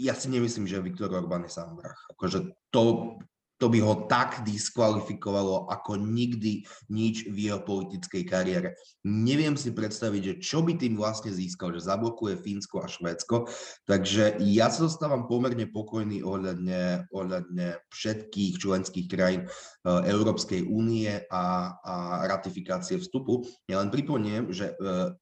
ja 0.00 0.16
si 0.16 0.32
nemyslím, 0.32 0.64
že 0.64 0.80
Viktor 0.80 1.12
Orbán 1.12 1.44
je 1.44 1.52
sám 1.52 1.76
vrah. 1.76 1.96
Akože 2.16 2.56
to, 2.72 3.16
to 3.60 3.68
by 3.68 3.78
ho 3.84 4.08
tak 4.08 4.40
diskvalifikovalo 4.48 5.68
ako 5.68 6.00
nikdy 6.00 6.64
nič 6.88 7.28
v 7.28 7.52
jeho 7.52 7.60
politickej 7.60 8.24
kariére. 8.24 8.72
Neviem 9.04 9.54
si 9.60 9.76
predstaviť, 9.76 10.22
že 10.24 10.34
čo 10.40 10.64
by 10.64 10.80
tým 10.80 10.96
vlastne 10.96 11.28
získal, 11.28 11.76
že 11.76 11.84
zablokuje 11.84 12.40
Fínsko 12.40 12.80
a 12.80 12.88
Švédsko. 12.88 13.52
Takže 13.84 14.40
ja 14.48 14.72
sa 14.72 14.88
dostávam 14.88 15.28
pomerne 15.28 15.68
pokojný 15.68 16.24
ohľadne, 16.24 17.04
ohľadne 17.12 17.76
všetkých 17.92 18.56
členských 18.56 19.06
krajín 19.12 19.44
uh, 19.44 20.00
Európskej 20.08 20.64
únie 20.64 21.12
a, 21.28 21.76
a 21.84 21.94
ratifikácie 22.32 22.96
vstupu. 22.96 23.44
Ja 23.68 23.84
len 23.84 23.92
pripomeniem, 23.92 24.48
že 24.56 24.72
uh, 24.80 25.12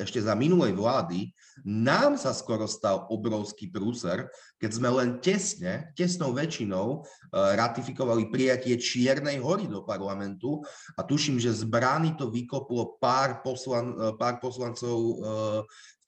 ešte 0.00 0.24
za 0.24 0.32
minulej 0.32 0.72
vlády, 0.72 1.28
nám 1.68 2.16
sa 2.16 2.32
skoro 2.32 2.64
stal 2.64 3.04
obrovský 3.12 3.68
prúser, 3.68 4.24
keď 4.56 4.70
sme 4.72 4.88
len 4.88 5.10
tesne, 5.20 5.92
tesnou 5.92 6.32
väčšinou 6.32 7.04
eh, 7.04 7.56
ratifikovali 7.60 8.32
prijatie 8.32 8.80
Čiernej 8.80 9.36
hory 9.36 9.68
do 9.68 9.84
parlamentu 9.84 10.64
a 10.96 11.04
tuším, 11.04 11.36
že 11.36 11.52
z 11.52 11.68
brány 11.68 12.16
to 12.16 12.32
vykoplo 12.32 12.96
pár, 12.96 13.44
poslan, 13.44 13.92
eh, 13.92 14.12
pár 14.16 14.40
poslancov 14.40 14.96
eh, 14.96 15.16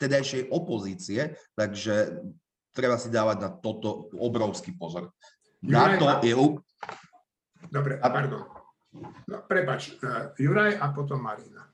vtedajšej 0.01 0.49
opozície, 0.49 1.37
takže 1.53 2.24
treba 2.72 2.97
si 2.97 3.12
dávať 3.12 3.37
na 3.39 3.51
toto 3.53 4.09
obrovský 4.16 4.74
pozor. 4.74 5.12
Na 5.64 5.97
to 5.97 6.09
je... 6.24 6.35
Dobre, 7.68 7.97
pardon. 8.01 8.45
No, 9.26 9.43
prepač, 9.49 9.97
Juraj 10.37 10.78
a 10.78 10.93
potom 10.93 11.18
Marina. 11.18 11.73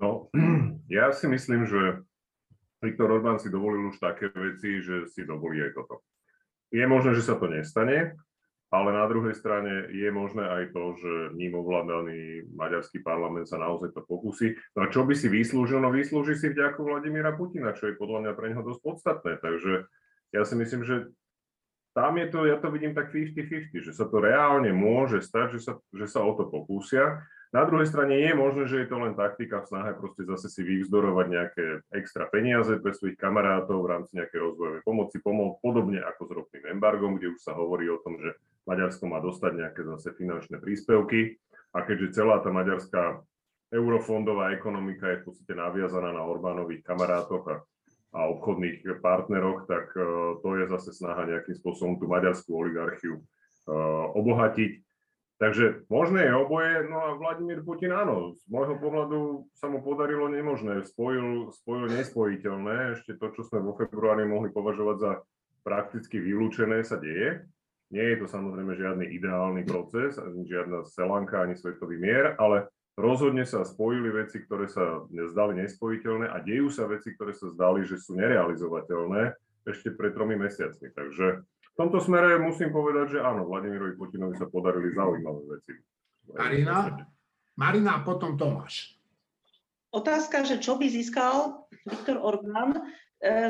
No, 0.00 0.28
ja 0.92 1.12
si 1.12 1.26
myslím, 1.28 1.64
že 1.64 2.04
Viktor 2.84 3.08
Orbán 3.08 3.40
si 3.40 3.48
dovolil 3.48 3.88
už 3.88 3.98
také 3.98 4.28
veci, 4.30 4.84
že 4.84 5.08
si 5.08 5.24
dovolí 5.24 5.64
aj 5.64 5.72
toto. 5.74 6.04
Je 6.68 6.84
možné, 6.84 7.16
že 7.16 7.24
sa 7.24 7.40
to 7.40 7.48
nestane, 7.48 8.12
ale 8.68 8.90
na 8.90 9.06
druhej 9.06 9.32
strane 9.32 9.88
je 9.94 10.10
možné 10.10 10.42
aj 10.42 10.64
to, 10.74 10.84
že 10.98 11.12
ním 11.38 11.54
ovládaný 11.54 12.50
maďarský 12.52 13.00
parlament 13.00 13.46
sa 13.46 13.62
naozaj 13.62 13.94
to 13.94 14.02
pokusí. 14.02 14.58
No 14.74 14.84
a 14.84 14.90
čo 14.90 15.06
by 15.06 15.14
si 15.14 15.30
vyslúžil? 15.30 15.78
No 15.78 15.94
vyslúži 15.94 16.34
si 16.34 16.50
vďaku 16.50 16.82
Vladimíra 16.82 17.32
Putina, 17.38 17.72
čo 17.72 17.88
je 17.88 17.98
podľa 17.98 18.26
mňa 18.26 18.32
pre 18.34 18.46
neho 18.52 18.62
dosť 18.66 18.80
podstatné. 18.82 19.32
Takže 19.38 19.86
ja 20.34 20.42
si 20.42 20.54
myslím, 20.58 20.82
že 20.82 21.08
tam 21.96 22.18
je 22.20 22.26
to, 22.28 22.44
ja 22.44 22.60
to 22.60 22.68
vidím 22.68 22.92
tak 22.92 23.08
50-50, 23.08 23.72
že 23.80 23.92
sa 23.96 24.04
to 24.04 24.20
reálne 24.20 24.68
môže 24.74 25.24
stať, 25.24 25.56
že 25.56 25.60
sa, 25.64 25.72
že 25.96 26.06
sa 26.10 26.20
o 26.20 26.36
to 26.36 26.44
pokúsia. 26.44 27.24
Na 27.56 27.64
druhej 27.64 27.88
strane 27.88 28.20
je 28.20 28.36
možné, 28.36 28.68
že 28.68 28.84
je 28.84 28.88
to 28.92 29.00
len 29.00 29.16
taktika 29.16 29.64
v 29.64 29.68
snahe 29.72 29.96
proste 29.96 30.28
zase 30.28 30.52
si 30.52 30.60
vyvzdorovať 30.60 31.26
nejaké 31.32 31.64
extra 31.88 32.28
peniaze 32.28 32.76
pre 32.84 32.92
svojich 32.92 33.16
kamarátov 33.16 33.80
v 33.80 33.96
rámci 33.96 34.12
nejakej 34.12 34.40
rozvojovej 34.44 34.82
pomoci, 34.84 35.16
pomo- 35.24 35.56
podobne 35.64 36.04
ako 36.04 36.22
s 36.28 36.30
ropným 36.36 36.64
embargom, 36.76 37.16
kde 37.16 37.32
už 37.32 37.40
sa 37.40 37.56
hovorí 37.56 37.88
o 37.88 37.96
tom, 38.04 38.20
že 38.20 38.36
Maďarsko 38.68 39.08
má 39.08 39.24
dostať 39.24 39.52
nejaké 39.56 39.88
zase 39.88 40.12
finančné 40.12 40.60
príspevky. 40.60 41.40
A 41.72 41.80
keďže 41.80 42.20
celá 42.20 42.44
tá 42.44 42.52
maďarská 42.52 43.24
eurofondová 43.72 44.52
ekonomika 44.52 45.16
je 45.16 45.24
v 45.24 45.32
podstate 45.32 45.56
naviazaná 45.56 46.12
na 46.12 46.28
Orbánových 46.28 46.84
kamarátoch 46.84 47.44
a, 47.48 47.56
a 48.20 48.20
obchodných 48.36 48.84
partneroch, 49.00 49.64
tak 49.64 49.96
uh, 49.96 50.36
to 50.44 50.60
je 50.60 50.68
zase 50.76 50.92
snaha 50.92 51.24
nejakým 51.24 51.56
spôsobom 51.56 51.96
tú 51.96 52.04
maďarskú 52.04 52.52
oligarchiu 52.52 53.16
uh, 53.16 54.12
obohatiť 54.12 54.85
Takže 55.36 55.84
možné 55.92 56.32
je 56.32 56.32
oboje, 56.32 56.88
no 56.88 56.96
a 56.96 57.08
Vladimír 57.20 57.60
Putin 57.60 57.92
áno, 57.92 58.32
z 58.32 58.40
môjho 58.48 58.80
pohľadu 58.80 59.44
sa 59.52 59.68
mu 59.68 59.84
podarilo 59.84 60.32
nemožné, 60.32 60.80
spojil, 60.88 61.52
spojil 61.52 61.92
nespojiteľné, 61.92 62.96
ešte 62.96 63.20
to, 63.20 63.36
čo 63.36 63.44
sme 63.44 63.60
vo 63.60 63.76
februári 63.76 64.24
mohli 64.24 64.48
považovať 64.48 64.96
za 64.96 65.12
prakticky 65.60 66.24
vylúčené, 66.24 66.80
sa 66.80 66.96
deje. 66.96 67.44
Nie 67.92 68.16
je 68.16 68.24
to 68.24 68.26
samozrejme 68.32 68.80
žiadny 68.80 69.12
ideálny 69.12 69.62
proces, 69.68 70.16
ani 70.16 70.48
žiadna 70.48 70.88
selanka, 70.88 71.44
ani 71.44 71.52
svetový 71.52 72.00
mier, 72.00 72.32
ale 72.40 72.72
rozhodne 72.96 73.44
sa 73.44 73.60
spojili 73.60 74.08
veci, 74.08 74.40
ktoré 74.40 74.72
sa 74.72 75.04
zdali 75.12 75.60
nespojiteľné 75.60 76.32
a 76.32 76.40
dejú 76.40 76.72
sa 76.72 76.88
veci, 76.88 77.12
ktoré 77.12 77.36
sa 77.36 77.52
zdali, 77.52 77.84
že 77.84 78.00
sú 78.00 78.16
nerealizovateľné 78.16 79.36
ešte 79.68 79.92
pred 79.92 80.16
tromi 80.16 80.40
mesiacmi. 80.40 80.96
Takže 80.96 81.44
v 81.76 81.84
tomto 81.84 82.00
smere 82.00 82.40
musím 82.40 82.72
povedať, 82.72 83.16
že 83.16 83.18
áno, 83.20 83.44
Vladimirovi 83.44 84.00
Putinovi 84.00 84.32
sa 84.40 84.48
podarili 84.48 84.96
zaujímavé 84.96 85.60
veci. 85.60 85.76
Marina, 86.32 87.04
Marina 87.52 88.00
a 88.00 88.04
potom 88.04 88.32
Tomáš. 88.40 88.96
Otázka, 89.92 90.48
že 90.48 90.56
čo 90.56 90.80
by 90.80 90.88
získal 90.88 91.68
Viktor 91.84 92.16
Orbán, 92.16 92.80
e, 92.80 92.82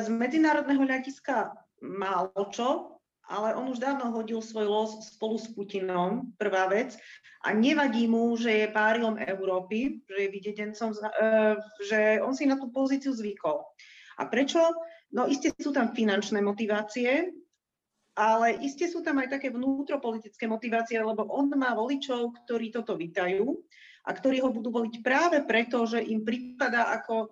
z 0.03 0.11
medzinárodného 0.11 0.83
hľadiska 0.83 1.55
málo 1.87 2.51
čo, 2.51 2.99
ale 3.31 3.55
on 3.55 3.71
už 3.71 3.79
dávno 3.79 4.11
hodil 4.11 4.43
svoj 4.43 4.67
los 4.67 4.91
spolu 5.07 5.39
s 5.39 5.47
Putinom, 5.55 6.35
prvá 6.35 6.67
vec, 6.67 6.99
a 7.47 7.55
nevadí 7.55 8.11
mu, 8.11 8.35
že 8.35 8.67
je 8.67 8.75
párilom 8.75 9.23
Európy, 9.23 10.03
že 10.03 10.27
je 10.27 10.35
videdencom, 10.35 10.91
e, 10.91 10.99
že 11.87 12.19
on 12.27 12.35
si 12.35 12.43
na 12.43 12.59
tú 12.59 12.75
pozíciu 12.75 13.15
zvykol. 13.15 13.63
A 14.19 14.27
prečo? 14.27 14.59
No 15.15 15.31
isté 15.31 15.55
sú 15.55 15.71
tam 15.71 15.95
finančné 15.95 16.43
motivácie, 16.43 17.31
ale 18.17 18.65
iste 18.65 18.89
sú 18.89 19.05
tam 19.05 19.21
aj 19.21 19.37
také 19.37 19.53
vnútropolitické 19.53 20.49
motivácie, 20.49 20.97
lebo 20.97 21.29
on 21.29 21.53
má 21.53 21.77
voličov, 21.77 22.33
ktorí 22.43 22.73
toto 22.73 22.97
vítajú 22.97 23.45
a 24.09 24.11
ktorí 24.17 24.41
ho 24.41 24.49
budú 24.49 24.73
voliť 24.73 25.05
práve 25.05 25.45
preto, 25.45 25.85
že 25.85 26.01
im 26.01 26.25
prípada 26.25 26.89
ako 26.97 27.29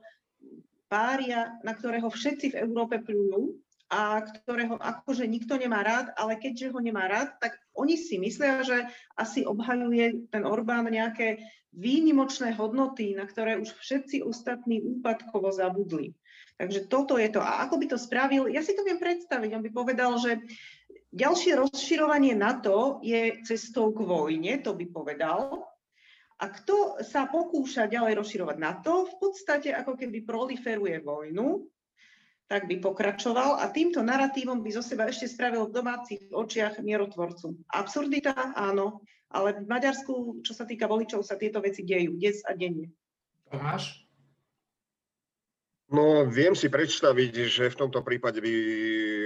pária, 0.93 1.57
na 1.65 1.73
ktorého 1.73 2.13
všetci 2.13 2.53
v 2.53 2.61
Európe 2.61 3.01
pľujú 3.01 3.57
a 3.89 4.21
ktorého 4.21 4.77
akože 4.77 5.25
nikto 5.25 5.57
nemá 5.57 5.81
rád, 5.81 6.13
ale 6.21 6.37
keďže 6.37 6.73
ho 6.73 6.81
nemá 6.85 7.09
rád, 7.09 7.37
tak 7.41 7.57
oni 7.73 7.97
si 7.97 8.21
myslia, 8.21 8.61
že 8.61 8.85
asi 9.17 9.49
obhajuje 9.49 10.29
ten 10.29 10.45
Orbán 10.45 10.85
nejaké 10.89 11.41
výnimočné 11.75 12.55
hodnoty, 12.55 13.17
na 13.17 13.27
ktoré 13.27 13.59
už 13.59 13.73
všetci 13.75 14.23
ostatní 14.23 14.85
úpadkovo 14.85 15.51
zabudli. 15.51 16.15
Takže 16.55 16.87
toto 16.87 17.19
je 17.19 17.29
to. 17.35 17.43
A 17.43 17.67
ako 17.67 17.83
by 17.83 17.87
to 17.91 17.99
spravil? 17.99 18.47
Ja 18.47 18.63
si 18.63 18.79
to 18.79 18.87
viem 18.87 19.03
predstaviť. 19.03 19.51
On 19.59 19.65
by 19.65 19.71
povedal, 19.75 20.15
že 20.23 20.39
ďalšie 21.11 21.59
rozširovanie 21.59 22.39
NATO 22.39 23.03
je 23.03 23.43
cestou 23.43 23.91
k 23.91 24.07
vojne, 24.07 24.63
to 24.63 24.79
by 24.79 24.87
povedal. 24.87 25.67
A 26.39 26.51
kto 26.51 26.99
sa 27.03 27.27
pokúša 27.31 27.87
ďalej 27.91 28.19
rozširovať 28.19 28.57
NATO, 28.59 29.07
v 29.07 29.15
podstate 29.23 29.71
ako 29.71 29.95
keby 29.99 30.27
proliferuje 30.27 30.99
vojnu, 31.03 31.67
tak 32.45 32.69
by 32.69 32.77
pokračoval 32.83 33.63
a 33.63 33.71
týmto 33.73 34.05
narratívom 34.05 34.61
by 34.61 34.71
zo 34.75 34.83
seba 34.85 35.09
ešte 35.09 35.31
spravil 35.31 35.71
v 35.71 35.81
domácich 35.81 36.23
očiach 36.29 36.83
mierotvorcu. 36.85 37.57
Absurdita, 37.73 38.53
áno, 38.53 39.01
ale 39.33 39.65
v 39.65 39.67
Maďarsku, 39.67 40.45
čo 40.45 40.53
sa 40.53 40.69
týka 40.69 40.85
voličov, 40.85 41.25
sa 41.25 41.41
tieto 41.41 41.65
veci 41.65 41.83
dejú 41.83 42.21
dnes 42.21 42.45
a 42.45 42.53
denne. 42.53 42.93
Tomáš? 43.49 44.04
No, 45.95 46.27
viem 46.27 46.59
si 46.59 46.67
predstaviť, 46.67 47.47
že 47.47 47.71
v 47.71 47.79
tomto 47.87 48.03
prípade 48.03 48.43
by 48.43 48.55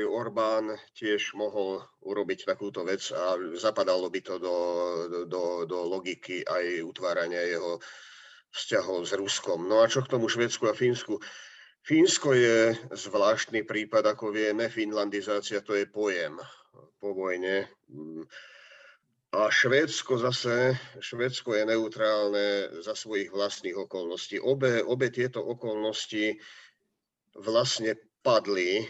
Orbán 0.05 0.77
tiež 0.93 1.33
mohol 1.33 1.81
urobiť 2.05 2.45
takúto 2.45 2.85
vec 2.85 3.09
a 3.09 3.41
zapadalo 3.57 4.13
by 4.13 4.21
to 4.21 4.37
do, 4.37 4.59
do, 5.25 5.65
do 5.65 5.79
logiky 5.89 6.45
aj 6.45 6.85
utvárania 6.85 7.41
jeho 7.41 7.81
vzťahov 8.53 9.01
s 9.09 9.17
Ruskom. 9.17 9.65
No 9.65 9.81
a 9.81 9.89
čo 9.89 10.05
k 10.05 10.13
tomu 10.13 10.29
Švedsku 10.29 10.69
a 10.69 10.77
Fínsku? 10.77 11.17
Fínsko 11.89 12.37
je 12.37 12.77
zvláštny 12.93 13.65
prípad, 13.65 14.05
ako 14.13 14.29
vieme, 14.29 14.69
finlandizácia 14.69 15.65
to 15.65 15.73
je 15.73 15.89
pojem 15.89 16.37
po 17.01 17.17
vojne. 17.17 17.65
A 19.29 19.53
Švédsko 19.53 20.17
zase, 20.19 20.73
Švédsko 21.01 21.53
je 21.53 21.69
neutrálne 21.69 22.47
za 22.81 22.97
svojich 22.97 23.29
vlastných 23.29 23.77
okolností. 23.77 24.41
Obe, 24.41 24.81
obe 24.81 25.13
tieto 25.13 25.45
okolnosti 25.45 26.41
vlastne 27.37 27.93
padli 28.25 28.89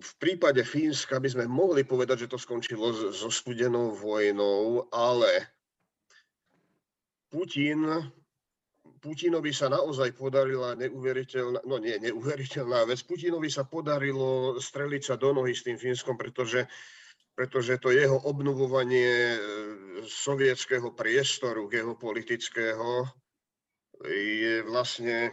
v 0.00 0.12
prípade 0.20 0.60
Fínska 0.62 1.16
by 1.16 1.28
sme 1.32 1.44
mohli 1.48 1.82
povedať, 1.82 2.28
že 2.28 2.30
to 2.30 2.38
skončilo 2.38 2.92
so 2.92 3.32
studenou 3.32 3.96
vojnou, 3.96 4.86
ale 4.92 5.48
Putin, 7.32 7.88
Putinovi 9.00 9.50
sa 9.56 9.72
naozaj 9.72 10.12
podarila 10.12 10.76
neuveriteľná, 10.76 11.64
no 11.64 11.80
nie 11.80 11.96
neuveriteľná 12.04 12.84
vec, 12.84 13.00
Putinovi 13.00 13.48
sa 13.48 13.64
podarilo 13.64 14.60
streliť 14.60 15.02
sa 15.02 15.14
do 15.16 15.32
nohy 15.32 15.56
s 15.56 15.64
tým 15.64 15.80
Fínskom, 15.80 16.20
pretože, 16.20 16.68
pretože 17.40 17.80
to 17.80 17.88
jeho 17.88 18.20
obnovovanie 18.28 19.32
e, 19.32 19.38
sovietského 20.04 20.92
priestoru 20.92 21.72
geopolitického 21.72 23.08
je 24.04 24.60
vlastne 24.68 25.32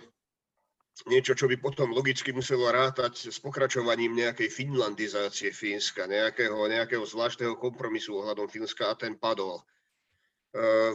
niečo, 1.11 1.35
čo 1.35 1.51
by 1.51 1.59
potom 1.59 1.91
logicky 1.91 2.31
muselo 2.31 2.71
rátať 2.71 3.27
s 3.27 3.43
pokračovaním 3.43 4.15
nejakej 4.23 4.47
finlandizácie 4.47 5.51
Fínska, 5.51 6.07
nejakého, 6.07 6.55
nejakého 6.71 7.03
zvláštneho 7.03 7.59
kompromisu 7.59 8.23
ohľadom 8.23 8.47
Fínska 8.47 8.87
a 8.87 8.95
ten 8.95 9.19
padol. 9.19 9.59
E, 9.59 9.63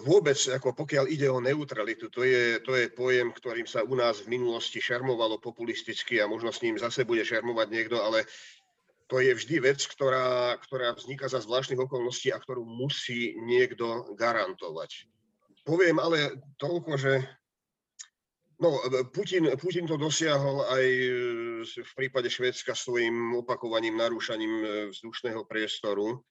vôbec, 0.09 0.41
ako 0.49 0.73
pokiaľ 0.73 1.13
ide 1.13 1.29
o 1.29 1.45
neutralitu, 1.45 2.09
to 2.09 2.25
je, 2.25 2.57
to 2.65 2.73
je 2.73 2.89
pojem, 2.89 3.37
ktorým 3.37 3.69
sa 3.69 3.85
u 3.85 3.93
nás 4.01 4.25
v 4.25 4.41
minulosti 4.41 4.81
šarmovalo 4.81 5.37
populisticky 5.45 6.25
a 6.25 6.31
možno 6.31 6.57
s 6.57 6.65
ním 6.65 6.81
zase 6.81 7.05
bude 7.05 7.21
šarmovať 7.21 7.69
niekto, 7.69 8.01
ale 8.01 8.25
to 9.13 9.21
je 9.21 9.37
vždy 9.37 9.61
vec, 9.61 9.85
ktorá, 9.85 10.57
ktorá 10.65 10.97
vzniká 10.97 11.29
za 11.29 11.45
zvláštnych 11.45 11.85
okolností 11.85 12.33
a 12.33 12.41
ktorú 12.41 12.65
musí 12.65 13.37
niekto 13.45 14.17
garantovať. 14.17 15.05
Poviem 15.69 16.01
ale 16.01 16.41
toľko, 16.57 16.97
že 16.97 17.13
No, 18.63 18.79
e, 18.79 19.03
Putin, 19.11 19.51
Putin 19.59 19.91
to 19.91 19.99
dosiahol 19.99 20.63
aj 20.71 20.87
e, 20.87 21.11
v 21.67 21.93
prípade 21.99 22.31
Švedska 22.31 22.79
svojim 22.79 23.35
opakovaným 23.43 23.99
narúšaním 23.99 24.55
e, 24.63 24.67
vzdušného 24.95 25.43
priestoru. 25.51 26.23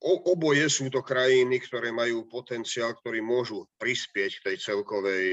Oboje 0.00 0.64
sú 0.72 0.88
to 0.88 1.04
krajiny, 1.04 1.60
ktoré 1.60 1.92
majú 1.92 2.24
potenciál, 2.24 2.96
ktorý 2.96 3.20
môžu 3.20 3.68
prispieť 3.76 4.40
k 4.40 4.44
tej 4.48 4.56
celkovej, 4.72 5.26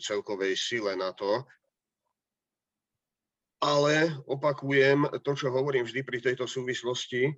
celkovej 0.00 0.56
sile 0.56 0.96
na 0.96 1.12
to. 1.12 1.44
Ale 3.62 4.10
opakujem 4.26 5.06
to, 5.22 5.38
čo 5.38 5.54
hovorím 5.54 5.86
vždy 5.86 6.02
pri 6.02 6.18
tejto 6.18 6.50
súvislosti, 6.50 7.30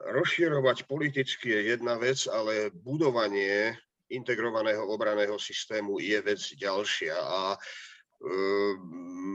rozširovať 0.00 0.88
politicky 0.88 1.52
je 1.52 1.76
jedna 1.76 2.00
vec, 2.00 2.24
ale 2.24 2.72
budovanie 2.72 3.76
integrovaného 4.08 4.88
obraného 4.88 5.36
systému 5.36 6.00
je 6.00 6.18
vec 6.24 6.40
ďalšia. 6.56 7.12
A 7.12 7.40
e, 7.52 7.58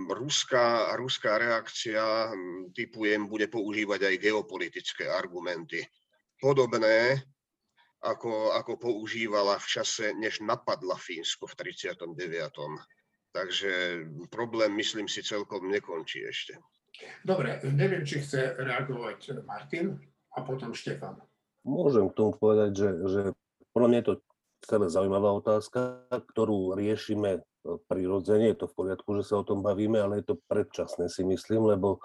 ruská, 0.10 0.98
ruská 0.98 1.38
reakcia, 1.38 2.34
typujem, 2.74 3.30
bude 3.30 3.46
používať 3.46 4.10
aj 4.10 4.16
geopolitické 4.18 5.06
argumenty. 5.06 5.86
Podobné, 6.42 7.22
ako, 8.02 8.58
ako 8.58 8.82
používala 8.82 9.62
v 9.62 9.68
čase, 9.70 10.12
než 10.18 10.42
napadla 10.42 10.98
Fínsko 10.98 11.48
v 11.48 11.56
39. 11.56 12.10
Takže 13.34 14.06
problém, 14.30 14.78
myslím 14.78 15.10
si, 15.10 15.26
celkom 15.26 15.66
nekončí 15.74 16.22
ešte. 16.22 16.54
Dobre, 17.26 17.58
neviem, 17.74 18.06
či 18.06 18.22
chce 18.22 18.54
reagovať 18.62 19.42
Martin 19.50 19.98
a 20.38 20.46
potom 20.46 20.78
Štefan. 20.78 21.18
Môžem 21.66 22.14
k 22.14 22.18
tomu 22.18 22.38
povedať, 22.38 22.78
že, 22.78 22.90
že 23.10 23.22
podľa 23.74 23.88
mňa 23.90 24.00
je 24.00 24.08
to 24.08 24.16
celé 24.70 24.86
zaujímavá 24.94 25.34
otázka, 25.34 26.06
ktorú 26.14 26.78
riešime 26.78 27.42
prirodzene. 27.90 28.54
Je 28.54 28.58
to 28.62 28.70
v 28.70 28.78
poriadku, 28.78 29.10
že 29.18 29.34
sa 29.34 29.42
o 29.42 29.48
tom 29.48 29.66
bavíme, 29.66 29.98
ale 29.98 30.22
je 30.22 30.30
to 30.30 30.36
predčasné 30.46 31.10
si 31.10 31.26
myslím, 31.26 31.74
lebo 31.74 32.04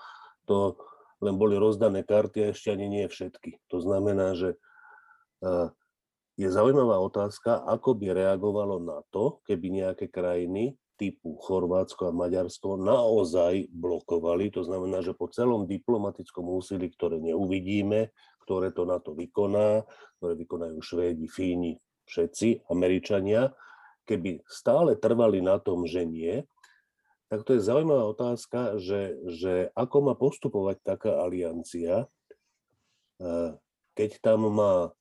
to 0.49 0.81
len 1.21 1.37
boli 1.37 1.59
rozdané 1.59 2.07
karty 2.07 2.49
a 2.49 2.51
ešte 2.57 2.73
ani 2.73 2.89
nie 2.89 3.05
všetky. 3.05 3.61
To 3.69 3.83
znamená, 3.83 4.39
že 4.39 4.55
e, 4.55 4.59
je 6.39 6.49
zaujímavá 6.49 7.03
otázka, 7.03 7.59
ako 7.67 7.99
by 7.99 8.15
reagovalo 8.15 8.79
na 8.79 9.03
to, 9.11 9.43
keby 9.45 9.83
nejaké 9.83 10.07
krajiny 10.07 10.79
typu 10.99 11.39
Chorvátsko 11.39 12.11
a 12.11 12.13
Maďarsko 12.13 12.75
naozaj 12.75 13.71
blokovali. 13.71 14.51
To 14.59 14.67
znamená, 14.67 14.99
že 15.01 15.15
po 15.15 15.31
celom 15.31 15.65
diplomatickom 15.65 16.43
úsilí, 16.51 16.91
ktoré 16.91 17.23
neuvidíme, 17.23 18.11
ktoré 18.43 18.75
to 18.75 18.83
na 18.83 18.99
to 18.99 19.15
vykoná, 19.15 19.87
ktoré 20.19 20.35
vykonajú 20.35 20.79
Švédi, 20.83 21.31
Fíni, 21.31 21.79
všetci 22.11 22.67
Američania, 22.67 23.55
keby 24.03 24.43
stále 24.51 24.99
trvali 24.99 25.39
na 25.39 25.63
tom, 25.63 25.87
že 25.87 26.03
nie, 26.03 26.43
tak 27.29 27.45
to 27.45 27.55
je 27.55 27.63
zaujímavá 27.63 28.09
otázka, 28.09 28.81
že, 28.81 29.21
že 29.29 29.69
ako 29.77 29.97
má 30.01 30.15
postupovať 30.17 30.81
taká 30.81 31.21
aliancia, 31.21 32.09
eh, 33.21 33.53
keď 33.93 34.11
tam 34.25 34.49
má 34.49 34.97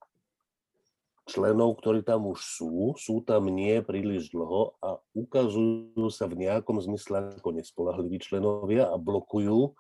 členov, 1.28 1.78
ktorí 1.84 2.02
tam 2.08 2.32
už 2.32 2.40
sú, 2.40 2.96
sú 2.96 3.20
tam 3.22 3.52
nie 3.52 3.84
príliš 3.84 4.32
dlho 4.32 4.80
a 4.80 4.96
ukazujú 5.12 6.08
sa 6.08 6.26
v 6.32 6.48
nejakom 6.48 6.80
zmysle 6.80 7.36
ako 7.38 7.52
nespolahliví 7.52 8.18
členovia 8.24 8.88
a 8.88 8.96
blokujú 8.96 9.76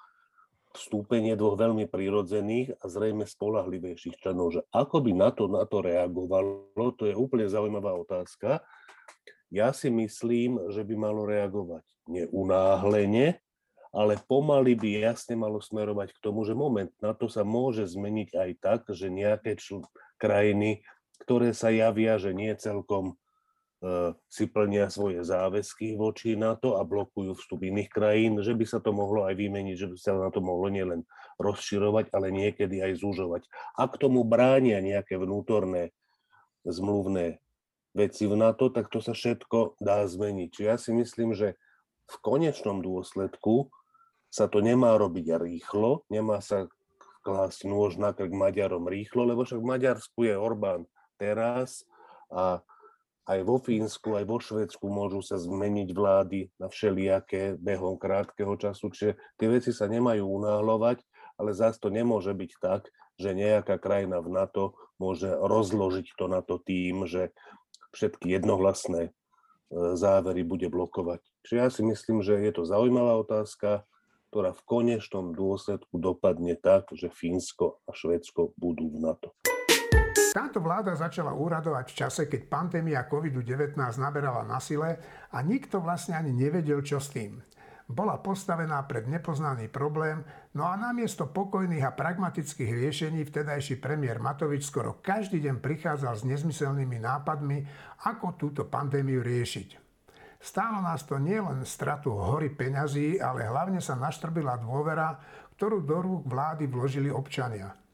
vstúpenie 0.75 1.33
dvoch 1.33 1.57
veľmi 1.57 1.89
prírodzených 1.89 2.77
a 2.77 2.85
zrejme 2.85 3.25
spolahlivejších 3.25 4.21
členov, 4.21 4.53
že 4.53 4.61
ako 4.69 5.01
by 5.01 5.11
na 5.15 5.29
to, 5.33 5.49
na 5.49 5.63
to 5.65 5.81
reagovalo, 5.81 6.93
to 6.99 7.09
je 7.09 7.15
úplne 7.17 7.49
zaujímavá 7.49 7.95
otázka. 7.97 8.61
Ja 9.47 9.71
si 9.71 9.87
myslím, 9.87 10.69
že 10.69 10.83
by 10.83 10.93
malo 10.99 11.23
reagovať 11.23 11.87
neunáhlene, 12.11 13.39
ale 13.95 14.19
pomaly 14.27 14.75
by 14.75 15.09
jasne 15.09 15.39
malo 15.39 15.63
smerovať 15.63 16.11
k 16.13 16.21
tomu, 16.21 16.43
že 16.43 16.51
moment, 16.53 16.91
na 16.99 17.15
to 17.15 17.31
sa 17.31 17.47
môže 17.47 17.87
zmeniť 17.87 18.35
aj 18.35 18.49
tak, 18.59 18.81
že 18.91 19.07
nejaké 19.07 19.55
čl- 19.55 19.87
krajiny, 20.19 20.83
ktoré 21.21 21.53
sa 21.53 21.73
javia, 21.73 22.21
že 22.21 22.35
nie 22.35 22.53
celkom 22.55 23.17
E, 23.77 24.17
si 24.25 24.49
plnia 24.49 24.89
svoje 24.89 25.21
záväzky 25.21 25.93
voči 26.01 26.33
NATO 26.33 26.81
a 26.81 26.81
blokujú 26.81 27.37
vstup 27.37 27.61
iných 27.61 27.93
krajín, 27.93 28.33
že 28.41 28.57
by 28.57 28.65
sa 28.65 28.81
to 28.81 28.89
mohlo 28.89 29.29
aj 29.29 29.37
vymeniť, 29.37 29.75
že 29.77 29.87
by 29.93 29.97
sa 30.01 30.11
na 30.17 30.33
to 30.33 30.41
mohlo 30.41 30.65
nielen 30.73 31.05
rozširovať, 31.37 32.09
ale 32.09 32.33
niekedy 32.33 32.81
aj 32.81 32.97
zúžovať. 32.97 33.45
Ak 33.77 34.01
tomu 34.01 34.25
bránia 34.25 34.81
nejaké 34.81 35.21
vnútorné 35.21 35.93
zmluvné 36.65 37.37
veci 37.93 38.25
v 38.25 38.33
NATO, 38.33 38.73
tak 38.73 38.89
to 38.89 38.97
sa 38.97 39.13
všetko 39.13 39.77
dá 39.77 40.01
zmeniť. 40.09 40.49
Čiže 40.49 40.65
ja 40.65 40.77
si 40.81 40.89
myslím, 40.97 41.37
že 41.37 41.53
v 42.09 42.15
konečnom 42.25 42.81
dôsledku 42.81 43.69
sa 44.33 44.49
to 44.49 44.57
nemá 44.57 44.97
robiť 44.97 45.37
rýchlo, 45.37 46.01
nemá 46.09 46.41
sa 46.41 46.65
klásť 47.21 47.69
nôž 47.69 48.01
na 48.01 48.09
krk 48.09 48.33
Maďarom 48.33 48.89
rýchlo, 48.89 49.21
lebo 49.21 49.45
však 49.45 49.61
v 49.61 49.69
Maďarsku 49.69 50.19
je 50.25 50.33
Orbán 50.33 50.89
teraz 51.19 51.83
a 52.31 52.61
aj 53.27 53.39
vo 53.43 53.59
Fínsku, 53.59 54.15
aj 54.15 54.23
vo 54.23 54.39
Švedsku 54.39 54.87
môžu 54.87 55.19
sa 55.19 55.35
zmeniť 55.35 55.91
vlády 55.91 56.47
na 56.55 56.71
všelijaké 56.71 57.59
behom 57.59 57.99
krátkeho 57.99 58.55
času, 58.55 58.87
čiže 58.87 59.19
tie 59.35 59.47
veci 59.51 59.75
sa 59.75 59.91
nemajú 59.91 60.23
unáhľovať, 60.23 61.03
ale 61.35 61.51
zás 61.51 61.75
to 61.75 61.91
nemôže 61.91 62.31
byť 62.31 62.51
tak, 62.63 62.87
že 63.19 63.35
nejaká 63.35 63.75
krajina 63.83 64.23
v 64.23 64.31
NATO 64.31 64.79
môže 64.95 65.27
rozložiť 65.27 66.07
to 66.15 66.25
na 66.31 66.39
to 66.39 66.55
tým, 66.63 67.03
že 67.03 67.35
všetky 67.91 68.31
jednohlasné 68.31 69.09
e, 69.09 69.11
závery 69.99 70.47
bude 70.47 70.71
blokovať. 70.71 71.19
Čiže 71.43 71.57
ja 71.57 71.67
si 71.67 71.81
myslím, 71.83 72.23
že 72.23 72.37
je 72.39 72.51
to 72.55 72.63
zaujímavá 72.63 73.19
otázka, 73.19 73.83
ktorá 74.31 74.53
v 74.53 74.65
konečnom 74.69 75.33
dôsledku 75.33 75.97
dopadne 75.99 76.55
tak, 76.55 76.93
že 76.93 77.11
Fínsko 77.11 77.81
a 77.89 77.91
Švedsko 77.91 78.53
budú 78.55 78.87
v 78.87 78.97
NATO. 79.01 79.33
Táto 80.37 80.61
vláda 80.61 80.93
začala 80.93 81.33
úradovať 81.33 81.85
v 81.89 81.97
čase, 81.97 82.21
keď 82.29 82.45
pandémia 82.45 83.09
COVID-19 83.09 83.73
naberala 83.97 84.45
na 84.45 84.61
sile 84.61 85.01
a 85.33 85.41
nikto 85.41 85.81
vlastne 85.81 86.13
ani 86.13 86.29
nevedel, 86.29 86.85
čo 86.85 87.01
s 87.01 87.09
tým. 87.09 87.41
Bola 87.89 88.21
postavená 88.21 88.77
pred 88.85 89.09
nepoznaný 89.09 89.65
problém, 89.65 90.21
no 90.53 90.69
a 90.69 90.77
namiesto 90.77 91.25
pokojných 91.25 91.81
a 91.81 91.97
pragmatických 91.97 92.69
riešení 92.69 93.25
vtedajší 93.25 93.81
premiér 93.81 94.21
Matovič 94.21 94.69
skoro 94.69 95.01
každý 95.01 95.41
deň 95.41 95.57
prichádzal 95.57 96.13
s 96.13 96.27
nezmyselnými 96.29 97.01
nápadmi, 97.01 97.57
ako 98.05 98.37
túto 98.37 98.69
pandémiu 98.69 99.25
riešiť. 99.25 99.81
Stálo 100.37 100.85
nás 100.85 101.01
to 101.09 101.17
nielen 101.17 101.65
stratu 101.65 102.13
hory 102.13 102.53
peňazí, 102.53 103.17
ale 103.17 103.49
hlavne 103.49 103.81
sa 103.81 103.97
naštrbila 103.97 104.61
dôvera, 104.61 105.17
ktorú 105.57 105.81
do 105.81 105.97
rúk 105.97 106.29
vlády 106.29 106.69
vložili 106.69 107.09
občania. 107.09 107.86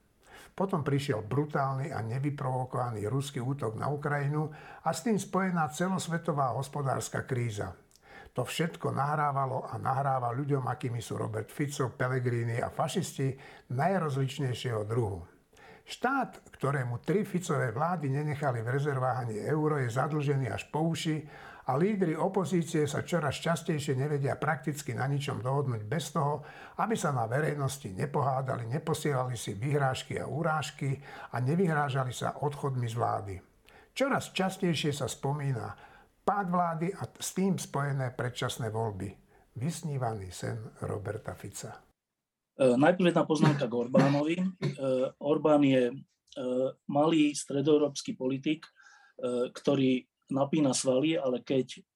Potom 0.54 0.86
prišiel 0.86 1.26
brutálny 1.26 1.90
a 1.90 1.98
nevyprovokovaný 1.98 3.10
ruský 3.10 3.42
útok 3.42 3.74
na 3.74 3.90
Ukrajinu 3.90 4.54
a 4.86 4.94
s 4.94 5.02
tým 5.02 5.18
spojená 5.18 5.66
celosvetová 5.74 6.54
hospodárska 6.54 7.26
kríza. 7.26 7.74
To 8.34 8.46
všetko 8.46 8.94
nahrávalo 8.94 9.66
a 9.66 9.78
nahráva 9.78 10.30
ľuďom, 10.30 10.66
akými 10.66 11.02
sú 11.02 11.18
Robert 11.18 11.50
Fico, 11.50 11.90
Pellegrini 11.90 12.62
a 12.62 12.70
fašisti 12.70 13.34
najrozličnejšieho 13.74 14.82
druhu. 14.86 15.33
Štát, 15.84 16.48
ktorému 16.48 17.04
tri 17.04 17.28
Ficové 17.28 17.68
vlády 17.68 18.08
nenechali 18.08 18.64
v 18.64 18.72
rezervách 18.72 19.28
ani 19.28 19.36
euro, 19.44 19.76
je 19.76 19.92
zadlžený 19.92 20.48
až 20.48 20.64
po 20.72 20.80
uši 20.80 21.20
a 21.68 21.76
lídry 21.76 22.16
opozície 22.16 22.84
sa 22.88 23.04
čoraz 23.04 23.40
častejšie 23.40 23.96
nevedia 23.96 24.36
prakticky 24.36 24.92
na 24.92 25.08
ničom 25.08 25.40
dohodnúť 25.44 25.84
bez 25.84 26.12
toho, 26.12 26.44
aby 26.80 26.92
sa 26.92 27.12
na 27.12 27.24
verejnosti 27.24 27.88
nepohádali, 27.88 28.68
neposielali 28.68 29.36
si 29.36 29.56
vyhrážky 29.56 30.20
a 30.20 30.28
úrážky 30.28 31.00
a 31.32 31.40
nevyhrážali 31.40 32.12
sa 32.12 32.36
odchodmi 32.40 32.88
z 32.88 32.94
vlády. 32.96 33.34
Čoraz 33.96 34.32
častejšie 34.32 34.92
sa 34.92 35.08
spomína 35.08 35.72
pád 36.24 36.46
vlády 36.48 36.96
a 36.96 37.08
s 37.12 37.36
tým 37.36 37.60
spojené 37.60 38.12
predčasné 38.12 38.68
voľby. 38.68 39.08
Vysnívaný 39.56 40.32
sen 40.32 40.58
Roberta 40.84 41.32
Fica. 41.32 41.93
E, 42.54 42.78
najprv 42.78 43.10
jedna 43.10 43.26
poznámka 43.26 43.66
k 43.66 43.74
Orbánovi. 43.74 44.36
E, 44.38 44.46
Orbán 45.18 45.66
je 45.66 45.90
e, 45.90 45.94
malý 46.86 47.34
stredoeurópsky 47.34 48.14
politik, 48.14 48.66
ktorý 49.54 50.02
napína 50.34 50.74
svaly, 50.74 51.14
ale 51.14 51.38
keď 51.46 51.86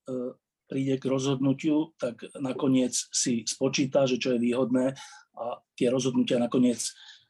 príde 0.70 1.02
k 1.02 1.04
rozhodnutiu, 1.10 1.90
tak 1.98 2.22
nakoniec 2.38 2.94
si 2.94 3.42
spočíta, 3.42 4.06
že 4.06 4.22
čo 4.22 4.38
je 4.38 4.42
výhodné 4.46 4.94
a 5.34 5.58
tie 5.74 5.90
rozhodnutia 5.90 6.38
nakoniec 6.38 6.78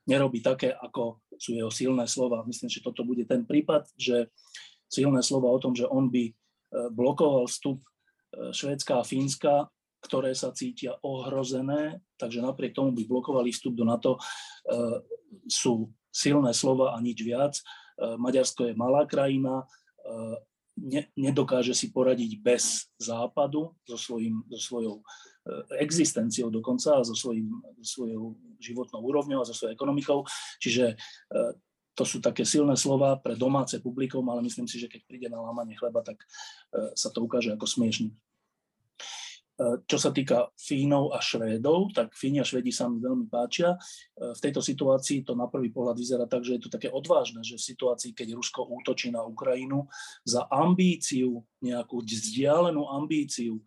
nerobí 0.04 0.44
také, 0.44 0.76
ako 0.76 1.24
sú 1.40 1.56
jeho 1.56 1.72
silné 1.72 2.04
slova. 2.04 2.44
Myslím, 2.44 2.68
že 2.68 2.84
toto 2.84 3.00
bude 3.00 3.24
ten 3.24 3.48
prípad, 3.48 3.88
že 3.96 4.28
silné 4.92 5.24
slova 5.24 5.48
o 5.48 5.56
tom, 5.56 5.72
že 5.72 5.88
on 5.88 6.12
by 6.12 6.36
blokoval 6.92 7.48
vstup 7.48 7.80
Švédska 8.52 9.00
a 9.00 9.08
Fínska, 9.08 9.72
ktoré 9.98 10.30
sa 10.34 10.54
cítia 10.54 10.94
ohrozené, 11.02 11.98
takže 12.18 12.38
napriek 12.38 12.74
tomu 12.74 12.94
by 12.94 13.02
blokovali 13.06 13.50
vstup 13.50 13.74
do 13.74 13.82
NATO, 13.82 14.14
e, 14.14 14.20
sú 15.50 15.90
silné 16.14 16.54
slova 16.54 16.94
a 16.94 16.98
nič 17.02 17.18
viac. 17.26 17.58
E, 17.58 17.62
Maďarsko 18.14 18.70
je 18.70 18.74
malá 18.78 19.04
krajina, 19.10 19.66
e, 19.66 19.66
ne, 20.78 21.02
nedokáže 21.18 21.74
si 21.74 21.90
poradiť 21.90 22.38
bez 22.38 22.86
západu, 23.02 23.74
so, 23.82 23.98
svojím, 23.98 24.46
so 24.54 24.60
svojou 24.74 24.96
existenciou 25.80 26.52
dokonca 26.52 27.00
a 27.00 27.06
so, 27.08 27.16
svojím, 27.16 27.48
so 27.80 28.04
svojou 28.04 28.36
životnou 28.60 29.00
úrovňou 29.00 29.40
a 29.40 29.48
so 29.48 29.56
svojou 29.56 29.72
ekonomikou. 29.72 30.20
Čiže 30.60 30.92
to 31.96 32.04
sú 32.04 32.20
také 32.20 32.44
silné 32.44 32.76
slova 32.76 33.16
pre 33.16 33.32
domáce 33.32 33.80
publikum, 33.80 34.28
ale 34.28 34.44
myslím 34.44 34.68
si, 34.68 34.76
že 34.76 34.92
keď 34.92 35.00
príde 35.08 35.28
na 35.32 35.40
lámanie 35.40 35.72
chleba, 35.72 36.04
tak 36.04 36.20
sa 36.92 37.08
to 37.08 37.24
ukáže 37.24 37.56
ako 37.56 37.64
smiešný. 37.64 38.12
Čo 39.58 39.98
sa 39.98 40.14
týka 40.14 40.54
Fínov 40.54 41.10
a 41.10 41.18
Švédov, 41.18 41.90
tak 41.90 42.14
Fíni 42.14 42.38
a 42.38 42.46
Švedi 42.46 42.70
sa 42.70 42.86
mi 42.86 43.02
veľmi 43.02 43.26
páčia. 43.26 43.74
V 44.14 44.38
tejto 44.38 44.62
situácii 44.62 45.26
to 45.26 45.34
na 45.34 45.50
prvý 45.50 45.74
pohľad 45.74 45.98
vyzerá 45.98 46.30
tak, 46.30 46.46
že 46.46 46.62
je 46.62 46.62
to 46.62 46.70
také 46.70 46.86
odvážne, 46.86 47.42
že 47.42 47.58
v 47.58 47.66
situácii, 47.74 48.14
keď 48.14 48.38
Rusko 48.38 48.70
útočí 48.70 49.10
na 49.10 49.26
Ukrajinu 49.26 49.90
za 50.22 50.46
ambíciu, 50.46 51.42
nejakú 51.58 52.06
vzdialenú 52.06 52.86
ambíciu 52.86 53.58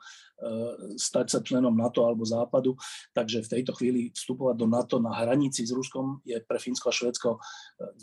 stať 0.97 1.27
sa 1.29 1.39
členom 1.39 1.73
NATO 1.73 2.03
alebo 2.05 2.25
Západu. 2.25 2.73
Takže 3.13 3.45
v 3.45 3.51
tejto 3.59 3.71
chvíli 3.77 4.09
vstupovať 4.13 4.55
do 4.57 4.67
NATO 4.67 4.97
na 4.97 5.13
hranici 5.13 5.63
s 5.63 5.71
Ruskom 5.71 6.19
je 6.25 6.37
pre 6.41 6.57
Fínsko 6.57 6.89
a 6.89 6.93
Švedsko 6.93 7.29
e, 7.37 7.39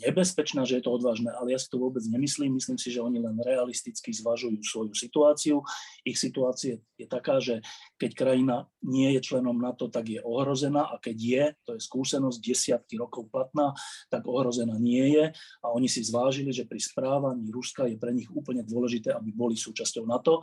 nebezpečné, 0.07 0.63
že 0.63 0.79
je 0.79 0.83
to 0.87 0.95
odvážne, 0.95 1.29
ale 1.35 1.53
ja 1.55 1.59
si 1.59 1.67
to 1.67 1.79
vôbec 1.79 2.01
nemyslím. 2.07 2.55
Myslím 2.55 2.79
si, 2.79 2.89
že 2.89 3.03
oni 3.03 3.19
len 3.19 3.35
realisticky 3.43 4.15
zvažujú 4.15 4.59
svoju 4.63 4.93
situáciu. 4.95 5.61
Ich 6.07 6.17
situácia 6.17 6.79
je 6.95 7.07
taká, 7.07 7.39
že 7.43 7.59
keď 7.99 8.11
krajina 8.15 8.67
nie 8.83 9.15
je 9.15 9.23
členom 9.23 9.55
NATO, 9.59 9.91
tak 9.91 10.07
je 10.07 10.23
ohrozená 10.23 10.87
a 10.87 10.95
keď 10.99 11.17
je, 11.17 11.43
to 11.67 11.71
je 11.75 11.81
skúsenosť 11.83 12.39
desiatky 12.39 12.95
rokov 12.99 13.27
platná, 13.31 13.75
tak 14.07 14.23
ohrozená 14.27 14.75
nie 14.79 15.15
je 15.15 15.25
a 15.63 15.67
oni 15.71 15.87
si 15.91 16.03
zvážili, 16.03 16.51
že 16.55 16.67
pri 16.67 16.79
správaní 16.79 17.51
Ruska 17.51 17.87
je 17.87 17.99
pre 17.99 18.15
nich 18.15 18.27
úplne 18.31 18.63
dôležité, 18.63 19.11
aby 19.15 19.31
boli 19.35 19.55
súčasťou 19.55 20.07
NATO 20.07 20.39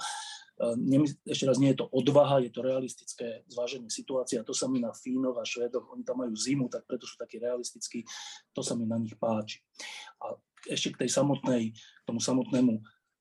ešte 1.28 1.44
raz, 1.44 1.60
nie 1.60 1.76
je 1.76 1.84
to 1.84 1.86
odvaha, 1.92 2.40
je 2.40 2.48
to 2.48 2.64
realistické 2.64 3.44
zváženie 3.52 3.92
situácie 3.92 4.40
a 4.40 4.46
to 4.46 4.56
sa 4.56 4.64
mi 4.72 4.80
na 4.80 4.88
Fínoch 4.96 5.36
a 5.36 5.44
Švédoch, 5.44 5.92
oni 5.92 6.00
tam 6.00 6.24
majú 6.24 6.32
zimu, 6.32 6.72
tak 6.72 6.88
preto 6.88 7.04
sú 7.04 7.20
takí 7.20 7.36
realistickí, 7.36 8.04
to 8.56 8.64
sa 8.64 8.72
mi 8.72 8.88
na 8.88 8.96
nich 8.96 9.16
páči. 9.20 9.60
A 10.24 10.32
ešte 10.64 10.96
k 10.96 11.04
tej 11.04 11.10
samotnej, 11.12 11.76
tomu 12.08 12.18
samotnému 12.18 12.80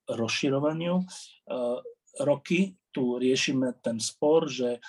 rozširovaniu. 0.10 1.04
Roky 2.24 2.80
tu 2.96 3.20
riešime 3.20 3.76
ten 3.84 4.00
spor, 4.00 4.48
že 4.48 4.80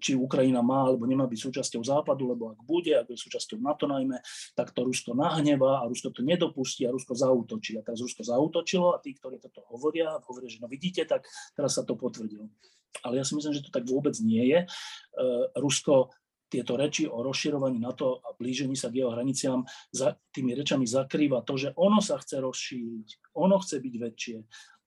či 0.00 0.16
Ukrajina 0.16 0.64
má 0.64 0.88
alebo 0.88 1.04
nemá 1.04 1.28
byť 1.28 1.40
súčasťou 1.50 1.82
Západu, 1.84 2.32
lebo 2.32 2.52
ak 2.52 2.60
bude, 2.64 2.96
ak 2.96 3.12
bude 3.12 3.20
súčasťou 3.20 3.60
NATO 3.60 3.84
najmä, 3.84 4.18
tak 4.56 4.72
to 4.72 4.84
Rusko 4.84 5.12
nahneva 5.12 5.84
a 5.84 5.88
Rusko 5.88 6.12
to 6.12 6.24
nedopustí 6.24 6.88
a 6.88 6.94
Rusko 6.94 7.12
zautočí. 7.12 7.76
A 7.76 7.84
teraz 7.84 8.00
Rusko 8.00 8.24
zautočilo 8.24 8.96
a 8.96 9.00
tí, 9.00 9.12
ktorí 9.12 9.36
toto 9.40 9.64
hovoria, 9.68 10.16
hovoria, 10.24 10.48
že 10.48 10.60
no 10.60 10.68
vidíte, 10.68 11.04
tak 11.04 11.28
teraz 11.52 11.76
sa 11.76 11.82
to 11.84 11.94
potvrdilo. 11.96 12.48
Ale 13.04 13.20
ja 13.20 13.24
si 13.28 13.36
myslím, 13.36 13.52
že 13.52 13.64
to 13.64 13.74
tak 13.74 13.84
vôbec 13.84 14.16
nie 14.24 14.56
je. 14.56 14.64
E, 14.64 14.66
Rusko 15.60 16.08
tieto 16.46 16.78
reči 16.78 17.10
o 17.10 17.26
rozširovaní 17.26 17.82
NATO 17.82 18.22
a 18.22 18.32
blížení 18.38 18.78
sa 18.78 18.88
k 18.88 19.02
jeho 19.02 19.10
hraniciám 19.10 19.66
za, 19.90 20.14
tými 20.30 20.54
rečami 20.54 20.86
zakrýva 20.86 21.42
to, 21.42 21.58
že 21.58 21.74
ono 21.74 21.98
sa 21.98 22.22
chce 22.22 22.38
rozšíriť, 22.38 23.34
ono 23.34 23.58
chce 23.58 23.76
byť 23.82 23.94
väčšie, 23.98 24.36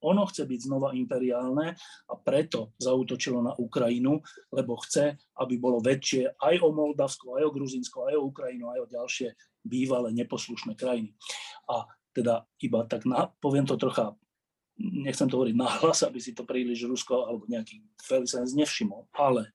ono 0.04 0.24
chce 0.28 0.47
byť 0.47 0.60
znova 0.66 0.95
imperiálne 0.95 1.76
a 2.08 2.14
preto 2.20 2.76
zautočilo 2.80 3.43
na 3.43 3.54
Ukrajinu, 3.56 4.24
lebo 4.56 4.80
chce, 4.80 5.20
aby 5.39 5.56
bolo 5.60 5.84
väčšie 5.84 6.39
aj 6.39 6.56
o 6.64 6.70
Moldavsko, 6.72 7.36
aj 7.36 7.43
o 7.47 7.54
Gruzinsko, 7.56 7.97
aj 8.08 8.16
o 8.16 8.28
Ukrajinu, 8.32 8.72
aj 8.72 8.80
o 8.84 8.91
ďalšie 8.91 9.28
bývalé 9.64 10.16
neposlušné 10.16 10.80
krajiny. 10.80 11.12
A 11.68 11.84
teda 12.16 12.47
iba 12.64 12.88
tak, 12.88 13.04
na, 13.04 13.30
poviem 13.43 13.68
to 13.68 13.76
trocha, 13.76 14.16
nechcem 14.80 15.28
to 15.28 15.36
hovoriť 15.36 15.56
nahlas, 15.60 16.08
aby 16.08 16.24
si 16.24 16.32
to 16.32 16.47
príliš 16.47 16.88
Rusko 16.88 17.28
alebo 17.28 17.43
nejaký 17.52 17.84
Felicens 18.00 18.56
nevšimol, 18.56 19.12
ale 19.12 19.52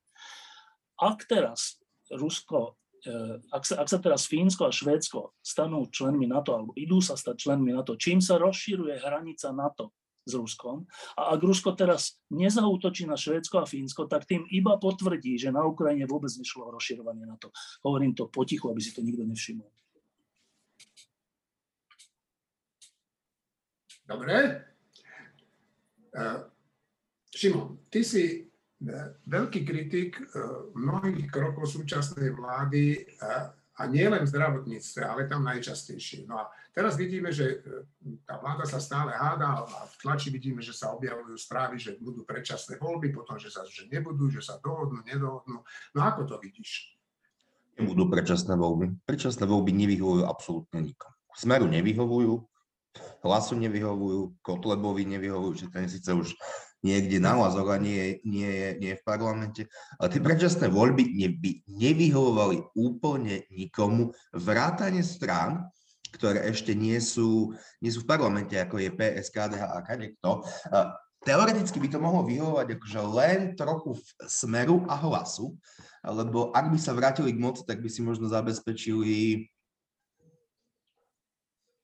ak 1.00 1.24
teraz 1.24 1.80
Rusko 2.12 2.76
eh, 3.08 3.40
ak 3.50 3.64
sa, 3.64 3.74
ak 3.80 3.88
sa 3.88 3.98
teraz 3.98 4.28
Fínsko 4.28 4.68
a 4.68 4.72
Švédsko 4.72 5.40
stanú 5.40 5.88
členmi 5.88 6.28
NATO 6.28 6.52
alebo 6.52 6.76
idú 6.76 7.00
sa 7.00 7.16
stať 7.16 7.48
členmi 7.48 7.72
NATO, 7.72 7.96
čím 7.96 8.20
sa 8.20 8.36
rozširuje 8.36 9.00
hranica 9.00 9.48
NATO, 9.50 9.96
s 10.24 10.32
Ruskom. 10.32 10.88
A 11.20 11.36
ak 11.36 11.40
Rusko 11.44 11.76
teraz 11.76 12.16
nezautočí 12.32 13.04
na 13.04 13.14
Švédsko 13.14 13.60
a 13.60 13.68
Fínsko, 13.68 14.08
tak 14.08 14.24
tým 14.24 14.48
iba 14.48 14.80
potvrdí, 14.80 15.36
že 15.36 15.52
na 15.52 15.62
Ukrajine 15.68 16.08
vôbec 16.08 16.32
nešlo 16.32 16.68
o 16.68 16.74
rozširovanie 16.74 17.28
na 17.28 17.36
to. 17.36 17.52
Hovorím 17.84 18.16
to 18.16 18.32
potichu, 18.32 18.72
aby 18.72 18.80
si 18.80 18.96
to 18.96 19.04
nikto 19.04 19.22
nevšimol. 19.22 19.68
Dobre. 24.04 24.36
Uh, 26.14 26.46
Šimon, 27.34 27.90
ty 27.90 28.06
si 28.06 28.22
e, 28.30 28.40
veľký 29.26 29.66
kritik 29.66 30.22
e, 30.22 30.24
mnohých 30.78 31.26
krokov 31.34 31.66
súčasnej 31.66 32.30
vlády 32.30 33.02
a 33.74 33.90
nie 33.90 34.06
len 34.06 34.22
v 34.22 34.30
zdravotníctve, 34.30 35.02
ale 35.02 35.26
tam 35.26 35.42
najčastejšie. 35.42 36.30
No 36.30 36.38
a 36.38 36.50
teraz 36.70 36.94
vidíme, 36.94 37.34
že 37.34 37.58
e, 37.58 37.82
tá 38.22 38.38
vláda 38.38 38.62
sa 38.70 38.78
stále 38.78 39.10
háda 39.10 39.66
a 39.66 39.90
v 39.90 39.94
tlači 39.98 40.30
vidíme, 40.30 40.62
že 40.62 40.70
sa 40.70 40.94
objavujú 40.94 41.34
správy, 41.34 41.82
že 41.82 41.98
budú 41.98 42.22
predčasné 42.22 42.78
voľby, 42.78 43.10
potom, 43.10 43.34
že 43.34 43.50
sa 43.50 43.66
že 43.66 43.90
nebudú, 43.90 44.30
že 44.30 44.46
sa 44.46 44.62
dohodnú, 44.62 45.02
nedohodnú. 45.02 45.66
No 45.90 46.00
ako 46.06 46.22
to 46.30 46.36
vidíš? 46.38 46.94
Nebudú 47.74 48.06
predčasné 48.06 48.54
voľby. 48.54 48.94
Predčasné 49.02 49.42
voľby 49.42 49.74
nevyhovujú 49.74 50.22
absolútne 50.22 50.78
nikomu. 50.78 51.18
Smeru 51.34 51.66
nevyhovujú, 51.66 52.46
hlasu 53.26 53.58
nevyhovujú, 53.58 54.38
Kotlebovi 54.38 55.02
nevyhovujú, 55.18 55.52
že 55.58 55.66
ten 55.74 55.90
síce 55.90 56.14
už 56.14 56.38
niekde 56.84 57.16
na 57.16 57.32
hlasoch 57.34 57.66
a 57.72 57.80
nie, 57.80 58.20
nie, 58.28 58.76
nie 58.76 58.92
v 58.92 59.02
parlamente. 59.02 59.64
Ale 59.96 60.12
tie 60.12 60.20
predčasné 60.20 60.68
voľby 60.68 61.16
neby, 61.16 61.64
nevyhovovali 61.64 62.76
úplne 62.76 63.48
nikomu, 63.48 64.12
vrátane 64.36 65.00
strán, 65.00 65.64
ktoré 66.12 66.46
ešte 66.46 66.76
nie 66.76 67.00
sú, 67.00 67.56
nie 67.80 67.90
sú 67.90 68.04
v 68.04 68.10
parlamente, 68.12 68.54
ako 68.54 68.78
je 68.78 68.92
PS, 68.92 69.32
KDH 69.32 69.62
a 69.64 69.80
kadekto. 69.82 70.30
Teoreticky 71.24 71.80
by 71.80 71.88
to 71.88 71.98
mohlo 71.98 72.20
vyhovovať 72.28 72.76
akože 72.76 73.00
len 73.16 73.40
trochu 73.56 73.96
v 73.96 74.04
smeru 74.28 74.84
a 74.86 74.94
hlasu, 75.00 75.56
lebo 76.04 76.52
ak 76.52 76.68
by 76.68 76.76
sa 76.76 76.92
vrátili 76.92 77.32
k 77.32 77.40
moci, 77.40 77.64
tak 77.64 77.80
by 77.80 77.88
si 77.88 78.04
možno 78.04 78.28
zabezpečili 78.28 79.48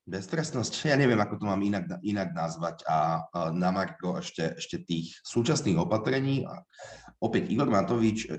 Beztrestnosť, 0.09 0.73
ja 0.91 0.97
neviem, 0.97 1.21
ako 1.21 1.41
to 1.41 1.45
mám 1.45 1.61
inak, 1.61 2.01
inak 2.01 2.33
nazvať. 2.33 2.83
A, 2.89 3.25
a 3.31 3.39
na 3.53 3.71
Marko 3.71 4.17
ešte, 4.17 4.57
ešte 4.57 4.83
tých 4.83 5.21
súčasných 5.23 5.77
opatrení. 5.77 6.49
A 6.49 6.61
opäť 7.21 7.53
Igor 7.53 7.69
Matovič, 7.69 8.33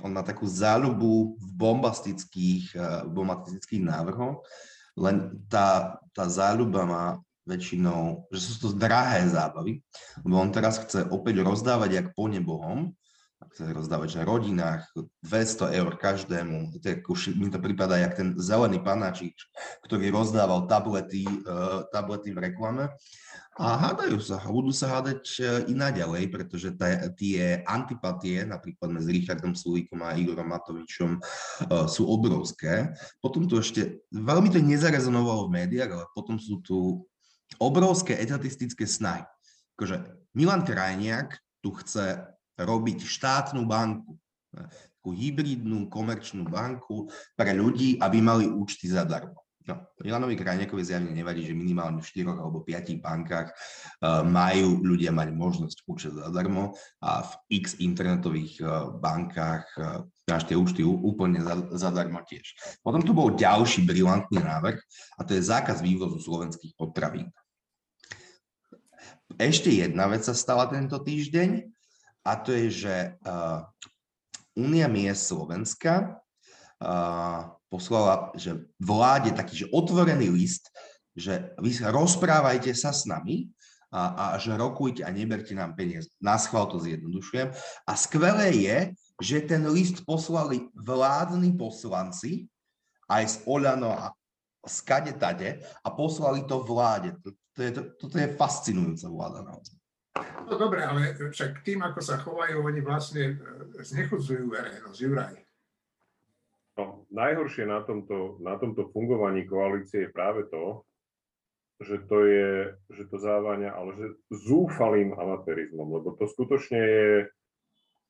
on 0.00 0.14
má 0.14 0.22
takú 0.22 0.46
záľubu 0.46 1.36
v 1.36 1.48
bombastických, 1.58 2.64
e, 2.72 2.86
bombastických 3.10 3.82
návrhoch, 3.84 4.40
len 4.96 5.34
tá, 5.50 5.98
tá 6.14 6.24
záľuba 6.30 6.86
má 6.86 7.04
väčšinou, 7.48 8.30
že 8.30 8.38
sú 8.38 8.54
to 8.62 8.68
drahé 8.78 9.26
zábavy, 9.26 9.82
lebo 10.22 10.34
on 10.38 10.54
teraz 10.54 10.78
chce 10.78 11.10
opäť 11.10 11.42
rozdávať 11.42 11.90
jak 11.90 12.08
po 12.14 12.30
nebohom, 12.30 12.94
chce 13.48 13.72
rozdávať, 13.72 14.20
že 14.20 14.28
rodinách 14.28 14.84
200 15.24 15.72
eur 15.80 15.92
každému. 15.96 16.76
Je, 16.84 17.00
už 17.00 17.32
mi 17.40 17.48
to 17.48 17.56
prípada 17.56 17.96
jak 17.96 18.12
ten 18.12 18.36
zelený 18.36 18.84
panáčik, 18.84 19.32
ktorý 19.88 20.12
rozdával 20.12 20.68
tablety, 20.68 21.24
uh, 21.24 21.88
tablety 21.88 22.36
v 22.36 22.52
reklame. 22.52 22.92
A 23.60 23.76
hádajú 23.76 24.20
sa, 24.20 24.40
a 24.40 24.48
budú 24.48 24.72
sa 24.72 24.88
hádať 24.88 25.20
e, 25.36 25.42
i 25.68 25.74
naďalej, 25.76 26.32
pretože 26.32 26.72
tá, 26.80 27.12
tie 27.12 27.60
antipatie, 27.68 28.40
napríklad 28.46 28.88
medzi 28.88 29.12
Richardom 29.12 29.52
Sulíkom 29.52 30.00
a 30.00 30.16
Igorom 30.16 30.48
Matovičom, 30.48 31.20
uh, 31.20 31.84
sú 31.84 32.08
obrovské. 32.08 32.94
Potom 33.20 33.44
tu 33.44 33.60
ešte, 33.60 34.00
veľmi 34.14 34.48
to 34.48 34.64
nezarezonovalo 34.64 35.50
v 35.50 35.54
médiách, 35.60 35.90
ale 35.92 36.04
potom 36.16 36.40
sú 36.40 36.64
tu 36.64 37.04
obrovské 37.60 38.16
etatistické 38.16 38.88
snahy. 38.88 39.26
Akože 39.76 40.08
Milan 40.32 40.64
Krajniak 40.64 41.36
tu 41.60 41.74
chce 41.76 42.29
robiť 42.60 43.04
štátnu 43.04 43.64
banku, 43.64 44.20
takú 45.00 45.16
hybridnú 45.16 45.88
komerčnú 45.88 46.44
banku 46.44 47.08
pre 47.32 47.56
ľudí, 47.56 47.96
aby 48.04 48.20
mali 48.20 48.44
účty 48.44 48.84
zadarmo. 48.92 49.40
No, 49.68 49.76
Milanovi 50.00 50.34
Krajniakovi 50.34 50.82
zjavne 50.82 51.12
nevadí, 51.12 51.44
že 51.44 51.52
minimálne 51.52 52.00
v 52.00 52.24
4 52.26 52.32
alebo 52.32 52.64
5 52.64 52.96
bankách 52.96 53.52
uh, 53.52 54.24
majú 54.24 54.80
ľudia 54.82 55.12
mať 55.12 55.36
možnosť 55.36 55.76
účet 55.84 56.12
zadarmo 56.16 56.74
a 57.04 57.22
v 57.22 57.32
x 57.60 57.76
internetových 57.78 58.56
uh, 58.64 58.90
bankách 58.98 59.64
uh, 59.76 60.02
máš 60.26 60.48
tie 60.48 60.56
účty 60.56 60.80
úplne 60.82 61.44
zadarmo 61.76 62.24
tiež. 62.24 62.80
Potom 62.80 63.04
tu 63.04 63.12
bol 63.12 63.36
ďalší 63.36 63.84
brilantný 63.84 64.40
návrh 64.40 64.80
a 65.16 65.20
to 65.28 65.36
je 65.36 65.44
zákaz 65.44 65.84
vývozu 65.84 66.18
slovenských 66.18 66.74
potravín. 66.74 67.28
Ešte 69.38 69.70
jedna 69.70 70.10
vec 70.10 70.26
sa 70.26 70.34
stala 70.34 70.66
tento 70.66 70.98
týždeň 70.98 71.79
a 72.24 72.32
to 72.36 72.52
je, 72.52 72.66
že 72.86 72.94
uh, 73.24 73.64
Únia 74.58 74.90
miest 74.90 75.30
Slovenska 75.30 76.20
uh, 76.82 77.54
poslala 77.70 78.34
že 78.34 78.66
vláde 78.82 79.30
taký 79.32 79.64
že 79.64 79.66
otvorený 79.70 80.28
list, 80.28 80.68
že 81.16 81.54
vy 81.56 81.70
rozprávajte 81.80 82.74
sa 82.74 82.90
s 82.90 83.06
nami 83.06 83.48
a, 83.90 84.34
a 84.34 84.38
že 84.38 84.54
rokujte 84.54 85.02
a 85.02 85.10
neberte 85.10 85.54
nám 85.54 85.74
peniaze. 85.74 86.10
Na 86.22 86.38
schvál 86.38 86.70
to 86.70 86.78
zjednodušujem. 86.78 87.50
A 87.86 87.92
skvelé 87.98 88.54
je, 88.54 88.78
že 89.18 89.46
ten 89.46 89.66
list 89.66 90.06
poslali 90.06 90.70
vládni 90.78 91.58
poslanci 91.58 92.46
aj 93.10 93.24
z 93.26 93.36
Oľano 93.46 93.90
a 93.90 94.14
skade 94.66 95.16
tade 95.18 95.58
a 95.82 95.88
poslali 95.90 96.46
to 96.46 96.62
vláde. 96.62 97.18
To 97.56 97.60
je, 97.60 97.70
to, 97.74 97.82
toto 97.98 98.16
je 98.18 98.28
fascinujúca 98.38 99.10
vláda 99.10 99.40
naozaj. 99.42 99.79
No 100.18 100.58
dobre, 100.58 100.82
ale 100.82 101.14
však 101.14 101.62
tým, 101.62 101.86
ako 101.86 102.00
sa 102.02 102.18
chovajú, 102.18 102.58
oni 102.66 102.82
vlastne 102.82 103.38
e, 103.38 103.82
znechudzujú 103.86 104.50
verejnosť. 104.50 104.98
Juraj. 104.98 105.34
No, 106.74 107.06
najhoršie 107.14 107.68
na 107.68 107.84
tomto, 107.86 108.42
na 108.42 108.58
tomto 108.58 108.90
fungovaní 108.90 109.46
koalície 109.46 110.08
je 110.08 110.14
práve 110.14 110.48
to, 110.50 110.82
že 111.80 111.96
to 112.10 112.18
je, 112.28 112.52
že 112.92 113.04
to 113.08 113.16
závania, 113.16 113.72
ale 113.72 113.96
že 113.96 114.06
zúfalým 114.44 115.16
amatérizmom, 115.16 115.88
lebo 115.96 116.12
to 116.18 116.28
skutočne 116.28 116.80
je, 116.80 117.10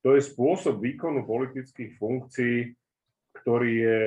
to 0.02 0.18
je 0.18 0.26
spôsob 0.26 0.82
výkonu 0.82 1.22
politických 1.22 1.94
funkcií, 2.00 2.74
ktorý 3.42 3.70
je, 3.70 4.02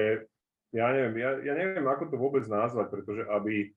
ja 0.76 0.88
neviem, 0.92 1.16
ja, 1.22 1.32
ja 1.48 1.54
neviem, 1.56 1.88
ako 1.88 2.12
to 2.12 2.18
vôbec 2.20 2.44
nazvať, 2.50 2.92
pretože 2.92 3.24
aby, 3.32 3.72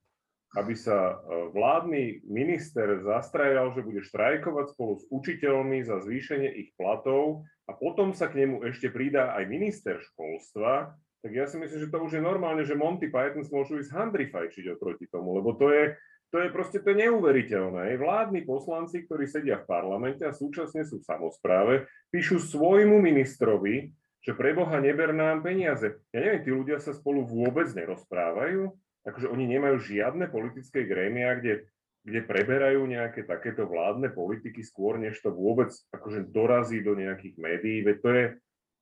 aby 0.55 0.75
sa 0.79 1.19
e, 1.19 1.51
vládny 1.51 2.23
minister 2.31 3.03
zastrajal, 3.03 3.75
že 3.75 3.83
bude 3.83 4.07
štrajkovať 4.07 4.67
spolu 4.73 4.93
s 4.97 5.05
učiteľmi 5.11 5.83
za 5.83 5.99
zvýšenie 6.07 6.51
ich 6.55 6.71
platov 6.79 7.43
a 7.67 7.75
potom 7.75 8.15
sa 8.15 8.31
k 8.31 8.47
nemu 8.47 8.63
ešte 8.71 8.95
pridá 8.95 9.35
aj 9.35 9.45
minister 9.51 9.99
školstva, 10.15 10.95
tak 11.27 11.33
ja 11.35 11.51
si 11.51 11.59
myslím, 11.59 11.81
že 11.83 11.91
to 11.91 11.99
už 11.99 12.13
je 12.17 12.23
normálne, 12.23 12.63
že 12.63 12.79
Monty 12.79 13.11
Python 13.11 13.43
môžu 13.51 13.83
ísť 13.83 13.91
handrifajčiť 13.91 14.79
oproti 14.79 15.11
tomu, 15.11 15.35
lebo 15.35 15.59
to 15.59 15.75
je, 15.75 15.99
to 16.31 16.39
je 16.39 16.49
proste 16.55 16.79
to 16.87 16.95
je 16.95 17.03
neuveriteľné. 17.03 17.99
Vládni 17.99 18.47
poslanci, 18.47 19.03
ktorí 19.03 19.27
sedia 19.27 19.59
v 19.59 19.67
parlamente 19.67 20.23
a 20.23 20.31
súčasne 20.31 20.87
sú 20.87 21.03
v 21.03 21.09
samozpráve, 21.11 21.91
píšu 22.15 22.39
svojmu 22.39 23.03
ministrovi, 23.03 23.91
že 24.23 24.39
pre 24.39 24.55
Boha 24.55 24.79
neber 24.79 25.11
nám 25.11 25.43
peniaze. 25.43 25.99
Ja 26.15 26.23
neviem, 26.23 26.43
tí 26.47 26.51
ľudia 26.55 26.79
sa 26.79 26.95
spolu 26.95 27.27
vôbec 27.27 27.71
nerozprávajú, 27.75 28.71
akože 29.07 29.31
oni 29.31 29.47
nemajú 29.47 29.79
žiadne 29.79 30.27
politické 30.29 30.83
grémia, 30.83 31.39
kde, 31.39 31.71
kde 32.03 32.21
preberajú 32.27 32.83
nejaké 32.85 33.23
takéto 33.23 33.65
vládne 33.65 34.11
politiky 34.11 34.67
skôr, 34.67 34.99
než 34.99 35.23
to 35.23 35.31
vôbec 35.31 35.71
akože 35.95 36.27
dorazí 36.35 36.83
do 36.83 36.99
nejakých 36.99 37.39
médií. 37.39 37.87
Veď 37.87 37.97
to 38.03 38.11
je, 38.11 38.25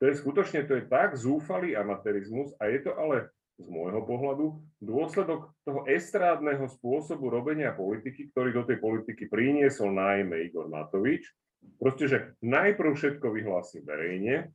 to 0.00 0.02
je 0.08 0.14
skutočne, 0.16 0.64
to 0.64 0.80
je 0.80 0.84
tak 0.88 1.14
zúfalý 1.14 1.76
amatérizmus 1.76 2.56
a 2.56 2.72
je 2.72 2.88
to 2.88 2.96
ale 2.96 3.28
z 3.54 3.70
môjho 3.70 4.02
pohľadu 4.02 4.46
dôsledok 4.82 5.54
toho 5.62 5.86
estrádneho 5.86 6.66
spôsobu 6.66 7.30
robenia 7.30 7.70
politiky, 7.70 8.34
ktorý 8.34 8.50
do 8.50 8.66
tej 8.66 8.82
politiky 8.82 9.30
priniesol 9.30 9.94
najmä 9.94 10.50
Igor 10.50 10.66
Matovič. 10.66 11.30
Proste, 11.78 12.10
že 12.10 12.18
najprv 12.42 12.92
všetko 12.98 13.30
vyhlásim 13.30 13.86
verejne 13.86 14.50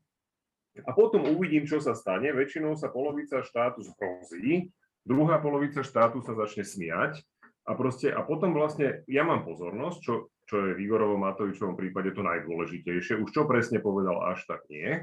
a 0.83 0.91
potom 0.91 1.31
uvidím, 1.31 1.63
čo 1.63 1.79
sa 1.79 1.95
stane. 1.95 2.29
Väčšinou 2.35 2.75
sa 2.75 2.91
polovica 2.91 3.39
štátu 3.39 3.87
zhrozí, 3.87 4.69
druhá 5.09 5.41
polovica 5.41 5.81
štátu 5.81 6.21
sa 6.21 6.37
začne 6.37 6.61
smiať 6.61 7.25
a 7.65 7.73
proste, 7.73 8.13
a 8.13 8.21
potom 8.21 8.53
vlastne 8.53 9.01
ja 9.09 9.25
mám 9.25 9.41
pozornosť, 9.41 9.97
čo, 9.97 10.29
čo 10.45 10.55
je 10.69 10.77
v 10.77 10.85
Igorovom 10.85 11.25
Matovičovom 11.25 11.73
prípade 11.73 12.13
to 12.13 12.21
najdôležitejšie, 12.21 13.17
už 13.17 13.29
čo 13.33 13.49
presne 13.49 13.81
povedal, 13.81 14.21
až 14.29 14.45
tak 14.45 14.61
nie. 14.69 15.01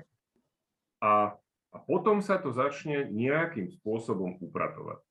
A, 1.03 1.35
a 1.75 1.77
potom 1.83 2.23
sa 2.23 2.39
to 2.39 2.55
začne 2.55 3.11
nejakým 3.11 3.67
spôsobom 3.83 4.39
upratovať. 4.39 5.03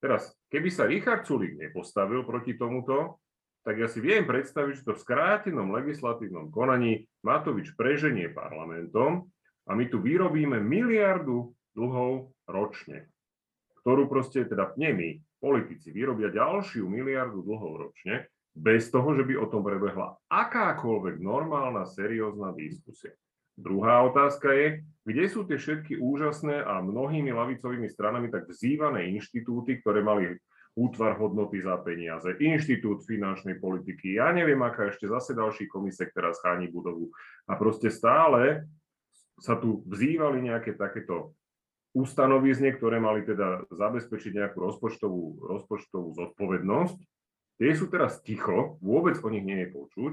Teraz, 0.00 0.32
keby 0.48 0.68
sa 0.72 0.88
Richard 0.88 1.28
Sulik 1.28 1.60
nepostavil 1.60 2.24
proti 2.24 2.56
tomuto, 2.56 3.20
tak 3.66 3.84
ja 3.84 3.88
si 3.90 4.00
viem 4.00 4.24
predstaviť, 4.24 4.80
že 4.80 4.86
to 4.86 4.96
v 4.96 5.02
skrátenom 5.04 5.74
legislatívnom 5.76 6.48
konaní 6.48 7.04
Matovič 7.20 7.76
preženie 7.76 8.32
parlamentom 8.32 9.28
a 9.68 9.76
my 9.76 9.84
tu 9.92 10.00
vyrobíme 10.00 10.56
miliardu 10.62 11.52
dlhov 11.76 12.32
ročne 12.48 13.12
ktorú 13.82 14.10
proste, 14.10 14.44
teda 14.46 14.74
nie 14.76 14.92
my, 14.92 15.08
politici, 15.38 15.94
vyrobia 15.94 16.34
ďalšiu 16.34 16.86
miliardu 16.86 17.42
dlhov 17.46 17.88
ročne, 17.88 18.26
bez 18.58 18.90
toho, 18.90 19.14
že 19.14 19.22
by 19.22 19.38
o 19.38 19.46
tom 19.46 19.62
prebehla 19.62 20.18
akákoľvek 20.26 21.22
normálna, 21.22 21.86
seriózna 21.86 22.50
diskusia. 22.58 23.14
Druhá 23.58 24.06
otázka 24.06 24.54
je, 24.54 24.86
kde 25.02 25.24
sú 25.26 25.42
tie 25.46 25.58
všetky 25.58 25.98
úžasné 25.98 26.62
a 26.62 26.78
mnohými 26.78 27.34
lavicovými 27.34 27.90
stranami 27.90 28.30
tak 28.30 28.46
vzývané 28.46 29.10
inštitúty, 29.18 29.82
ktoré 29.82 30.02
mali 30.02 30.38
útvar 30.78 31.18
hodnoty 31.18 31.58
za 31.58 31.74
peniaze, 31.82 32.38
inštitút 32.38 33.02
finančnej 33.02 33.58
politiky, 33.58 34.14
ja 34.14 34.30
neviem, 34.30 34.62
aká 34.62 34.94
ešte 34.94 35.10
zase 35.10 35.34
ďalší 35.34 35.66
komise, 35.66 36.06
ktorá 36.06 36.30
schání 36.30 36.70
budovu. 36.70 37.10
A 37.50 37.58
proste 37.58 37.90
stále 37.90 38.62
sa 39.42 39.58
tu 39.58 39.82
vzývali 39.90 40.38
nejaké 40.38 40.78
takéto 40.78 41.34
ustanovizne, 41.96 42.74
ktoré 42.76 43.00
mali 43.00 43.24
teda 43.24 43.68
zabezpečiť 43.72 44.32
nejakú 44.34 44.58
rozpočtovú, 44.60 45.44
rozpočtovú 45.48 46.12
zodpovednosť, 46.14 46.98
tie 47.58 47.70
sú 47.74 47.88
teraz 47.88 48.20
ticho, 48.22 48.76
vôbec 48.84 49.18
o 49.20 49.28
nich 49.32 49.44
nie 49.44 49.66
je 49.66 49.72
počuť. 49.72 50.12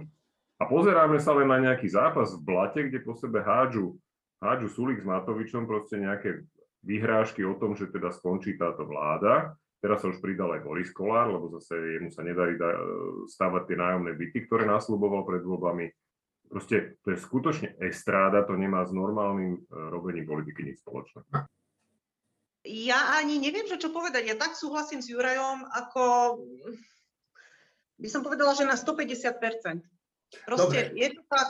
A 0.55 0.63
pozeráme 0.71 1.19
sa 1.19 1.36
len 1.36 1.51
na 1.51 1.59
nejaký 1.59 1.91
zápas 1.91 2.32
v 2.32 2.41
blate, 2.47 2.88
kde 2.88 3.03
po 3.03 3.11
sebe 3.11 3.43
hádžu, 3.43 3.99
hádžu 4.39 4.67
Sulik 4.71 5.03
s 5.03 5.07
Matovičom 5.07 5.67
proste 5.67 5.99
nejaké 5.99 6.47
vyhrážky 6.80 7.43
o 7.43 7.59
tom, 7.59 7.76
že 7.76 7.91
teda 7.91 8.13
skončí 8.13 8.55
táto 8.55 8.88
vláda. 8.88 9.57
Teraz 9.84 10.01
sa 10.01 10.09
už 10.09 10.23
pridal 10.23 10.55
aj 10.55 10.63
Boris 10.63 10.89
Kolár, 10.95 11.28
lebo 11.28 11.51
zase 11.59 11.99
jemu 11.99 12.09
sa 12.09 12.23
nedarí 12.23 12.55
stavať 13.28 13.63
tie 13.67 13.78
nájomné 13.78 14.15
byty, 14.15 14.47
ktoré 14.47 14.63
nasľuboval 14.63 15.28
pred 15.28 15.43
voľbami. 15.43 15.86
Proste 16.45 17.01
to 17.03 17.11
je 17.11 17.19
skutočne 17.19 17.76
estráda, 17.82 18.45
to 18.45 18.53
nemá 18.53 18.86
s 18.86 18.93
normálnym 18.93 19.57
e, 19.57 19.59
robením 19.89 20.30
politiky 20.30 20.61
nič 20.61 20.86
spoločné. 20.86 21.26
Ja 22.66 23.22
ani 23.22 23.38
neviem, 23.38 23.70
že 23.70 23.78
čo 23.78 23.93
povedať. 23.93 24.26
Ja 24.26 24.36
tak 24.36 24.57
súhlasím 24.57 24.99
s 24.99 25.09
Jurajom, 25.09 25.70
ako 25.70 26.03
by 28.01 28.07
som 28.09 28.26
povedala, 28.26 28.57
že 28.57 28.66
na 28.66 28.74
150%. 28.74 29.86
Proste 30.43 30.89
Dobre. 30.89 30.97
je 30.97 31.07
to 31.16 31.22
tak. 31.30 31.49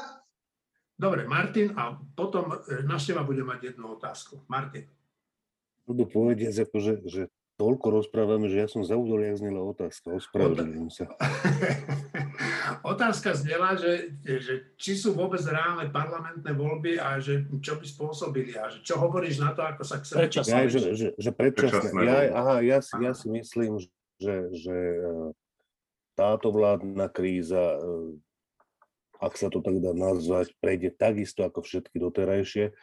Dobre, 0.96 1.28
Martin, 1.28 1.76
a 1.76 2.00
potom 2.16 2.56
e, 2.56 2.84
na 2.88 2.96
teba 2.96 3.24
bude 3.28 3.44
mať 3.44 3.76
jednu 3.76 4.00
otázku. 4.00 4.44
Martin. 4.48 4.88
Budú 5.84 6.08
povedať, 6.08 6.66
akože, 6.68 7.04
že 7.04 7.28
toľko 7.56 7.88
rozprávame, 8.04 8.52
že 8.52 8.64
ja 8.64 8.68
som 8.68 8.84
zaudol, 8.84 9.24
jak 9.24 9.40
znela 9.40 9.64
otázka. 9.64 10.20
Ospravedlňujem 10.20 10.90
sa. 10.92 11.06
otázka 12.96 13.32
znela, 13.32 13.80
že, 13.80 14.20
že 14.24 14.76
či 14.76 15.00
sú 15.00 15.16
vôbec 15.16 15.40
reálne 15.48 15.88
parlamentné 15.88 16.52
voľby 16.52 17.00
a 17.00 17.24
že 17.24 17.48
čo 17.64 17.80
by 17.80 17.86
spôsobili 17.88 18.60
a 18.60 18.68
že 18.68 18.84
čo 18.84 19.00
hovoríš 19.00 19.40
na 19.40 19.56
to, 19.56 19.64
ako 19.64 19.84
sa 19.88 20.04
k 20.04 20.04
sebe... 20.04 20.28
Ja, 20.28 20.68
že, 20.68 20.80
že, 21.00 21.08
že 21.16 21.32
predčasné. 21.32 22.00
Ja, 22.04 22.20
aha, 22.36 22.56
ja, 22.60 22.84
si, 22.84 22.94
ja 23.00 23.16
si 23.16 23.32
myslím, 23.32 23.80
že, 24.20 24.36
že 24.52 24.76
e, 24.76 25.12
táto 26.20 26.52
vládna 26.52 27.08
kríza 27.08 27.80
e, 27.80 27.80
ak 29.16 29.40
sa 29.40 29.48
to 29.48 29.64
tak 29.64 29.80
dá 29.80 29.96
nazvať, 29.96 30.52
prejde 30.60 30.92
takisto 30.92 31.48
ako 31.48 31.64
všetky 31.64 31.98
doterajšie. 31.98 32.76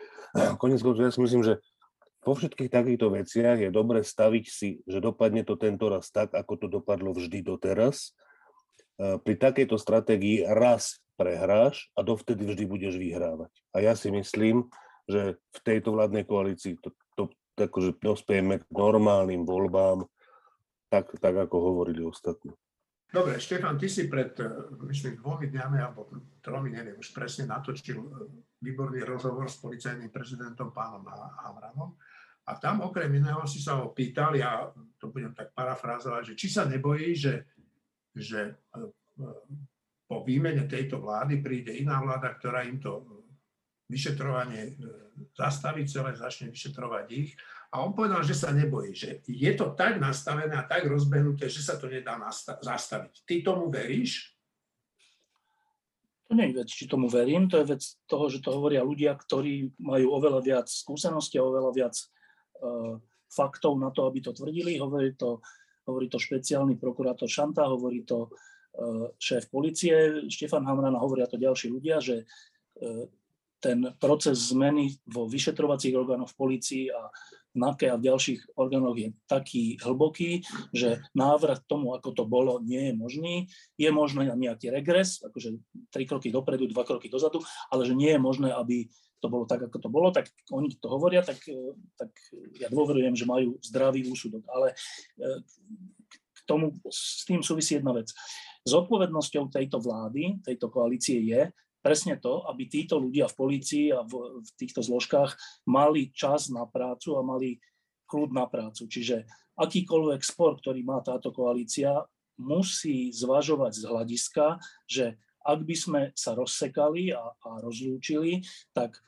Konec 0.56 0.80
koncov 0.80 1.04
ja 1.04 1.12
si 1.12 1.20
myslím, 1.20 1.44
že 1.44 1.60
vo 2.22 2.32
všetkých 2.38 2.70
takýchto 2.70 3.10
veciach 3.10 3.58
je 3.58 3.70
dobre 3.74 4.06
staviť 4.06 4.46
si, 4.46 4.78
že 4.86 5.02
dopadne 5.02 5.42
to 5.42 5.58
tento 5.58 5.90
raz 5.90 6.08
tak, 6.14 6.30
ako 6.30 6.54
to 6.54 6.66
dopadlo 6.70 7.10
vždy 7.10 7.42
doteraz. 7.42 8.14
Pri 8.96 9.34
takejto 9.34 9.74
stratégii 9.74 10.46
raz 10.46 11.02
prehráš 11.18 11.90
a 11.98 12.06
dovtedy 12.06 12.46
vždy 12.46 12.64
budeš 12.70 12.94
vyhrávať. 12.94 13.50
A 13.74 13.82
ja 13.82 13.98
si 13.98 14.14
myslím, 14.14 14.70
že 15.10 15.34
v 15.34 15.58
tejto 15.66 15.98
vládnej 15.98 16.22
koalícii 16.22 16.78
to, 16.78 16.94
to, 17.18 17.34
akože 17.58 17.98
dospejeme 17.98 18.62
k 18.62 18.64
normálnym 18.70 19.42
voľbám, 19.42 20.06
tak, 20.86 21.10
tak 21.18 21.34
ako 21.34 21.56
hovorili 21.58 22.06
ostatní. 22.06 22.54
Dobre, 23.12 23.36
Štefan, 23.36 23.76
ty 23.76 23.92
si 23.92 24.08
pred, 24.08 24.32
myslím, 24.88 25.20
dvomi 25.20 25.52
dňami 25.52 25.78
alebo 25.84 26.08
tromi, 26.40 26.72
neviem 26.72 26.96
už 26.96 27.12
presne, 27.12 27.44
natočil 27.44 28.00
výborný 28.62 29.04
rozhovor 29.04 29.52
s 29.52 29.60
policajným 29.60 30.08
prezidentom 30.08 30.72
pánom 30.72 31.04
Hamranom. 31.44 31.92
A 32.42 32.58
tam 32.58 32.82
okrem 32.82 33.22
iného 33.22 33.46
si 33.46 33.62
sa 33.62 33.78
ho 33.78 33.94
pýtal, 33.94 34.34
ja 34.34 34.66
to 34.98 35.14
budem 35.14 35.30
tak 35.30 35.54
parafrázovať, 35.54 36.34
že 36.34 36.38
či 36.38 36.48
sa 36.50 36.66
nebojí, 36.66 37.14
že, 37.14 37.46
že 38.18 38.50
e, 38.50 38.82
e, 38.82 39.26
po 40.10 40.26
výmene 40.26 40.66
tejto 40.66 40.98
vlády 40.98 41.38
príde 41.38 41.70
iná 41.70 42.02
vláda, 42.02 42.34
ktorá 42.34 42.66
im 42.66 42.82
to 42.82 43.06
vyšetrovanie 43.86 44.74
e, 44.74 44.82
zastaví 45.38 45.86
celé, 45.86 46.18
začne 46.18 46.50
vyšetrovať 46.50 47.06
ich. 47.14 47.38
A 47.70 47.78
on 47.78 47.94
povedal, 47.94 48.26
že 48.26 48.34
sa 48.34 48.50
nebojí, 48.50 48.90
že 48.90 49.22
je 49.22 49.52
to 49.54 49.78
tak 49.78 50.02
nastavené 50.02 50.58
a 50.58 50.66
tak 50.66 50.82
rozbehnuté, 50.90 51.46
že 51.46 51.62
sa 51.62 51.78
to 51.78 51.86
nedá 51.86 52.18
zastaviť. 52.58 53.22
Ty 53.22 53.34
tomu 53.46 53.70
veríš? 53.70 54.34
To 56.26 56.34
nie 56.34 56.50
je 56.50 56.58
vec, 56.58 56.68
či 56.68 56.90
tomu 56.90 57.06
verím, 57.06 57.46
to 57.46 57.62
je 57.62 57.70
vec 57.76 57.82
toho, 58.10 58.26
že 58.26 58.42
to 58.42 58.50
hovoria 58.50 58.82
ľudia, 58.82 59.14
ktorí 59.14 59.78
majú 59.78 60.16
oveľa 60.16 60.40
viac 60.42 60.66
skúseností 60.66 61.38
a 61.38 61.46
oveľa 61.46 61.70
viac 61.70 61.94
Eh, 61.96 62.08
faktov 63.32 63.80
na 63.80 63.88
to, 63.88 64.04
aby 64.04 64.20
to 64.20 64.36
tvrdili. 64.36 64.76
Hovorí 64.76 65.16
to, 65.16 65.40
hovorí 65.88 66.12
to 66.12 66.20
špeciálny 66.20 66.76
prokurátor 66.76 67.26
Šanta, 67.26 67.64
hovorí 67.64 68.04
to 68.04 68.28
eh, 68.28 69.08
šéf 69.16 69.48
policie 69.48 70.28
Štefan 70.28 70.68
Hamran 70.68 70.92
a 70.92 71.02
hovoria 71.02 71.24
to 71.24 71.40
ďalší 71.40 71.72
ľudia, 71.72 71.98
že 72.04 72.28
eh, 72.78 73.08
ten 73.62 73.94
proces 73.96 74.50
zmeny 74.50 74.90
vo 75.06 75.30
vyšetrovacích 75.30 75.94
orgánoch 75.94 76.34
v 76.34 76.38
policii 76.38 76.84
a 76.90 77.08
NAKE 77.52 77.92
a 77.92 78.00
v 78.00 78.06
ďalších 78.10 78.40
orgánoch 78.58 78.96
je 78.96 79.12
taký 79.28 79.76
hlboký, 79.84 80.42
že 80.72 81.04
návrat 81.12 81.62
tomu, 81.68 81.92
ako 81.94 82.10
to 82.10 82.24
bolo, 82.24 82.58
nie 82.64 82.90
je 82.90 82.94
možný. 82.96 83.34
Je 83.76 83.92
možný 83.92 84.26
nejaký 84.26 84.72
regres, 84.72 85.20
akože 85.20 85.60
tri 85.92 86.08
kroky 86.08 86.32
dopredu, 86.32 86.66
dva 86.72 86.82
kroky 86.82 87.12
dozadu, 87.12 87.44
ale 87.68 87.84
že 87.84 87.94
nie 87.94 88.10
je 88.10 88.18
možné, 88.18 88.50
aby 88.50 88.88
to 89.22 89.30
bolo 89.30 89.46
tak, 89.46 89.70
ako 89.70 89.78
to 89.78 89.88
bolo, 89.88 90.10
tak 90.10 90.26
oni 90.50 90.74
to 90.74 90.90
hovoria, 90.90 91.22
tak, 91.22 91.38
e, 91.46 91.78
tak 91.94 92.10
ja 92.58 92.66
dôverujem, 92.66 93.14
že 93.14 93.22
majú 93.22 93.54
zdravý 93.62 94.02
úsudok. 94.10 94.42
Ale 94.50 94.74
e, 94.74 94.76
k 96.10 96.38
tomu, 96.42 96.74
s 96.90 97.22
tým 97.22 97.38
súvisí 97.38 97.78
jedna 97.78 97.94
vec. 97.94 98.10
Zodpovednosťou 98.66 99.46
tejto 99.46 99.78
vlády, 99.78 100.42
tejto 100.42 100.66
koalície 100.66 101.22
je 101.22 101.54
presne 101.82 102.18
to, 102.18 102.46
aby 102.50 102.66
títo 102.66 102.98
ľudia 102.98 103.26
v 103.30 103.38
polícii 103.38 103.86
a 103.94 104.02
v, 104.02 104.42
v 104.42 104.50
týchto 104.58 104.82
zložkách 104.82 105.34
mali 105.70 106.10
čas 106.14 106.50
na 106.50 106.66
prácu 106.66 107.18
a 107.18 107.22
mali 107.26 107.58
kľud 108.06 108.30
na 108.34 108.46
prácu. 108.46 108.86
Čiže 108.86 109.26
akýkoľvek 109.58 110.22
spor, 110.22 110.58
ktorý 110.62 110.82
má 110.86 111.02
táto 111.02 111.34
koalícia, 111.34 112.06
musí 112.38 113.10
zvažovať 113.14 113.72
z 113.78 113.82
hľadiska, 113.86 114.46
že 114.88 115.18
ak 115.42 115.60
by 115.66 115.76
sme 115.76 116.00
sa 116.14 116.38
rozsekali 116.38 117.12
a, 117.12 117.22
a 117.34 117.50
rozlúčili, 117.60 118.42
tak 118.72 118.98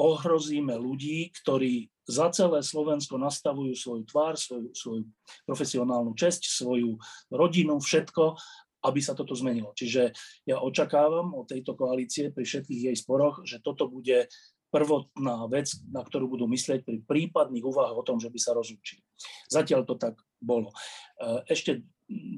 ohrozíme 0.00 0.72
ľudí, 0.80 1.28
ktorí 1.42 1.92
za 2.08 2.32
celé 2.34 2.64
Slovensko 2.64 3.20
nastavujú 3.20 3.76
svoju 3.76 4.02
tvár, 4.08 4.34
svoju, 4.34 4.72
svoju 4.74 5.02
profesionálnu 5.46 6.16
česť, 6.16 6.48
svoju 6.48 6.98
rodinu, 7.30 7.78
všetko, 7.78 8.34
aby 8.80 9.00
sa 9.04 9.12
toto 9.12 9.36
zmenilo. 9.36 9.76
Čiže 9.76 10.10
ja 10.48 10.58
očakávam 10.58 11.36
od 11.36 11.46
tejto 11.46 11.76
koalície 11.76 12.32
pri 12.32 12.48
všetkých 12.48 12.90
jej 12.90 12.96
sporoch, 12.96 13.44
že 13.44 13.60
toto 13.60 13.86
bude 13.86 14.26
prvotná 14.70 15.50
vec, 15.50 15.74
na 15.90 16.00
ktorú 16.00 16.30
budú 16.30 16.46
myslieť 16.46 16.86
pri 16.86 17.02
prípadných 17.04 17.66
úvahách 17.66 17.96
o 18.00 18.06
tom, 18.06 18.22
že 18.22 18.30
by 18.30 18.38
sa 18.38 18.54
rozlúčili. 18.54 19.02
Zatiaľ 19.50 19.82
to 19.84 19.98
tak 19.98 20.14
bolo. 20.38 20.70
E, 20.70 21.42
ešte 21.50 21.82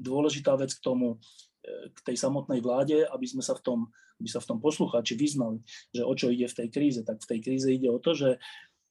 dôležitá 0.01 0.57
vec 0.57 0.73
k 0.73 0.83
tomu, 0.83 1.21
k 1.95 1.99
tej 2.03 2.17
samotnej 2.19 2.59
vláde, 2.59 3.07
aby 3.07 3.25
sme 3.27 3.39
sa 3.39 3.55
v 3.55 3.63
tom, 3.63 3.79
aby 4.19 4.27
sa 4.27 4.43
v 4.43 4.49
tom 4.51 4.59
poslucháči 4.59 5.15
vyznali, 5.15 5.63
že 5.95 6.03
o 6.03 6.13
čo 6.13 6.27
ide 6.27 6.47
v 6.51 6.57
tej 6.59 6.67
kríze. 6.69 7.01
Tak 7.07 7.23
v 7.23 7.29
tej 7.35 7.39
kríze 7.39 7.67
ide 7.71 7.87
o 7.87 7.99
to, 8.03 8.11
že, 8.11 8.35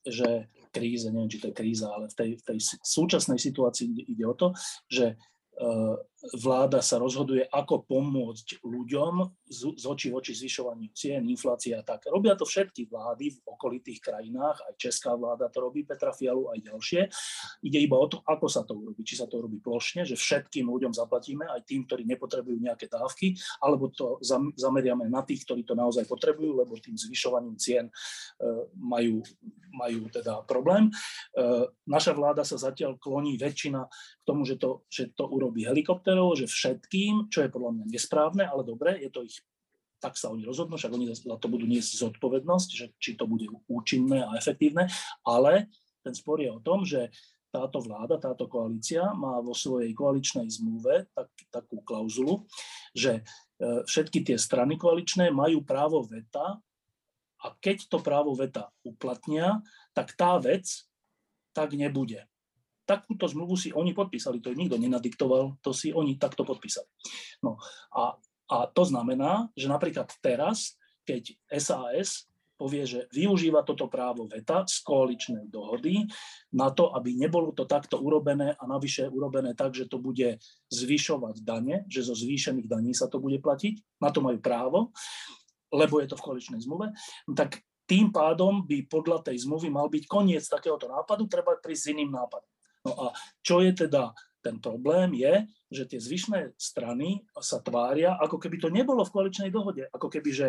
že 0.09 0.49
kríze, 0.73 1.13
neviem, 1.13 1.29
či 1.29 1.41
to 1.41 1.53
je 1.53 1.59
kríza, 1.59 1.93
ale 1.93 2.09
v 2.09 2.17
tej, 2.17 2.31
v 2.41 2.43
tej 2.49 2.59
súčasnej 2.81 3.37
situácii 3.37 4.09
ide 4.09 4.25
o 4.25 4.33
to, 4.33 4.57
že 4.89 5.21
Eh, 5.53 5.97
vláda 6.31 6.79
sa 6.79 7.03
rozhoduje, 7.03 7.43
ako 7.51 7.83
pomôcť 7.83 8.63
ľuďom 8.63 9.43
z, 9.43 9.61
z 9.75 9.85
očí 9.91 10.07
v 10.15 10.23
oči 10.23 10.33
zvyšovaniu 10.39 10.95
cien, 10.95 11.27
inflácia 11.27 11.83
a 11.83 11.83
tak. 11.83 12.07
Robia 12.07 12.39
to 12.39 12.47
všetky 12.47 12.87
vlády 12.87 13.35
v 13.35 13.39
okolitých 13.43 13.99
krajinách, 13.99 14.63
aj 14.71 14.75
česká 14.79 15.19
vláda 15.19 15.51
to 15.51 15.59
robí, 15.59 15.83
Petra 15.83 16.15
Fialu 16.15 16.55
aj 16.55 16.59
ďalšie. 16.63 17.01
Ide 17.67 17.79
iba 17.83 17.99
o 17.99 18.07
to, 18.07 18.23
ako 18.23 18.47
sa 18.47 18.63
to 18.63 18.79
urobí. 18.79 19.03
Či 19.03 19.19
sa 19.19 19.27
to 19.27 19.43
robí 19.43 19.59
plošne, 19.59 20.07
že 20.07 20.15
všetkým 20.15 20.71
ľuďom 20.71 20.95
zaplatíme, 20.95 21.43
aj 21.51 21.67
tým, 21.67 21.91
ktorí 21.91 22.07
nepotrebujú 22.07 22.59
nejaké 22.63 22.87
dávky, 22.87 23.35
alebo 23.59 23.91
to 23.91 24.23
zameriame 24.55 25.11
na 25.11 25.27
tých, 25.27 25.43
ktorí 25.43 25.67
to 25.67 25.75
naozaj 25.75 26.07
potrebujú, 26.07 26.55
lebo 26.55 26.79
tým 26.79 26.95
zvyšovaním 26.95 27.59
cien 27.59 27.91
eh, 27.91 28.63
majú, 28.79 29.27
majú 29.75 30.07
teda 30.07 30.47
problém. 30.47 30.87
Eh, 31.35 31.67
naša 31.91 32.15
vláda 32.15 32.47
sa 32.47 32.55
zatiaľ 32.55 32.95
kloní 33.03 33.35
väčšina 33.35 33.81
k 33.91 34.23
tomu, 34.23 34.47
že 34.47 34.55
to, 34.55 34.87
že 34.87 35.11
to 35.19 35.27
urobí 35.27 35.67
helikopterov, 36.13 36.39
že 36.39 36.47
všetkým, 36.47 37.33
čo 37.33 37.45
je 37.45 37.53
podľa 37.53 37.71
mňa 37.73 37.85
nesprávne, 37.89 38.45
ale 38.45 38.63
dobre, 38.63 39.01
je 39.01 39.11
to 39.11 39.25
ich 39.25 39.41
tak 40.03 40.19
sa 40.19 40.35
oni 40.35 40.43
rozhodnú, 40.43 40.75
však 40.75 40.99
oni 40.99 41.15
za 41.15 41.39
to 41.39 41.47
budú 41.47 41.63
niesť 41.63 42.03
zodpovednosť, 42.03 42.69
že 42.75 42.91
či 42.99 43.15
to 43.15 43.31
bude 43.31 43.47
účinné 43.71 44.27
a 44.27 44.35
efektívne, 44.35 44.91
ale 45.23 45.71
ten 46.03 46.11
spor 46.11 46.43
je 46.43 46.51
o 46.51 46.59
tom, 46.59 46.83
že 46.83 47.07
táto 47.55 47.79
vláda, 47.79 48.19
táto 48.19 48.51
koalícia 48.51 49.15
má 49.15 49.39
vo 49.39 49.55
svojej 49.55 49.95
koaličnej 49.95 50.51
zmluve 50.51 51.07
tak, 51.15 51.31
takú 51.55 51.87
klauzulu, 51.87 52.43
že 52.91 53.23
e, 53.23 53.87
všetky 53.87 54.27
tie 54.27 54.43
strany 54.43 54.75
koaličné 54.75 55.31
majú 55.31 55.63
právo 55.63 56.03
veta 56.03 56.59
a 57.39 57.47
keď 57.63 57.87
to 57.87 58.03
právo 58.03 58.35
veta 58.35 58.75
uplatnia, 58.83 59.63
tak 59.95 60.19
tá 60.19 60.35
vec 60.43 60.67
tak 61.55 61.79
nebude 61.79 62.27
takúto 62.85 63.29
zmluvu 63.31 63.55
si 63.55 63.71
oni 63.71 63.95
podpísali, 63.95 64.43
to 64.43 64.55
nikto 64.55 64.77
nenadiktoval, 64.79 65.59
to 65.63 65.71
si 65.71 65.95
oni 65.95 66.19
takto 66.19 66.43
podpísali. 66.43 66.87
No 67.43 67.59
a, 67.95 68.17
a 68.51 68.57
to 68.71 68.83
znamená, 68.85 69.49
že 69.55 69.71
napríklad 69.71 70.11
teraz, 70.21 70.77
keď 71.07 71.35
SAS 71.59 72.31
povie, 72.63 72.87
že 72.87 73.11
využíva 73.11 73.67
toto 73.67 73.91
právo 73.91 74.31
veta 74.31 74.63
z 74.63 74.87
koaličnej 74.87 75.51
dohody 75.51 76.07
na 76.55 76.71
to, 76.71 76.95
aby 76.95 77.19
nebolo 77.19 77.51
to 77.51 77.67
takto 77.67 77.99
urobené 77.99 78.55
a 78.55 78.63
navyše 78.71 79.11
urobené 79.11 79.59
tak, 79.59 79.75
že 79.75 79.91
to 79.91 79.99
bude 79.99 80.39
zvyšovať 80.71 81.43
dane, 81.43 81.83
že 81.91 82.07
zo 82.07 82.15
zvýšených 82.15 82.71
daní 82.71 82.95
sa 82.95 83.11
to 83.11 83.19
bude 83.19 83.43
platiť, 83.43 83.99
na 83.99 84.15
to 84.15 84.23
majú 84.23 84.39
právo, 84.39 84.95
lebo 85.75 85.99
je 85.99 86.07
to 86.07 86.15
v 86.15 86.25
koaličnej 86.29 86.61
zmluve, 86.63 86.95
tak 87.35 87.67
tým 87.91 88.15
pádom 88.15 88.63
by 88.63 88.87
podľa 88.87 89.27
tej 89.27 89.43
zmluvy 89.43 89.67
mal 89.67 89.91
byť 89.91 90.07
koniec 90.07 90.47
takéhoto 90.47 90.87
nápadu, 90.87 91.27
treba 91.27 91.59
prísť 91.59 91.83
s 91.83 91.91
iným 91.99 92.15
nápadom. 92.15 92.52
No 92.93 93.09
a 93.09 93.17
čo 93.41 93.65
je 93.65 93.73
teda 93.73 94.13
ten 94.43 94.59
problém 94.59 95.15
je, 95.15 95.47
že 95.71 95.87
tie 95.87 96.01
zvyšné 96.03 96.59
strany 96.59 97.23
sa 97.39 97.63
tvária, 97.63 98.19
ako 98.19 98.37
keby 98.37 98.59
to 98.59 98.69
nebolo 98.69 99.07
v 99.07 99.15
koaličnej 99.15 99.49
dohode. 99.55 99.87
Ako 99.95 100.11
keby, 100.11 100.31
že 100.35 100.49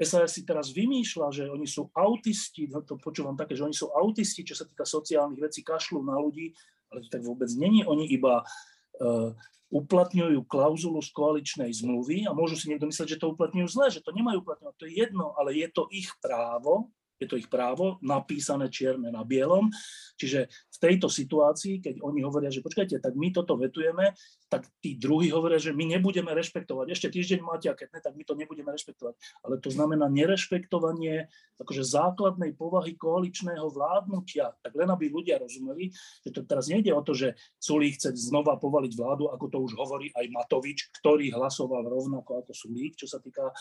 SAS 0.00 0.34
si 0.34 0.42
teraz 0.42 0.72
vymýšľa, 0.72 1.28
že 1.30 1.44
oni 1.46 1.68
sú 1.68 1.92
autisti, 1.92 2.66
no 2.66 2.82
to 2.82 2.96
počúvam 2.98 3.36
také, 3.36 3.54
že 3.54 3.68
oni 3.68 3.76
sú 3.76 3.92
autisti, 3.92 4.42
čo 4.42 4.56
sa 4.56 4.64
týka 4.64 4.88
sociálnych 4.88 5.38
vecí, 5.38 5.60
kašľú 5.62 6.02
na 6.02 6.16
ľudí, 6.18 6.56
ale 6.90 7.04
to 7.04 7.08
tak 7.12 7.22
vôbec 7.22 7.52
není. 7.54 7.84
Oni 7.84 8.08
iba 8.08 8.42
uh, 8.42 9.30
uplatňujú 9.70 10.48
klauzulu 10.48 11.04
z 11.04 11.10
koaličnej 11.12 11.70
zmluvy 11.70 12.24
a 12.26 12.34
môžu 12.34 12.56
si 12.56 12.72
niekto 12.72 12.88
myslieť, 12.88 13.14
že 13.14 13.20
to 13.20 13.36
uplatňujú 13.36 13.68
zle, 13.68 13.86
že 13.92 14.00
to 14.00 14.10
nemajú 14.16 14.40
uplatňovať. 14.40 14.74
To 14.80 14.86
je 14.88 14.94
jedno, 14.96 15.36
ale 15.36 15.54
je 15.54 15.68
to 15.68 15.86
ich 15.92 16.08
právo 16.18 16.90
je 17.18 17.26
to 17.30 17.38
ich 17.38 17.46
právo, 17.46 18.02
napísané 18.02 18.66
čierne 18.68 19.08
na 19.08 19.22
bielom. 19.22 19.70
Čiže 20.18 20.46
v 20.50 20.78
tejto 20.78 21.06
situácii, 21.06 21.78
keď 21.82 21.94
oni 22.02 22.20
hovoria, 22.26 22.50
že 22.50 22.62
počkajte, 22.62 22.98
tak 22.98 23.14
my 23.14 23.30
toto 23.30 23.54
vetujeme, 23.54 24.14
tak 24.50 24.70
tí 24.78 24.94
druhí 24.94 25.30
hovoria, 25.34 25.58
že 25.58 25.74
my 25.74 25.98
nebudeme 25.98 26.30
rešpektovať. 26.30 26.86
Ešte 26.94 27.08
týždeň 27.10 27.40
máte, 27.42 27.66
a 27.70 27.74
keď 27.74 27.88
ne, 27.90 28.00
tak 28.02 28.14
my 28.14 28.24
to 28.26 28.34
nebudeme 28.38 28.70
rešpektovať. 28.70 29.14
Ale 29.42 29.58
to 29.58 29.70
znamená 29.70 30.06
nerešpektovanie 30.10 31.26
akože 31.58 31.82
základnej 31.82 32.54
povahy 32.54 32.94
koaličného 32.94 33.66
vládnutia. 33.70 34.54
Tak 34.62 34.74
len 34.74 34.90
aby 34.90 35.10
ľudia 35.10 35.38
rozumeli, 35.42 35.90
že 36.22 36.30
to 36.30 36.46
teraz 36.46 36.70
nejde 36.70 36.90
o 36.94 37.02
to, 37.02 37.14
že 37.14 37.34
Sulík 37.58 37.98
chce 37.98 38.14
znova 38.14 38.58
povaliť 38.58 38.92
vládu, 38.94 39.30
ako 39.30 39.46
to 39.50 39.58
už 39.70 39.72
hovorí 39.78 40.10
aj 40.14 40.26
Matovič, 40.30 40.90
ktorý 41.02 41.34
hlasoval 41.34 41.86
rovnako 41.86 42.46
ako 42.46 42.52
Sulík, 42.54 42.98
čo 42.98 43.06
sa 43.06 43.18
týka 43.18 43.50
e, 43.50 43.54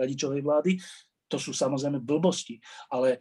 radičovej 0.00 0.40
vlády 0.40 0.80
to 1.34 1.42
sú 1.42 1.50
samozrejme 1.50 1.98
blbosti. 1.98 2.62
Ale 2.94 3.18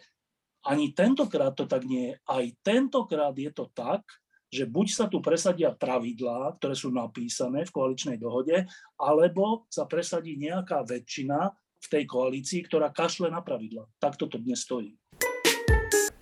ani 0.70 0.94
tentokrát 0.94 1.58
to 1.58 1.66
tak 1.66 1.82
nie 1.90 2.14
je. 2.14 2.16
Aj 2.30 2.46
tentokrát 2.62 3.34
je 3.34 3.50
to 3.50 3.74
tak, 3.74 4.06
že 4.54 4.70
buď 4.70 4.88
sa 4.94 5.06
tu 5.10 5.18
presadia 5.18 5.74
pravidlá, 5.74 6.62
ktoré 6.62 6.78
sú 6.78 6.94
napísané 6.94 7.66
v 7.66 7.74
koaličnej 7.74 8.22
dohode, 8.22 8.54
alebo 9.02 9.66
sa 9.66 9.90
presadí 9.90 10.38
nejaká 10.38 10.86
väčšina 10.86 11.50
v 11.82 11.88
tej 11.90 12.04
koalícii, 12.06 12.62
ktorá 12.70 12.94
kašle 12.94 13.34
na 13.34 13.42
pravidlá. 13.42 13.90
Tak 13.98 14.22
toto 14.22 14.38
dnes 14.38 14.62
stojí. 14.62 14.94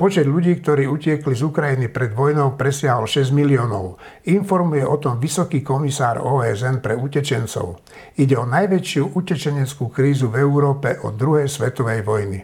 Počet 0.02 0.26
ľudí, 0.26 0.58
ktorí 0.58 0.90
utiekli 0.90 1.38
z 1.38 1.46
Ukrajiny 1.46 1.94
pred 1.94 2.10
vojnou, 2.18 2.58
presiahol 2.58 3.06
6 3.06 3.38
miliónov. 3.38 4.02
Informuje 4.34 4.82
o 4.82 4.98
tom 4.98 5.22
vysoký 5.22 5.62
komisár 5.62 6.18
OSN 6.18 6.82
pre 6.82 6.98
utečencov. 6.98 7.86
Ide 8.18 8.34
o 8.34 8.50
najväčšiu 8.50 9.14
utečeneckú 9.14 9.94
krízu 9.94 10.34
v 10.34 10.42
Európe 10.42 10.98
od 11.06 11.22
druhej 11.22 11.46
svetovej 11.46 12.02
vojny. 12.02 12.42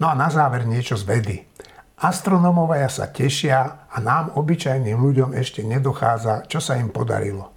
No 0.00 0.08
a 0.08 0.16
na 0.16 0.32
záver 0.32 0.64
niečo 0.64 0.96
z 0.96 1.04
vedy. 1.04 1.36
Astronomovia 2.00 2.88
sa 2.88 3.12
tešia 3.12 3.84
a 3.92 4.00
nám, 4.00 4.32
obyčajným 4.32 4.96
ľuďom, 4.96 5.36
ešte 5.36 5.60
nedochádza, 5.60 6.48
čo 6.48 6.56
sa 6.56 6.80
im 6.80 6.88
podarilo. 6.88 7.55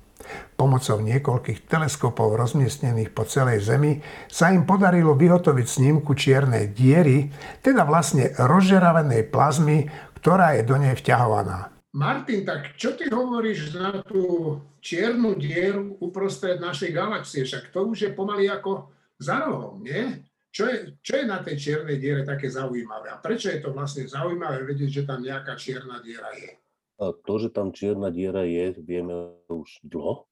Pomocou 0.59 0.99
niekoľkých 0.99 1.65
teleskopov 1.71 2.35
rozmiestnených 2.35 3.15
po 3.15 3.23
celej 3.23 3.63
Zemi 3.63 4.03
sa 4.27 4.51
im 4.51 4.67
podarilo 4.67 5.15
vyhotoviť 5.15 5.65
snímku 5.65 6.11
čiernej 6.13 6.75
diery, 6.75 7.31
teda 7.63 7.87
vlastne 7.87 8.35
rozžeravenej 8.35 9.31
plazmy, 9.31 9.87
ktorá 10.19 10.59
je 10.59 10.67
do 10.67 10.75
nej 10.75 10.95
vťahovaná. 10.99 11.71
Martin, 11.95 12.45
tak 12.45 12.77
čo 12.77 12.93
ty 12.93 13.09
hovoríš 13.09 13.73
na 13.73 14.05
tú 14.05 14.55
čiernu 14.77 15.33
dieru 15.33 15.97
uprostred 15.97 16.61
našej 16.61 16.93
galaxie? 16.93 17.41
Však 17.47 17.73
to 17.73 17.89
už 17.89 17.97
je 18.05 18.11
pomaly 18.13 18.45
ako 18.45 18.93
za 19.17 19.41
rohom, 19.41 19.81
nie? 19.81 20.21
Čo 20.49 20.65
je, 20.65 20.77
čo 21.01 21.13
je 21.21 21.25
na 21.25 21.41
tej 21.41 21.57
čiernej 21.57 21.97
diere 21.97 22.21
také 22.25 22.49
zaujímavé? 22.49 23.09
A 23.09 23.21
prečo 23.21 23.49
je 23.49 23.61
to 23.61 23.73
vlastne 23.73 24.05
zaujímavé 24.05 24.65
vedieť, 24.65 25.01
že 25.01 25.07
tam 25.07 25.21
nejaká 25.21 25.53
čierna 25.57 26.01
diera 26.01 26.29
je? 26.37 26.57
A 26.99 27.15
to, 27.15 27.33
že 27.39 27.55
tam 27.55 27.71
čierna 27.71 28.11
diera 28.11 28.43
je, 28.43 28.75
vieme 28.83 29.39
už 29.47 29.79
dlho. 29.87 30.27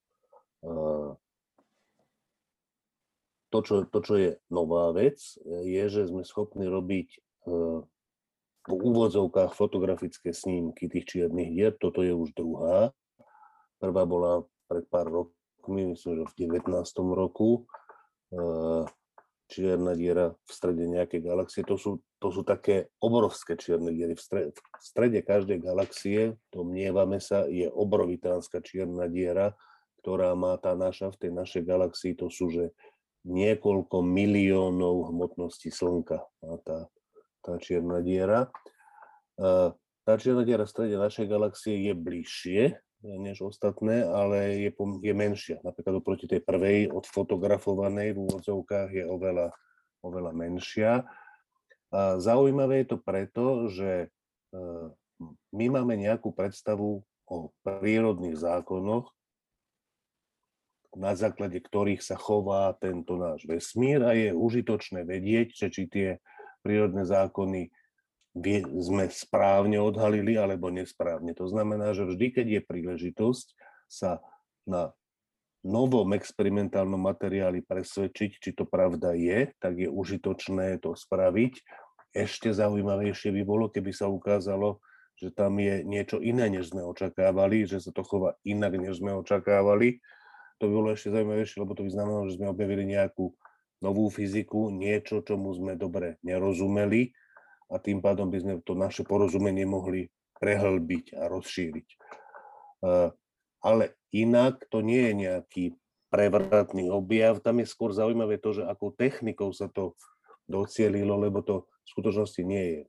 To 3.48 3.60
čo, 3.64 3.88
to, 3.88 4.00
čo 4.04 4.14
je 4.20 4.30
nová 4.52 4.92
vec, 4.92 5.16
je, 5.48 5.84
že 5.88 6.12
sme 6.12 6.28
schopní 6.28 6.68
robiť 6.68 7.08
e, 7.16 7.20
v 8.68 8.74
úvodzovkách 8.76 9.56
fotografické 9.56 10.36
snímky 10.36 10.92
tých 10.92 11.08
čiernych 11.08 11.56
dier. 11.56 11.72
Toto 11.80 12.04
je 12.04 12.12
už 12.12 12.36
druhá. 12.36 12.92
Prvá 13.80 14.04
bola 14.04 14.44
pred 14.68 14.84
pár 14.92 15.08
rokmi, 15.08 15.96
myslím, 15.96 16.28
že 16.28 16.30
v 16.36 16.60
19. 16.60 16.76
roku. 17.16 17.64
E, 18.36 18.84
čierna 19.48 19.96
diera 19.96 20.36
v 20.36 20.52
strede 20.52 20.84
nejakej 20.84 21.24
galaxie. 21.24 21.64
To 21.64 21.80
sú, 21.80 22.04
to 22.18 22.34
sú 22.34 22.42
také 22.42 22.90
obrovské 22.98 23.54
čierne 23.54 23.94
diery. 23.94 24.18
V 24.18 24.22
strede, 24.22 24.50
v 24.58 24.60
strede 24.82 25.20
každej 25.22 25.62
galaxie, 25.62 26.34
domnievame 26.50 27.22
sa, 27.22 27.46
je 27.46 27.70
obrovitánska 27.70 28.62
čierna 28.66 29.06
diera, 29.06 29.54
ktorá 30.02 30.34
má 30.34 30.58
tá 30.58 30.74
naša 30.74 31.14
v 31.14 31.20
tej 31.28 31.32
našej 31.36 31.64
galaxii, 31.68 32.14
to 32.18 32.32
sú, 32.34 32.50
že 32.50 32.74
niekoľko 33.28 34.02
miliónov 34.02 35.12
hmotnosti 35.12 35.68
Slnka 35.68 36.24
má 36.42 36.56
tá, 36.64 36.88
tá 37.44 37.60
čierna 37.60 38.00
diera. 38.00 38.48
Tá 40.08 40.14
čierna 40.16 40.48
diera 40.48 40.64
v 40.64 40.72
strede 40.72 40.96
našej 40.96 41.28
galaxie 41.28 41.76
je 41.86 41.94
bližšie 41.94 42.62
než 43.04 43.46
ostatné, 43.46 44.02
ale 44.02 44.68
je, 44.68 44.72
je 45.06 45.14
menšia. 45.14 45.58
Napríklad 45.62 46.02
oproti 46.02 46.26
tej 46.26 46.42
prvej 46.42 46.90
odfotografovanej 46.90 48.18
v 48.18 48.22
úvodzovkách 48.26 48.90
je 48.90 49.06
oveľa, 49.06 49.54
oveľa 50.02 50.32
menšia. 50.34 51.06
Zaujímavé 51.96 52.84
je 52.84 52.88
to 52.92 52.98
preto, 53.00 53.46
že 53.72 53.92
e, 54.04 54.08
my 55.56 55.66
máme 55.72 55.96
nejakú 55.96 56.36
predstavu 56.36 57.00
o 57.28 57.36
prírodných 57.64 58.36
zákonoch, 58.36 59.08
na 60.98 61.14
základe 61.14 61.60
ktorých 61.62 62.04
sa 62.04 62.20
chová 62.20 62.76
tento 62.80 63.16
náš 63.16 63.46
vesmír 63.48 64.04
a 64.04 64.12
je 64.18 64.36
užitočné 64.36 65.08
vedieť, 65.08 65.54
že 65.56 65.68
či 65.72 65.84
tie 65.88 66.10
prírodné 66.66 67.08
zákony 67.08 67.72
sme 68.84 69.10
správne 69.10 69.82
odhalili 69.82 70.38
alebo 70.38 70.70
nesprávne. 70.70 71.34
To 71.38 71.50
znamená, 71.50 71.96
že 71.96 72.06
vždy, 72.06 72.28
keď 72.34 72.48
je 72.60 72.62
príležitosť 72.68 73.48
sa 73.90 74.22
na 74.68 74.94
novom 75.66 76.14
experimentálnom 76.14 77.00
materiáli 77.00 77.66
presvedčiť, 77.66 78.32
či 78.38 78.50
to 78.54 78.70
pravda 78.70 79.18
je, 79.18 79.50
tak 79.58 79.80
je 79.82 79.90
užitočné 79.90 80.78
to 80.84 80.94
spraviť. 80.94 81.54
Ešte 82.14 82.54
zaujímavejšie 82.54 83.34
by 83.34 83.42
bolo, 83.46 83.66
keby 83.70 83.94
sa 83.94 84.10
ukázalo, 84.10 84.82
že 85.18 85.34
tam 85.34 85.58
je 85.58 85.82
niečo 85.82 86.22
iné, 86.22 86.50
než 86.50 86.70
sme 86.74 86.86
očakávali, 86.86 87.66
že 87.66 87.82
sa 87.82 87.90
to 87.90 88.06
chová 88.06 88.38
inak, 88.46 88.78
než 88.78 89.02
sme 89.02 89.18
očakávali 89.18 89.98
to 90.58 90.66
by 90.66 90.74
bolo 90.74 90.90
ešte 90.94 91.14
zaujímavejšie, 91.14 91.62
lebo 91.62 91.78
to 91.78 91.86
by 91.86 91.92
znamenalo, 91.94 92.26
že 92.30 92.38
sme 92.42 92.50
objavili 92.50 92.84
nejakú 92.90 93.30
novú 93.86 94.10
fyziku, 94.10 94.74
niečo, 94.74 95.22
čomu 95.22 95.54
sme 95.54 95.78
dobre 95.78 96.18
nerozumeli 96.26 97.14
a 97.70 97.78
tým 97.78 98.02
pádom 98.02 98.34
by 98.34 98.42
sme 98.42 98.54
to 98.66 98.74
naše 98.74 99.06
porozumenie 99.06 99.70
mohli 99.70 100.10
prehlbiť 100.42 101.14
a 101.14 101.30
rozšíriť. 101.30 101.88
Ale 103.62 103.98
inak 104.14 104.66
to 104.70 104.86
nie 104.86 105.12
je 105.12 105.14
nejaký 105.14 105.64
prevratný 106.08 106.88
objav, 106.88 107.44
tam 107.44 107.60
je 107.60 107.68
skôr 107.68 107.92
zaujímavé 107.92 108.40
to, 108.40 108.56
že 108.56 108.64
akou 108.64 108.96
technikou 108.96 109.52
sa 109.52 109.68
to 109.68 109.98
docielilo, 110.48 111.20
lebo 111.20 111.44
to 111.44 111.68
v 111.68 111.88
skutočnosti 111.92 112.42
nie 112.48 112.64
je 112.64 112.80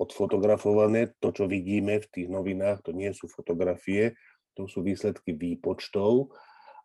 odfotografované. 0.00 1.12
To, 1.20 1.34
čo 1.34 1.44
vidíme 1.44 2.00
v 2.00 2.08
tých 2.08 2.28
novinách, 2.32 2.86
to 2.86 2.96
nie 2.96 3.12
sú 3.12 3.28
fotografie, 3.28 4.16
to 4.56 4.64
sú 4.64 4.80
výsledky 4.80 5.36
výpočtov 5.36 6.32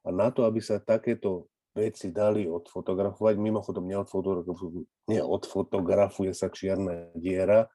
a 0.04 0.12
na 0.12 0.30
to, 0.30 0.44
aby 0.44 0.60
sa 0.60 0.84
takéto 0.84 1.48
veci 1.74 2.14
dali 2.14 2.46
odfotografovať, 2.46 3.34
mimochodom 3.40 3.90
neodfotografuje, 3.90 4.86
neodfotografuje 5.10 6.32
sa 6.36 6.54
čierna 6.54 7.10
diera, 7.18 7.66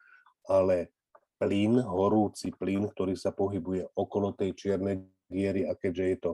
ale 0.47 0.95
plyn, 1.39 1.81
horúci 1.81 2.51
plyn, 2.53 2.91
ktorý 2.91 3.15
sa 3.15 3.31
pohybuje 3.31 3.95
okolo 3.95 4.35
tej 4.35 4.55
čiernej 4.59 5.07
diery 5.31 5.65
a 5.65 5.79
keďže 5.79 6.05
je 6.05 6.19
to 6.19 6.33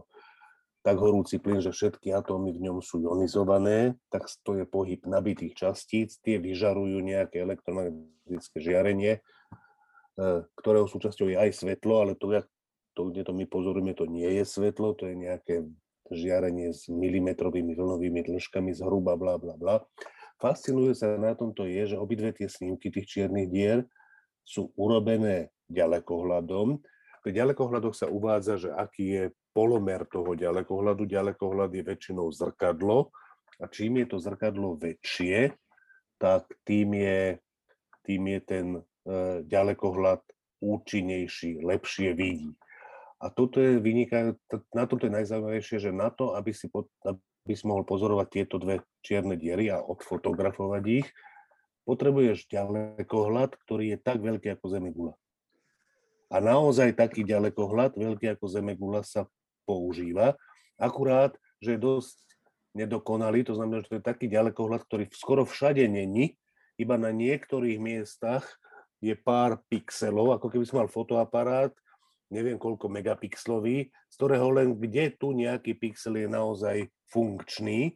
tak 0.85 1.01
horúci 1.01 1.41
plyn, 1.41 1.65
že 1.65 1.73
všetky 1.73 2.13
atómy 2.13 2.53
v 2.53 2.69
ňom 2.69 2.85
sú 2.85 3.01
ionizované, 3.01 3.97
tak 4.13 4.29
to 4.45 4.61
je 4.61 4.69
pohyb 4.69 5.01
nabitých 5.09 5.57
častíc, 5.57 6.21
tie 6.21 6.37
vyžarujú 6.37 7.01
nejaké 7.01 7.41
elektromagnetické 7.41 8.61
žiarenie, 8.61 9.13
e, 9.17 9.21
ktorého 10.45 10.85
súčasťou 10.85 11.33
je 11.33 11.41
aj 11.41 11.51
svetlo, 11.57 12.05
ale 12.05 12.13
to, 12.21 12.29
to, 12.93 13.01
kde 13.09 13.25
to 13.25 13.33
my 13.33 13.49
pozorujeme, 13.49 13.97
to 13.97 14.05
nie 14.05 14.29
je 14.29 14.45
svetlo, 14.45 14.93
to 14.93 15.09
je 15.09 15.17
nejaké 15.17 15.65
žiarenie 16.13 16.77
s 16.77 16.93
milimetrovými 16.93 17.73
vlnovými 17.73 18.21
dĺžkami 18.29 18.77
zhruba, 18.77 19.17
bla, 19.17 19.41
bla, 19.41 19.57
bla. 19.57 19.81
Fascinuje 20.37 20.93
sa 20.93 21.17
na 21.17 21.33
tomto 21.33 21.65
je, 21.65 21.97
že 21.97 22.01
obidve 22.01 22.37
tie 22.37 22.45
snímky 22.45 22.93
tých 22.93 23.09
čiernych 23.09 23.49
dier 23.49 23.89
sú 24.45 24.71
urobené 24.77 25.51
ďalekohľadom. 25.73 26.79
Pri 27.25 27.33
ďalekohľadoch 27.33 27.97
sa 27.97 28.07
uvádza, 28.07 28.61
že 28.61 28.71
aký 28.71 29.05
je 29.09 29.25
polomer 29.57 30.05
toho 30.05 30.37
ďalekohľadu. 30.37 31.09
Ďalekohľad 31.09 31.71
je 31.73 31.83
väčšinou 31.83 32.29
zrkadlo 32.29 33.09
a 33.63 33.65
čím 33.71 34.05
je 34.05 34.07
to 34.13 34.19
zrkadlo 34.21 34.77
väčšie, 34.77 35.55
tak 36.19 36.45
tým 36.67 36.99
je, 36.99 37.39
tým 38.03 38.23
je 38.29 38.41
ten 38.43 38.67
e, 38.77 38.81
ďalekohľad 39.47 40.21
účinnejší, 40.59 41.63
lepšie 41.63 42.13
vidí. 42.13 42.53
A 43.23 43.31
toto 43.31 43.63
je 43.63 43.81
vynikajú, 43.81 44.37
na 44.75 44.85
tomto 44.85 45.09
je 45.09 45.17
najzaujímavejšie, 45.17 45.79
že 45.81 45.91
na 45.95 46.13
to, 46.13 46.37
aby 46.37 46.53
si, 46.53 46.69
aby 47.07 47.53
si 47.55 47.65
mohol 47.65 47.87
pozorovať 47.87 48.27
tieto 48.29 48.61
dve 48.61 48.85
čierne 49.01 49.39
diery 49.39 49.73
a 49.73 49.81
odfotografovať 49.81 50.85
ich, 51.05 51.09
potrebuješ 51.85 52.49
ďalekohľad, 52.49 53.57
ktorý 53.65 53.97
je 53.97 53.99
tak 54.01 54.21
veľký 54.21 54.57
ako 54.57 54.67
Zemegula. 54.69 55.13
A 56.33 56.41
naozaj 56.41 56.97
taký 56.97 57.23
ďalekohľad, 57.23 57.95
veľký 57.95 58.35
ako 58.35 58.45
Zemegula, 58.49 59.05
sa 59.05 59.29
používa, 59.69 60.37
akurát, 60.81 61.37
že 61.61 61.77
je 61.77 61.81
dosť 61.81 62.17
nedokonalý, 62.75 63.47
to 63.47 63.55
znamená, 63.55 63.85
že 63.85 63.89
to 63.95 63.99
je 64.03 64.05
taký 64.05 64.27
ďalekohľad, 64.27 64.83
ktorý 64.85 65.05
skoro 65.15 65.47
všade 65.47 65.87
není, 65.87 66.35
iba 66.75 66.99
na 66.99 67.15
niektorých 67.15 67.79
miestach 67.79 68.43
je 68.99 69.15
pár 69.15 69.63
pixelov, 69.71 70.35
ako 70.35 70.51
keby 70.51 70.65
si 70.67 70.75
mal 70.75 70.91
fotoaparát, 70.91 71.71
neviem 72.35 72.59
koľko 72.59 72.91
megapixlový, 72.91 73.95
z 74.11 74.15
ktorého 74.19 74.51
len 74.51 74.75
kde 74.75 75.15
tu 75.15 75.31
nejaký 75.31 75.79
pixel 75.79 76.19
je 76.19 76.27
naozaj 76.27 76.91
funkčný. 77.13 77.95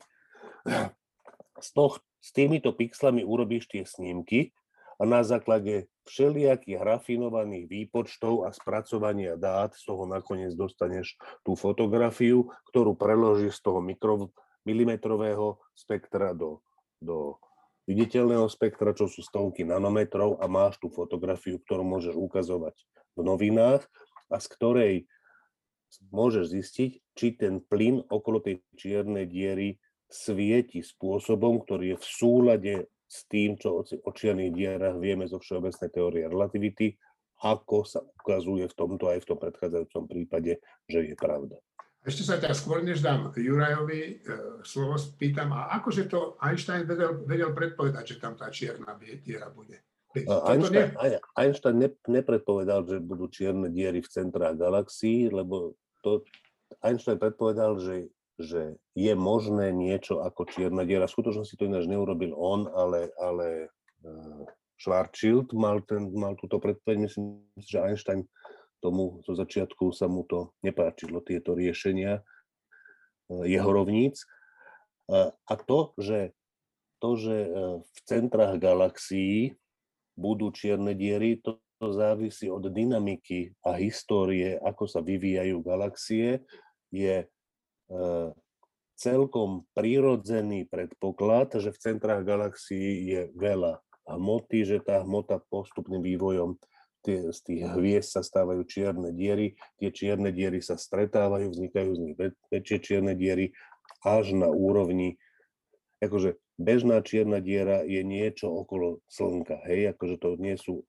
Z 1.59 1.68
toho, 1.74 1.99
s 2.19 2.29
týmito 2.35 2.75
pixlami 2.75 3.23
urobíš 3.23 3.71
tie 3.71 3.87
snímky 3.87 4.51
a 4.99 5.07
na 5.07 5.23
základe 5.23 5.87
všelijakých 6.11 6.83
rafinovaných 6.83 7.71
výpočtov 7.71 8.49
a 8.49 8.51
spracovania 8.51 9.39
dát 9.39 9.77
z 9.77 9.87
toho 9.87 10.11
nakoniec 10.11 10.51
dostaneš 10.59 11.14
tú 11.47 11.55
fotografiu, 11.55 12.51
ktorú 12.75 12.99
preložíš 12.99 13.62
z 13.62 13.71
toho 13.71 13.79
mikro, 13.79 14.35
spektra 15.79 16.35
do, 16.35 16.61
do 16.99 17.39
viditeľného 17.89 18.45
spektra, 18.53 18.93
čo 18.93 19.07
sú 19.09 19.25
stovky 19.25 19.64
nanometrov 19.64 20.43
a 20.43 20.51
máš 20.51 20.77
tú 20.83 20.93
fotografiu, 20.93 21.57
ktorú 21.62 21.87
môžeš 21.87 22.14
ukazovať 22.19 22.77
v 23.16 23.21
novinách 23.25 23.87
a 24.29 24.37
z 24.37 24.47
ktorej 24.53 24.95
môžeš 26.12 26.53
zistiť, 26.53 26.91
či 27.16 27.27
ten 27.33 27.64
plyn 27.64 28.05
okolo 28.12 28.45
tej 28.45 28.61
čiernej 28.77 29.25
diery 29.25 29.81
svieti 30.09 30.81
spôsobom, 30.81 31.61
ktorý 31.63 31.95
je 31.95 31.99
v 32.01 32.07
súlade 32.09 32.75
s 33.09 33.25
tým, 33.29 33.57
čo 33.57 33.85
o 33.85 34.11
čiernych 34.13 34.53
dierach 34.53 34.97
vieme 35.01 35.25
zo 35.29 35.41
všeobecnej 35.41 35.89
teórie 35.93 36.25
relativity, 36.29 36.97
ako 37.41 37.87
sa 37.87 38.03
ukazuje 38.03 38.67
v 38.67 38.75
tomto 38.77 39.09
aj 39.09 39.23
v 39.23 39.29
tom 39.29 39.39
predchádzajúcom 39.39 40.05
prípade, 40.11 40.53
že 40.91 41.13
je 41.13 41.17
pravda. 41.17 41.57
Ešte 42.03 42.25
sa 42.25 42.41
ťa 42.41 42.57
skôr, 42.57 42.81
než 42.81 43.05
dám 43.05 43.35
Jurajovi 43.37 44.01
e, 44.01 44.15
slovo, 44.65 44.97
spýtam, 44.97 45.53
a 45.53 45.77
akože 45.77 46.09
to 46.09 46.41
Einstein 46.41 46.89
vedel, 46.89 47.21
vedel 47.27 47.53
predpovedať, 47.53 48.17
že 48.17 48.21
tam 48.23 48.33
tá 48.39 48.49
čierna 48.49 48.97
diera 48.97 49.53
bude? 49.53 49.83
Einstein, 50.17 50.95
ne... 50.97 51.21
Einstein 51.37 51.77
ne, 51.77 51.91
nepredpovedal, 52.09 52.89
že 52.89 52.97
budú 53.03 53.29
čierne 53.29 53.69
diery 53.69 54.01
v 54.01 54.09
centrách 54.09 54.57
galaxií, 54.57 55.29
lebo 55.29 55.77
to 56.01 56.25
Einstein 56.81 57.21
predpovedal, 57.21 57.77
že, 57.77 58.09
že 58.39 58.78
je 58.95 59.12
možné 59.18 59.74
niečo 59.74 60.22
ako 60.22 60.47
čierna 60.47 60.86
diera. 60.86 61.11
V 61.11 61.14
skutočnosti 61.18 61.59
to 61.59 61.66
ináč 61.66 61.91
neurobil 61.91 62.32
on, 62.39 62.70
ale, 62.70 63.11
ale 63.18 63.74
uh, 64.07 64.47
Schwarzschild 64.78 65.51
mal, 65.59 65.82
ten, 65.82 66.14
mal 66.14 66.39
túto 66.39 66.62
predpoveď. 66.62 66.97
Myslím, 67.03 67.43
že 67.59 67.82
Einstein 67.82 68.30
tomu 68.78 69.18
zo 69.26 69.34
začiatku 69.34 69.91
sa 69.91 70.07
mu 70.07 70.22
to 70.22 70.55
nepáčilo, 70.62 71.18
tieto 71.18 71.59
riešenia 71.59 72.22
eh, 72.22 73.45
jeho 73.51 73.70
rovníc. 73.74 74.22
A 75.49 75.55
to, 75.64 75.97
že, 75.97 76.36
to, 77.01 77.16
že 77.16 77.36
v 77.80 77.99
centrách 78.05 78.61
galaxií 78.61 79.57
budú 80.12 80.53
čierne 80.53 80.93
diery, 80.93 81.41
to, 81.41 81.57
to 81.80 81.97
závisí 81.97 82.53
od 82.53 82.68
dynamiky 82.68 83.57
a 83.64 83.80
histórie, 83.80 84.61
ako 84.61 84.84
sa 84.84 85.01
vyvíjajú 85.01 85.64
galaxie, 85.64 86.45
je 86.93 87.24
celkom 88.99 89.64
prirodzený 89.72 90.66
predpoklad, 90.66 91.57
že 91.62 91.70
v 91.70 91.78
centrách 91.78 92.26
galaxií 92.26 93.09
je 93.09 93.22
veľa 93.39 93.80
hmoty, 94.09 94.64
že 94.64 94.78
tá 94.82 95.05
hmota 95.05 95.39
postupným 95.49 96.03
vývojom 96.03 96.59
z 97.09 97.39
tých 97.47 97.62
hviezd 97.64 98.20
sa 98.20 98.22
stávajú 98.26 98.66
čierne 98.68 99.14
diery, 99.14 99.57
tie 99.80 99.89
čierne 99.89 100.28
diery 100.28 100.61
sa 100.61 100.76
stretávajú, 100.76 101.55
vznikajú 101.55 101.91
z 101.95 102.01
nich 102.05 102.16
väčšie 102.53 102.78
čierne 102.84 103.14
diery 103.16 103.55
až 104.05 104.36
na 104.36 104.51
úrovni, 104.51 105.16
akože 106.05 106.36
bežná 106.59 107.01
čierna 107.01 107.41
diera 107.41 107.86
je 107.86 108.03
niečo 108.03 108.51
okolo 108.51 109.01
Slnka, 109.09 109.62
hej, 109.70 109.95
akože 109.95 110.16
to 110.20 110.28
nie 110.36 110.59
sú 110.59 110.84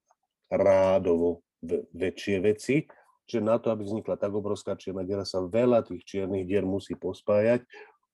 rádovo 0.49 1.45
väčšie 1.93 2.41
veci, 2.41 2.89
čiže 3.29 3.45
na 3.45 3.61
to, 3.61 3.69
aby 3.69 3.85
vznikla 3.85 4.17
tak 4.17 4.33
obrovská 4.33 4.73
čierna 4.73 5.05
diera, 5.05 5.21
sa 5.21 5.45
veľa 5.45 5.85
tých 5.85 6.01
čiernych 6.01 6.49
dier 6.49 6.65
musí 6.65 6.97
pospájať. 6.97 7.61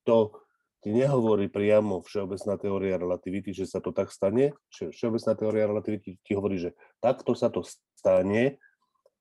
To 0.04 0.36
ti 0.84 0.92
nehovorí 0.92 1.48
priamo 1.48 2.04
všeobecná 2.04 2.60
teória 2.60 3.00
relativity, 3.00 3.56
že 3.56 3.64
sa 3.64 3.80
to 3.80 3.96
tak 3.96 4.12
stane. 4.12 4.52
Všeobecná 4.68 5.32
teória 5.32 5.64
relativity 5.64 6.20
ti 6.20 6.32
hovorí, 6.36 6.60
že 6.60 6.76
takto 7.00 7.32
sa 7.32 7.48
to 7.48 7.64
stane, 7.96 8.60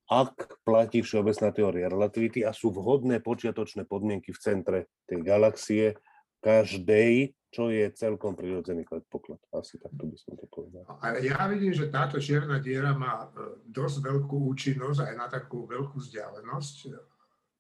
ak 0.06 0.62
platí 0.62 1.02
všeobecná 1.02 1.50
teória 1.50 1.90
relativity 1.90 2.46
a 2.46 2.54
sú 2.54 2.70
vhodné 2.70 3.26
počiatočné 3.26 3.90
podmienky 3.90 4.30
v 4.30 4.42
centre 4.44 4.80
tej 5.10 5.26
galaxie 5.26 5.98
každej, 6.46 7.34
čo 7.56 7.72
je 7.72 7.88
celkom 7.96 8.36
prirodzený 8.36 8.84
predpoklad. 8.84 9.40
Asi 9.56 9.80
takto 9.80 10.04
by 10.04 10.18
som 10.20 10.36
to 10.36 10.44
povedal. 10.52 10.84
A 11.00 11.16
ja 11.24 11.40
vidím, 11.48 11.72
že 11.72 11.88
táto 11.88 12.20
čierna 12.20 12.60
diera 12.60 12.92
má 12.92 13.32
e, 13.32 13.64
dosť 13.64 14.04
veľkú 14.04 14.52
účinnosť 14.52 15.08
aj 15.08 15.14
na 15.16 15.32
takú 15.32 15.64
veľkú 15.64 15.96
vzdialenosť 15.96 16.76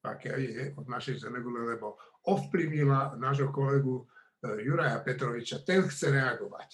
aké 0.05 0.29
je 0.37 0.63
od 0.77 0.85
našej 0.85 1.25
Zemegule, 1.25 1.65
lebo 1.65 1.97
ovplyvnila 2.29 3.17
nášho 3.17 3.49
kolegu 3.49 4.05
e, 4.05 4.61
Juraja 4.61 5.01
Petroviča. 5.01 5.65
Ten 5.65 5.85
chce 5.89 6.13
reagovať. 6.13 6.69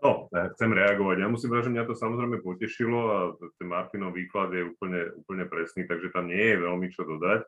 No, 0.00 0.32
ja 0.32 0.48
chcem 0.56 0.72
reagovať. 0.72 1.16
Ja 1.20 1.28
musím 1.28 1.52
povedať, 1.52 1.68
že 1.68 1.74
mňa 1.76 1.84
to 1.84 1.94
samozrejme 1.96 2.36
potešilo 2.40 2.98
a 3.12 3.18
ten 3.60 3.68
Martinov 3.68 4.16
výklad 4.16 4.48
je 4.56 4.64
úplne, 4.64 5.12
úplne 5.12 5.44
presný, 5.44 5.84
takže 5.84 6.08
tam 6.08 6.32
nie 6.32 6.40
je 6.40 6.56
veľmi 6.56 6.88
čo 6.88 7.04
dodať 7.04 7.44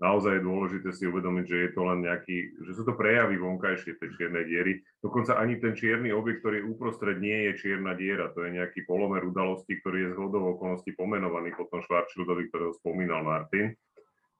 naozaj 0.00 0.40
je 0.40 0.46
dôležité 0.48 0.88
si 0.96 1.04
uvedomiť, 1.04 1.44
že 1.44 1.56
je 1.68 1.70
to 1.76 1.82
len 1.84 2.08
nejaký, 2.08 2.36
že 2.64 2.72
sú 2.72 2.82
to 2.88 2.96
prejavy 2.96 3.36
vonkajšie 3.36 4.00
tej 4.00 4.10
čiernej 4.16 4.48
diery. 4.48 4.72
Dokonca 5.04 5.36
ani 5.36 5.60
ten 5.60 5.76
čierny 5.76 6.08
objekt, 6.10 6.40
ktorý 6.40 6.64
je 6.64 6.68
uprostred, 6.72 7.16
nie 7.20 7.52
je 7.52 7.60
čierna 7.60 7.92
diera. 7.92 8.32
To 8.32 8.42
je 8.48 8.56
nejaký 8.56 8.88
polomer 8.88 9.20
udalosti, 9.22 9.76
ktorý 9.84 10.08
je 10.08 10.12
z 10.16 10.18
hodou 10.18 10.56
okolností 10.56 10.96
pomenovaný 10.96 11.52
potom 11.52 11.84
Schwarzschildovi, 11.84 12.48
ktorého 12.48 12.72
spomínal 12.80 13.20
Martin, 13.22 13.70
e, 13.70 13.74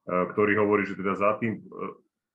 ktorý 0.08 0.64
hovorí, 0.64 0.88
že 0.88 0.96
teda 0.96 1.12
za 1.14 1.36
tým, 1.36 1.60
e, 1.60 1.62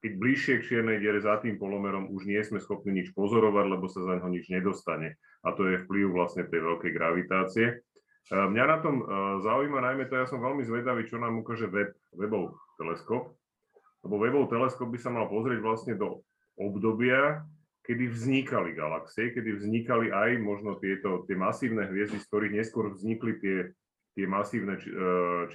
keď 0.06 0.12
bližšie 0.22 0.54
k 0.62 0.68
čiernej 0.70 1.02
diere 1.02 1.18
za 1.18 1.42
tým 1.42 1.58
polomerom 1.58 2.14
už 2.14 2.30
nie 2.30 2.38
sme 2.46 2.62
schopní 2.62 2.94
nič 2.94 3.10
pozorovať, 3.18 3.66
lebo 3.74 3.90
sa 3.90 4.06
za 4.06 4.22
neho 4.22 4.30
nič 4.30 4.54
nedostane. 4.54 5.18
A 5.42 5.50
to 5.58 5.66
je 5.66 5.82
vplyv 5.82 6.14
vlastne 6.14 6.46
tej 6.46 6.62
veľkej 6.62 6.92
gravitácie. 6.94 7.85
E, 8.30 8.34
mňa 8.34 8.66
na 8.66 8.78
tom 8.82 8.96
zaujíma 9.42 9.80
najmä 9.82 10.10
to, 10.10 10.18
ja 10.18 10.26
som 10.26 10.42
veľmi 10.42 10.66
zvedavý, 10.66 11.06
čo 11.06 11.22
nám 11.22 11.38
ukáže 11.42 11.70
web, 11.70 11.94
webov 12.16 12.58
teleskop, 12.82 13.36
lebo 14.06 14.22
Webov 14.22 14.54
teleskop 14.54 14.94
by 14.94 15.00
sa 15.02 15.10
mal 15.10 15.26
pozrieť 15.26 15.60
vlastne 15.66 15.98
do 15.98 16.22
obdobia, 16.62 17.42
kedy 17.82 18.14
vznikali 18.14 18.78
galaxie, 18.78 19.34
kedy 19.34 19.58
vznikali 19.58 20.14
aj 20.14 20.38
možno 20.46 20.78
tieto 20.78 21.26
tie 21.26 21.34
masívne 21.34 21.90
hviezdy, 21.90 22.22
z 22.22 22.28
ktorých 22.30 22.54
neskôr 22.54 22.94
vznikli 22.94 23.42
tie, 23.42 23.58
tie 24.14 24.26
masívne 24.30 24.78
e, 24.78 24.82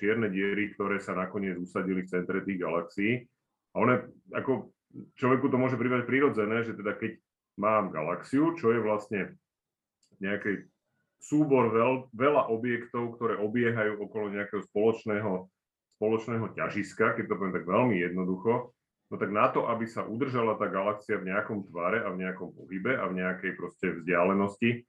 čierne 0.03 0.27
diery, 0.35 0.75
ktoré 0.75 0.99
sa 0.99 1.15
nakoniec 1.15 1.55
usadili 1.63 2.03
v 2.03 2.11
centre 2.11 2.43
tých 2.43 2.59
galaxií. 2.59 3.23
A 3.71 3.87
one, 3.87 4.11
ako 4.35 4.75
človeku 5.15 5.47
to 5.47 5.55
môže 5.59 5.79
prívať 5.79 6.03
prirodzené, 6.07 6.67
že 6.67 6.75
teda 6.75 6.99
keď 6.99 7.23
mám 7.55 7.95
galaxiu, 7.95 8.59
čo 8.59 8.75
je 8.75 8.83
vlastne 8.83 9.39
nejaký 10.19 10.67
súbor 11.21 11.71
veľ, 11.71 12.09
veľa 12.17 12.49
objektov, 12.49 13.21
ktoré 13.21 13.37
obiehajú 13.37 14.01
okolo 14.01 14.33
nejakého 14.33 14.65
spoločného 14.73 15.47
spoločného 16.01 16.57
ťažiska, 16.57 17.21
keď 17.21 17.25
to 17.29 17.37
poviem 17.37 17.53
tak 17.61 17.69
veľmi 17.69 18.01
jednoducho, 18.01 18.73
no 19.13 19.15
tak 19.21 19.29
na 19.29 19.53
to, 19.53 19.69
aby 19.69 19.85
sa 19.85 20.09
udržala 20.09 20.57
tá 20.57 20.73
galaxia 20.73 21.21
v 21.21 21.29
nejakom 21.29 21.69
tvare 21.69 22.01
a 22.01 22.09
v 22.09 22.25
nejakom 22.25 22.57
pohybe 22.57 22.97
a 22.97 23.05
v 23.13 23.21
nejakej 23.21 23.53
proste 23.53 24.01
vzdialenosti 24.01 24.89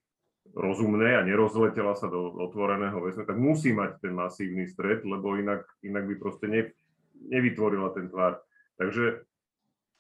rozumnej 0.56 1.20
a 1.20 1.28
nerozletela 1.28 2.00
sa 2.00 2.08
do 2.08 2.32
otvoreného 2.48 2.96
vesmíru, 3.04 3.28
tak 3.28 3.38
musí 3.44 3.76
mať 3.76 4.00
ten 4.00 4.16
masívny 4.16 4.72
stred, 4.72 5.04
lebo 5.04 5.36
inak, 5.36 5.68
inak 5.84 6.08
by 6.08 6.16
proste 6.16 6.48
ne, 6.48 6.62
nevytvorila 7.28 7.92
ten 7.92 8.08
tvar. 8.08 8.40
Takže 8.80 9.28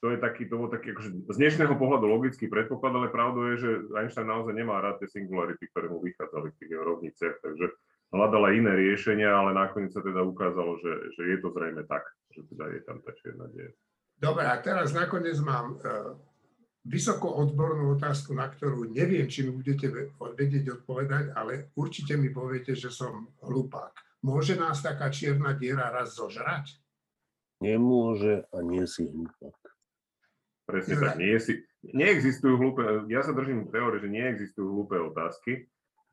to 0.02 0.08
je 0.10 0.18
taký, 0.18 0.50
to 0.50 0.58
bol 0.58 0.66
taký, 0.66 0.98
akože 0.98 1.30
z 1.30 1.38
dnešného 1.38 1.78
pohľadu 1.78 2.10
logický 2.10 2.50
predpoklad, 2.50 2.98
ale 2.98 3.14
pravdou 3.14 3.54
je, 3.54 3.56
že 3.62 3.72
Einstein 3.94 4.26
naozaj 4.26 4.58
nemá 4.58 4.82
rád 4.82 4.98
tie 4.98 5.14
singularity, 5.14 5.70
ktoré 5.70 5.94
mu 5.94 6.02
vychádzali 6.02 6.50
v 6.50 6.58
tých 6.58 6.72
rovniciach, 6.74 7.36
takže 7.46 7.66
hľadala 8.10 8.58
iné 8.58 8.74
riešenia, 8.74 9.30
ale 9.30 9.54
nakoniec 9.54 9.94
sa 9.94 10.02
teda 10.02 10.26
ukázalo, 10.26 10.82
že, 10.82 11.14
že 11.14 11.22
je 11.30 11.38
to 11.38 11.54
zrejme 11.54 11.86
tak, 11.86 12.02
že 12.34 12.42
teda 12.50 12.66
je 12.74 12.82
tam 12.82 12.98
tá 13.06 13.12
čierna 13.22 13.46
diera. 13.54 13.78
Dobre, 14.18 14.44
a 14.50 14.58
teraz 14.58 14.90
nakoniec 14.94 15.38
mám 15.46 15.78
uh, 15.78 16.18
vysoko 16.82 17.38
odbornú 17.38 17.94
otázku, 17.94 18.34
na 18.34 18.50
ktorú 18.50 18.90
neviem, 18.90 19.30
či 19.30 19.46
mi 19.46 19.54
budete 19.54 19.86
vedieť 20.18 20.82
odpovedať, 20.82 21.38
ale 21.38 21.70
určite 21.78 22.18
mi 22.18 22.34
poviete, 22.34 22.74
že 22.74 22.90
som 22.90 23.30
hlupák. 23.46 23.94
Môže 24.26 24.58
nás 24.58 24.82
taká 24.82 25.14
čierna 25.14 25.54
diera 25.54 25.94
raz 25.94 26.18
zožrať? 26.18 26.78
Nemôže 27.62 28.50
a 28.50 28.66
nie 28.66 28.86
si 28.90 29.06
hlupák. 29.06 29.61
Presne 30.66 30.96
tak, 30.98 31.18
nie 31.18 31.36
si, 31.42 31.62
neexistujú 31.92 32.56
hlúpe, 32.58 32.84
ja 33.10 33.26
sa 33.26 33.34
držím 33.34 33.68
teórie, 33.74 34.00
že 34.00 34.10
neexistujú 34.10 34.68
hlúpe 34.70 34.96
otázky, 34.98 35.68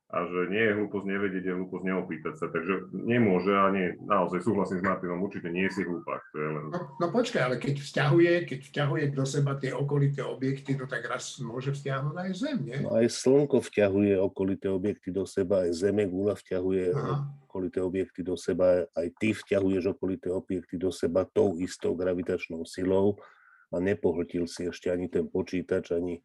a 0.08 0.24
že 0.24 0.48
nie 0.48 0.64
je 0.64 0.72
hlúposť 0.72 1.04
nevedieť, 1.04 1.44
je 1.44 1.52
hlúposť 1.60 1.84
neopýtať 1.84 2.34
sa. 2.40 2.48
Takže 2.48 2.96
nemôže 2.96 3.52
a 3.52 3.68
nie, 3.68 3.92
naozaj 4.08 4.40
súhlasím 4.40 4.80
s 4.80 4.86
Martinom, 4.88 5.20
určite 5.20 5.52
nie 5.52 5.68
si 5.68 5.84
hlúpak. 5.84 6.24
To 6.32 6.36
je 6.40 6.48
len... 6.48 6.64
no, 6.72 6.80
no 6.96 7.06
počkaj, 7.12 7.42
ale 7.44 7.56
keď 7.60 7.84
vzťahuje, 7.84 8.32
keď 8.48 8.58
vzťahuje 8.64 9.04
do 9.12 9.24
seba 9.28 9.52
tie 9.60 9.76
okolité 9.76 10.24
objekty, 10.24 10.80
no 10.80 10.88
tak 10.88 11.04
raz 11.04 11.36
môže 11.44 11.76
vzťahnuť 11.76 12.16
aj 12.16 12.30
Zem, 12.32 12.58
nie? 12.64 12.78
No 12.80 12.96
aj 12.96 13.04
Slnko 13.12 13.60
vťahuje 13.60 14.16
okolité 14.16 14.72
objekty 14.72 15.12
do 15.12 15.28
seba, 15.28 15.68
aj 15.68 15.76
Zeme 15.76 16.08
gula 16.08 16.32
vťahuje 16.32 16.84
Aha. 16.96 17.28
okolité 17.44 17.84
objekty 17.84 18.24
do 18.24 18.32
seba, 18.40 18.88
aj 18.96 19.12
ty 19.20 19.36
vťahuješ 19.36 19.92
okolité 19.92 20.32
objekty 20.32 20.80
do 20.80 20.88
seba 20.88 21.28
tou 21.28 21.60
istou 21.60 21.92
gravitačnou 21.92 22.64
silou 22.64 23.20
a 23.68 23.76
nepohltil 23.84 24.48
si 24.48 24.64
ešte 24.68 24.88
ani 24.88 25.12
ten 25.12 25.28
počítač, 25.28 25.92
ani 25.92 26.24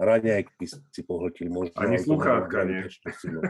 raňajky 0.00 0.64
si 0.64 1.02
pohltil. 1.04 1.52
Možno 1.52 1.76
ani 1.76 2.00
sluchátka, 2.00 2.64
nie. 2.64 2.88
No. 3.28 3.40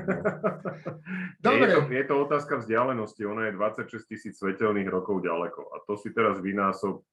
Dobre. 1.46 1.70
Je 1.70 1.74
to, 1.74 1.80
je 1.86 2.04
to 2.04 2.14
otázka 2.26 2.54
vzdialenosti. 2.58 3.22
Ona 3.22 3.50
je 3.50 3.52
26 3.54 4.10
tisíc 4.10 4.34
svetelných 4.42 4.90
rokov 4.90 5.22
ďaleko. 5.22 5.70
A 5.70 5.76
to 5.86 5.94
si 5.94 6.10
teraz 6.10 6.42
vynásob 6.42 7.06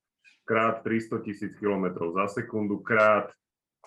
krát 0.49 0.81
300 0.81 1.21
tisíc 1.21 1.53
kilometrov 1.61 2.17
za 2.17 2.41
sekundu, 2.41 2.81
krát 2.81 3.29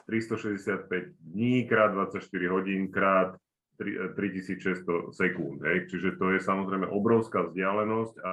365 0.06 1.18
dní, 1.20 1.66
krát 1.66 1.90
24 1.92 2.22
hodín, 2.46 2.90
krát 2.90 3.34
3600 3.78 5.14
sekúnd. 5.14 5.62
Hej. 5.62 5.90
Čiže 5.90 6.18
to 6.18 6.34
je 6.34 6.40
samozrejme 6.42 6.86
obrovská 6.86 7.46
vzdialenosť 7.46 8.14
a 8.22 8.32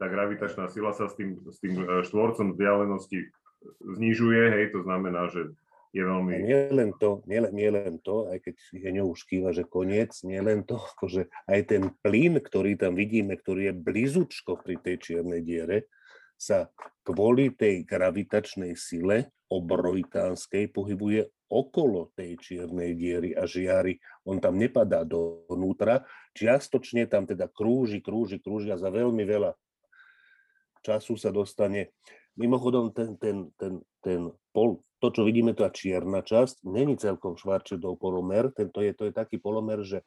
tá 0.00 0.08
gravitačná 0.08 0.72
sila 0.72 0.96
sa 0.96 1.12
s 1.12 1.14
tým, 1.20 1.36
s 1.44 1.60
tým 1.60 1.76
e, 1.76 2.00
štvorcom 2.08 2.56
vzdialenosti 2.56 3.28
znižuje, 3.84 4.42
hej, 4.48 4.64
to 4.72 4.80
znamená, 4.80 5.28
že 5.28 5.52
je 5.92 6.00
veľmi... 6.00 6.32
A 6.32 6.40
nie 6.40 6.60
len 6.72 6.90
to, 6.96 7.20
nie, 7.28 7.44
nie 7.52 7.68
len 7.68 8.00
to, 8.00 8.32
aj 8.32 8.40
keď 8.40 8.56
Heňo 8.80 9.12
už 9.12 9.28
kýva, 9.28 9.52
že 9.52 9.68
koniec, 9.68 10.16
nie 10.24 10.40
len 10.40 10.64
to, 10.64 10.80
akože 10.96 11.28
aj 11.44 11.60
ten 11.68 11.92
plyn, 12.00 12.40
ktorý 12.40 12.80
tam 12.80 12.96
vidíme, 12.96 13.36
ktorý 13.36 13.70
je 13.70 13.74
blízučko 13.76 14.64
pri 14.64 14.80
tej 14.80 14.96
čiernej 14.96 15.44
diere, 15.44 15.92
sa 16.40 16.72
kvôli 17.04 17.52
tej 17.52 17.84
gravitačnej 17.84 18.72
sile 18.72 19.28
obrojitánskej 19.52 20.72
pohybuje 20.72 21.28
okolo 21.52 22.14
tej 22.16 22.38
čiernej 22.40 22.96
diery 22.96 23.36
a 23.36 23.44
žiary. 23.44 24.00
On 24.24 24.40
tam 24.40 24.56
nepadá 24.56 25.04
dovnútra, 25.04 26.06
čiastočne 26.32 27.04
tam 27.10 27.28
teda 27.28 27.50
krúži, 27.50 28.00
krúži, 28.00 28.40
krúži 28.40 28.72
a 28.72 28.80
za 28.80 28.88
veľmi 28.88 29.20
veľa 29.26 29.52
času 30.80 31.16
sa 31.16 31.30
dostane. 31.32 31.92
Mimochodom, 32.38 32.94
ten, 32.94 33.16
ten, 33.20 33.52
ten, 33.60 33.82
ten 34.00 34.32
pol, 34.54 34.80
to, 35.00 35.08
čo 35.12 35.24
vidíme, 35.24 35.56
tá 35.56 35.72
čierna 35.72 36.20
časť, 36.20 36.64
není 36.68 36.96
celkom 37.00 37.36
Schwarzschildov 37.36 38.00
polomer. 38.00 38.52
Tento 38.52 38.84
je, 38.84 38.92
to 38.92 39.08
je 39.08 39.12
taký 39.12 39.40
polomer, 39.40 39.80
že 39.84 40.04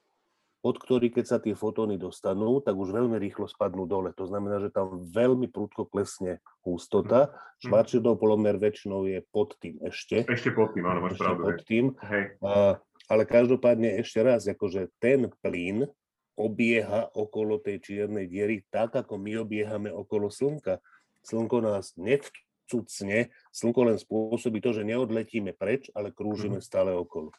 pod 0.64 0.80
ktorý, 0.80 1.12
keď 1.12 1.26
sa 1.28 1.38
tie 1.44 1.52
fotóny 1.60 2.00
dostanú, 2.00 2.64
tak 2.64 2.80
už 2.80 2.96
veľmi 2.96 3.20
rýchlo 3.20 3.52
spadnú 3.52 3.84
dole. 3.84 4.16
To 4.16 4.24
znamená, 4.24 4.64
že 4.64 4.72
tam 4.72 4.96
veľmi 5.12 5.52
prudko 5.52 5.84
klesne 5.84 6.40
hustota. 6.64 7.28
Mm. 7.28 7.68
Schwarzschildov 7.68 8.16
polomer 8.16 8.56
väčšinou 8.56 9.04
je 9.04 9.20
pod 9.36 9.60
tým 9.60 9.84
ešte. 9.84 10.24
Ešte 10.24 10.56
pod 10.56 10.72
tým, 10.72 10.88
áno, 10.88 11.04
máš 11.04 11.20
pravdu. 11.20 11.52
Pod 11.52 11.60
tým. 11.68 11.92
Hej. 12.08 12.40
A, 12.40 12.80
ale 13.12 13.28
každopádne 13.28 14.00
ešte 14.00 14.24
raz, 14.24 14.48
akože 14.48 14.88
ten 15.04 15.28
plyn, 15.44 15.92
obieha 16.34 17.14
okolo 17.14 17.62
tej 17.62 17.82
čiernej 17.82 18.26
diery 18.26 18.66
tak, 18.70 18.98
ako 18.98 19.18
my 19.22 19.42
obiehame 19.42 19.90
okolo 19.94 20.34
Slnka. 20.34 20.82
Slnko 21.24 21.64
nás 21.64 21.96
nevcucne, 21.96 23.32
Slnko 23.54 23.82
len 23.88 23.98
spôsobí 24.02 24.60
to, 24.60 24.74
že 24.74 24.84
neodletíme 24.84 25.54
preč, 25.54 25.94
ale 25.94 26.12
krúžime 26.12 26.60
mhm. 26.60 26.66
stále 26.66 26.92
okolo. 26.94 27.32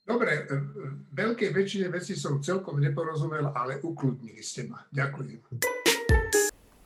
Dobre, 0.00 0.32
e, 0.32 0.42
e, 0.42 0.56
veľké 1.14 1.54
väčšine 1.54 1.86
veci 1.92 2.18
som 2.18 2.42
celkom 2.42 2.82
neporozumel, 2.82 3.52
ale 3.54 3.78
ukludnili 3.78 4.42
ste 4.42 4.66
ma. 4.66 4.82
Ďakujem. 4.90 5.60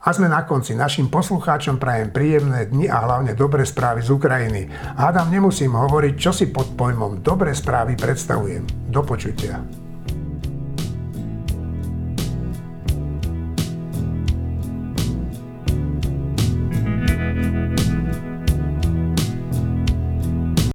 A 0.04 0.12
sme 0.12 0.28
na 0.28 0.44
konci. 0.44 0.76
Našim 0.76 1.08
poslucháčom 1.08 1.80
prajem 1.80 2.12
príjemné 2.12 2.68
dni 2.68 2.92
a 2.92 3.00
hlavne 3.08 3.32
dobré 3.32 3.64
správy 3.64 4.04
z 4.04 4.12
Ukrajiny. 4.12 4.68
Hádam, 5.00 5.32
nemusím 5.32 5.72
hovoriť, 5.72 6.14
čo 6.20 6.36
si 6.36 6.52
pod 6.52 6.76
pojmom 6.76 7.24
dobré 7.24 7.56
správy 7.56 7.96
predstavujem. 7.96 8.68
Do 8.92 9.00
počutia. 9.00 9.83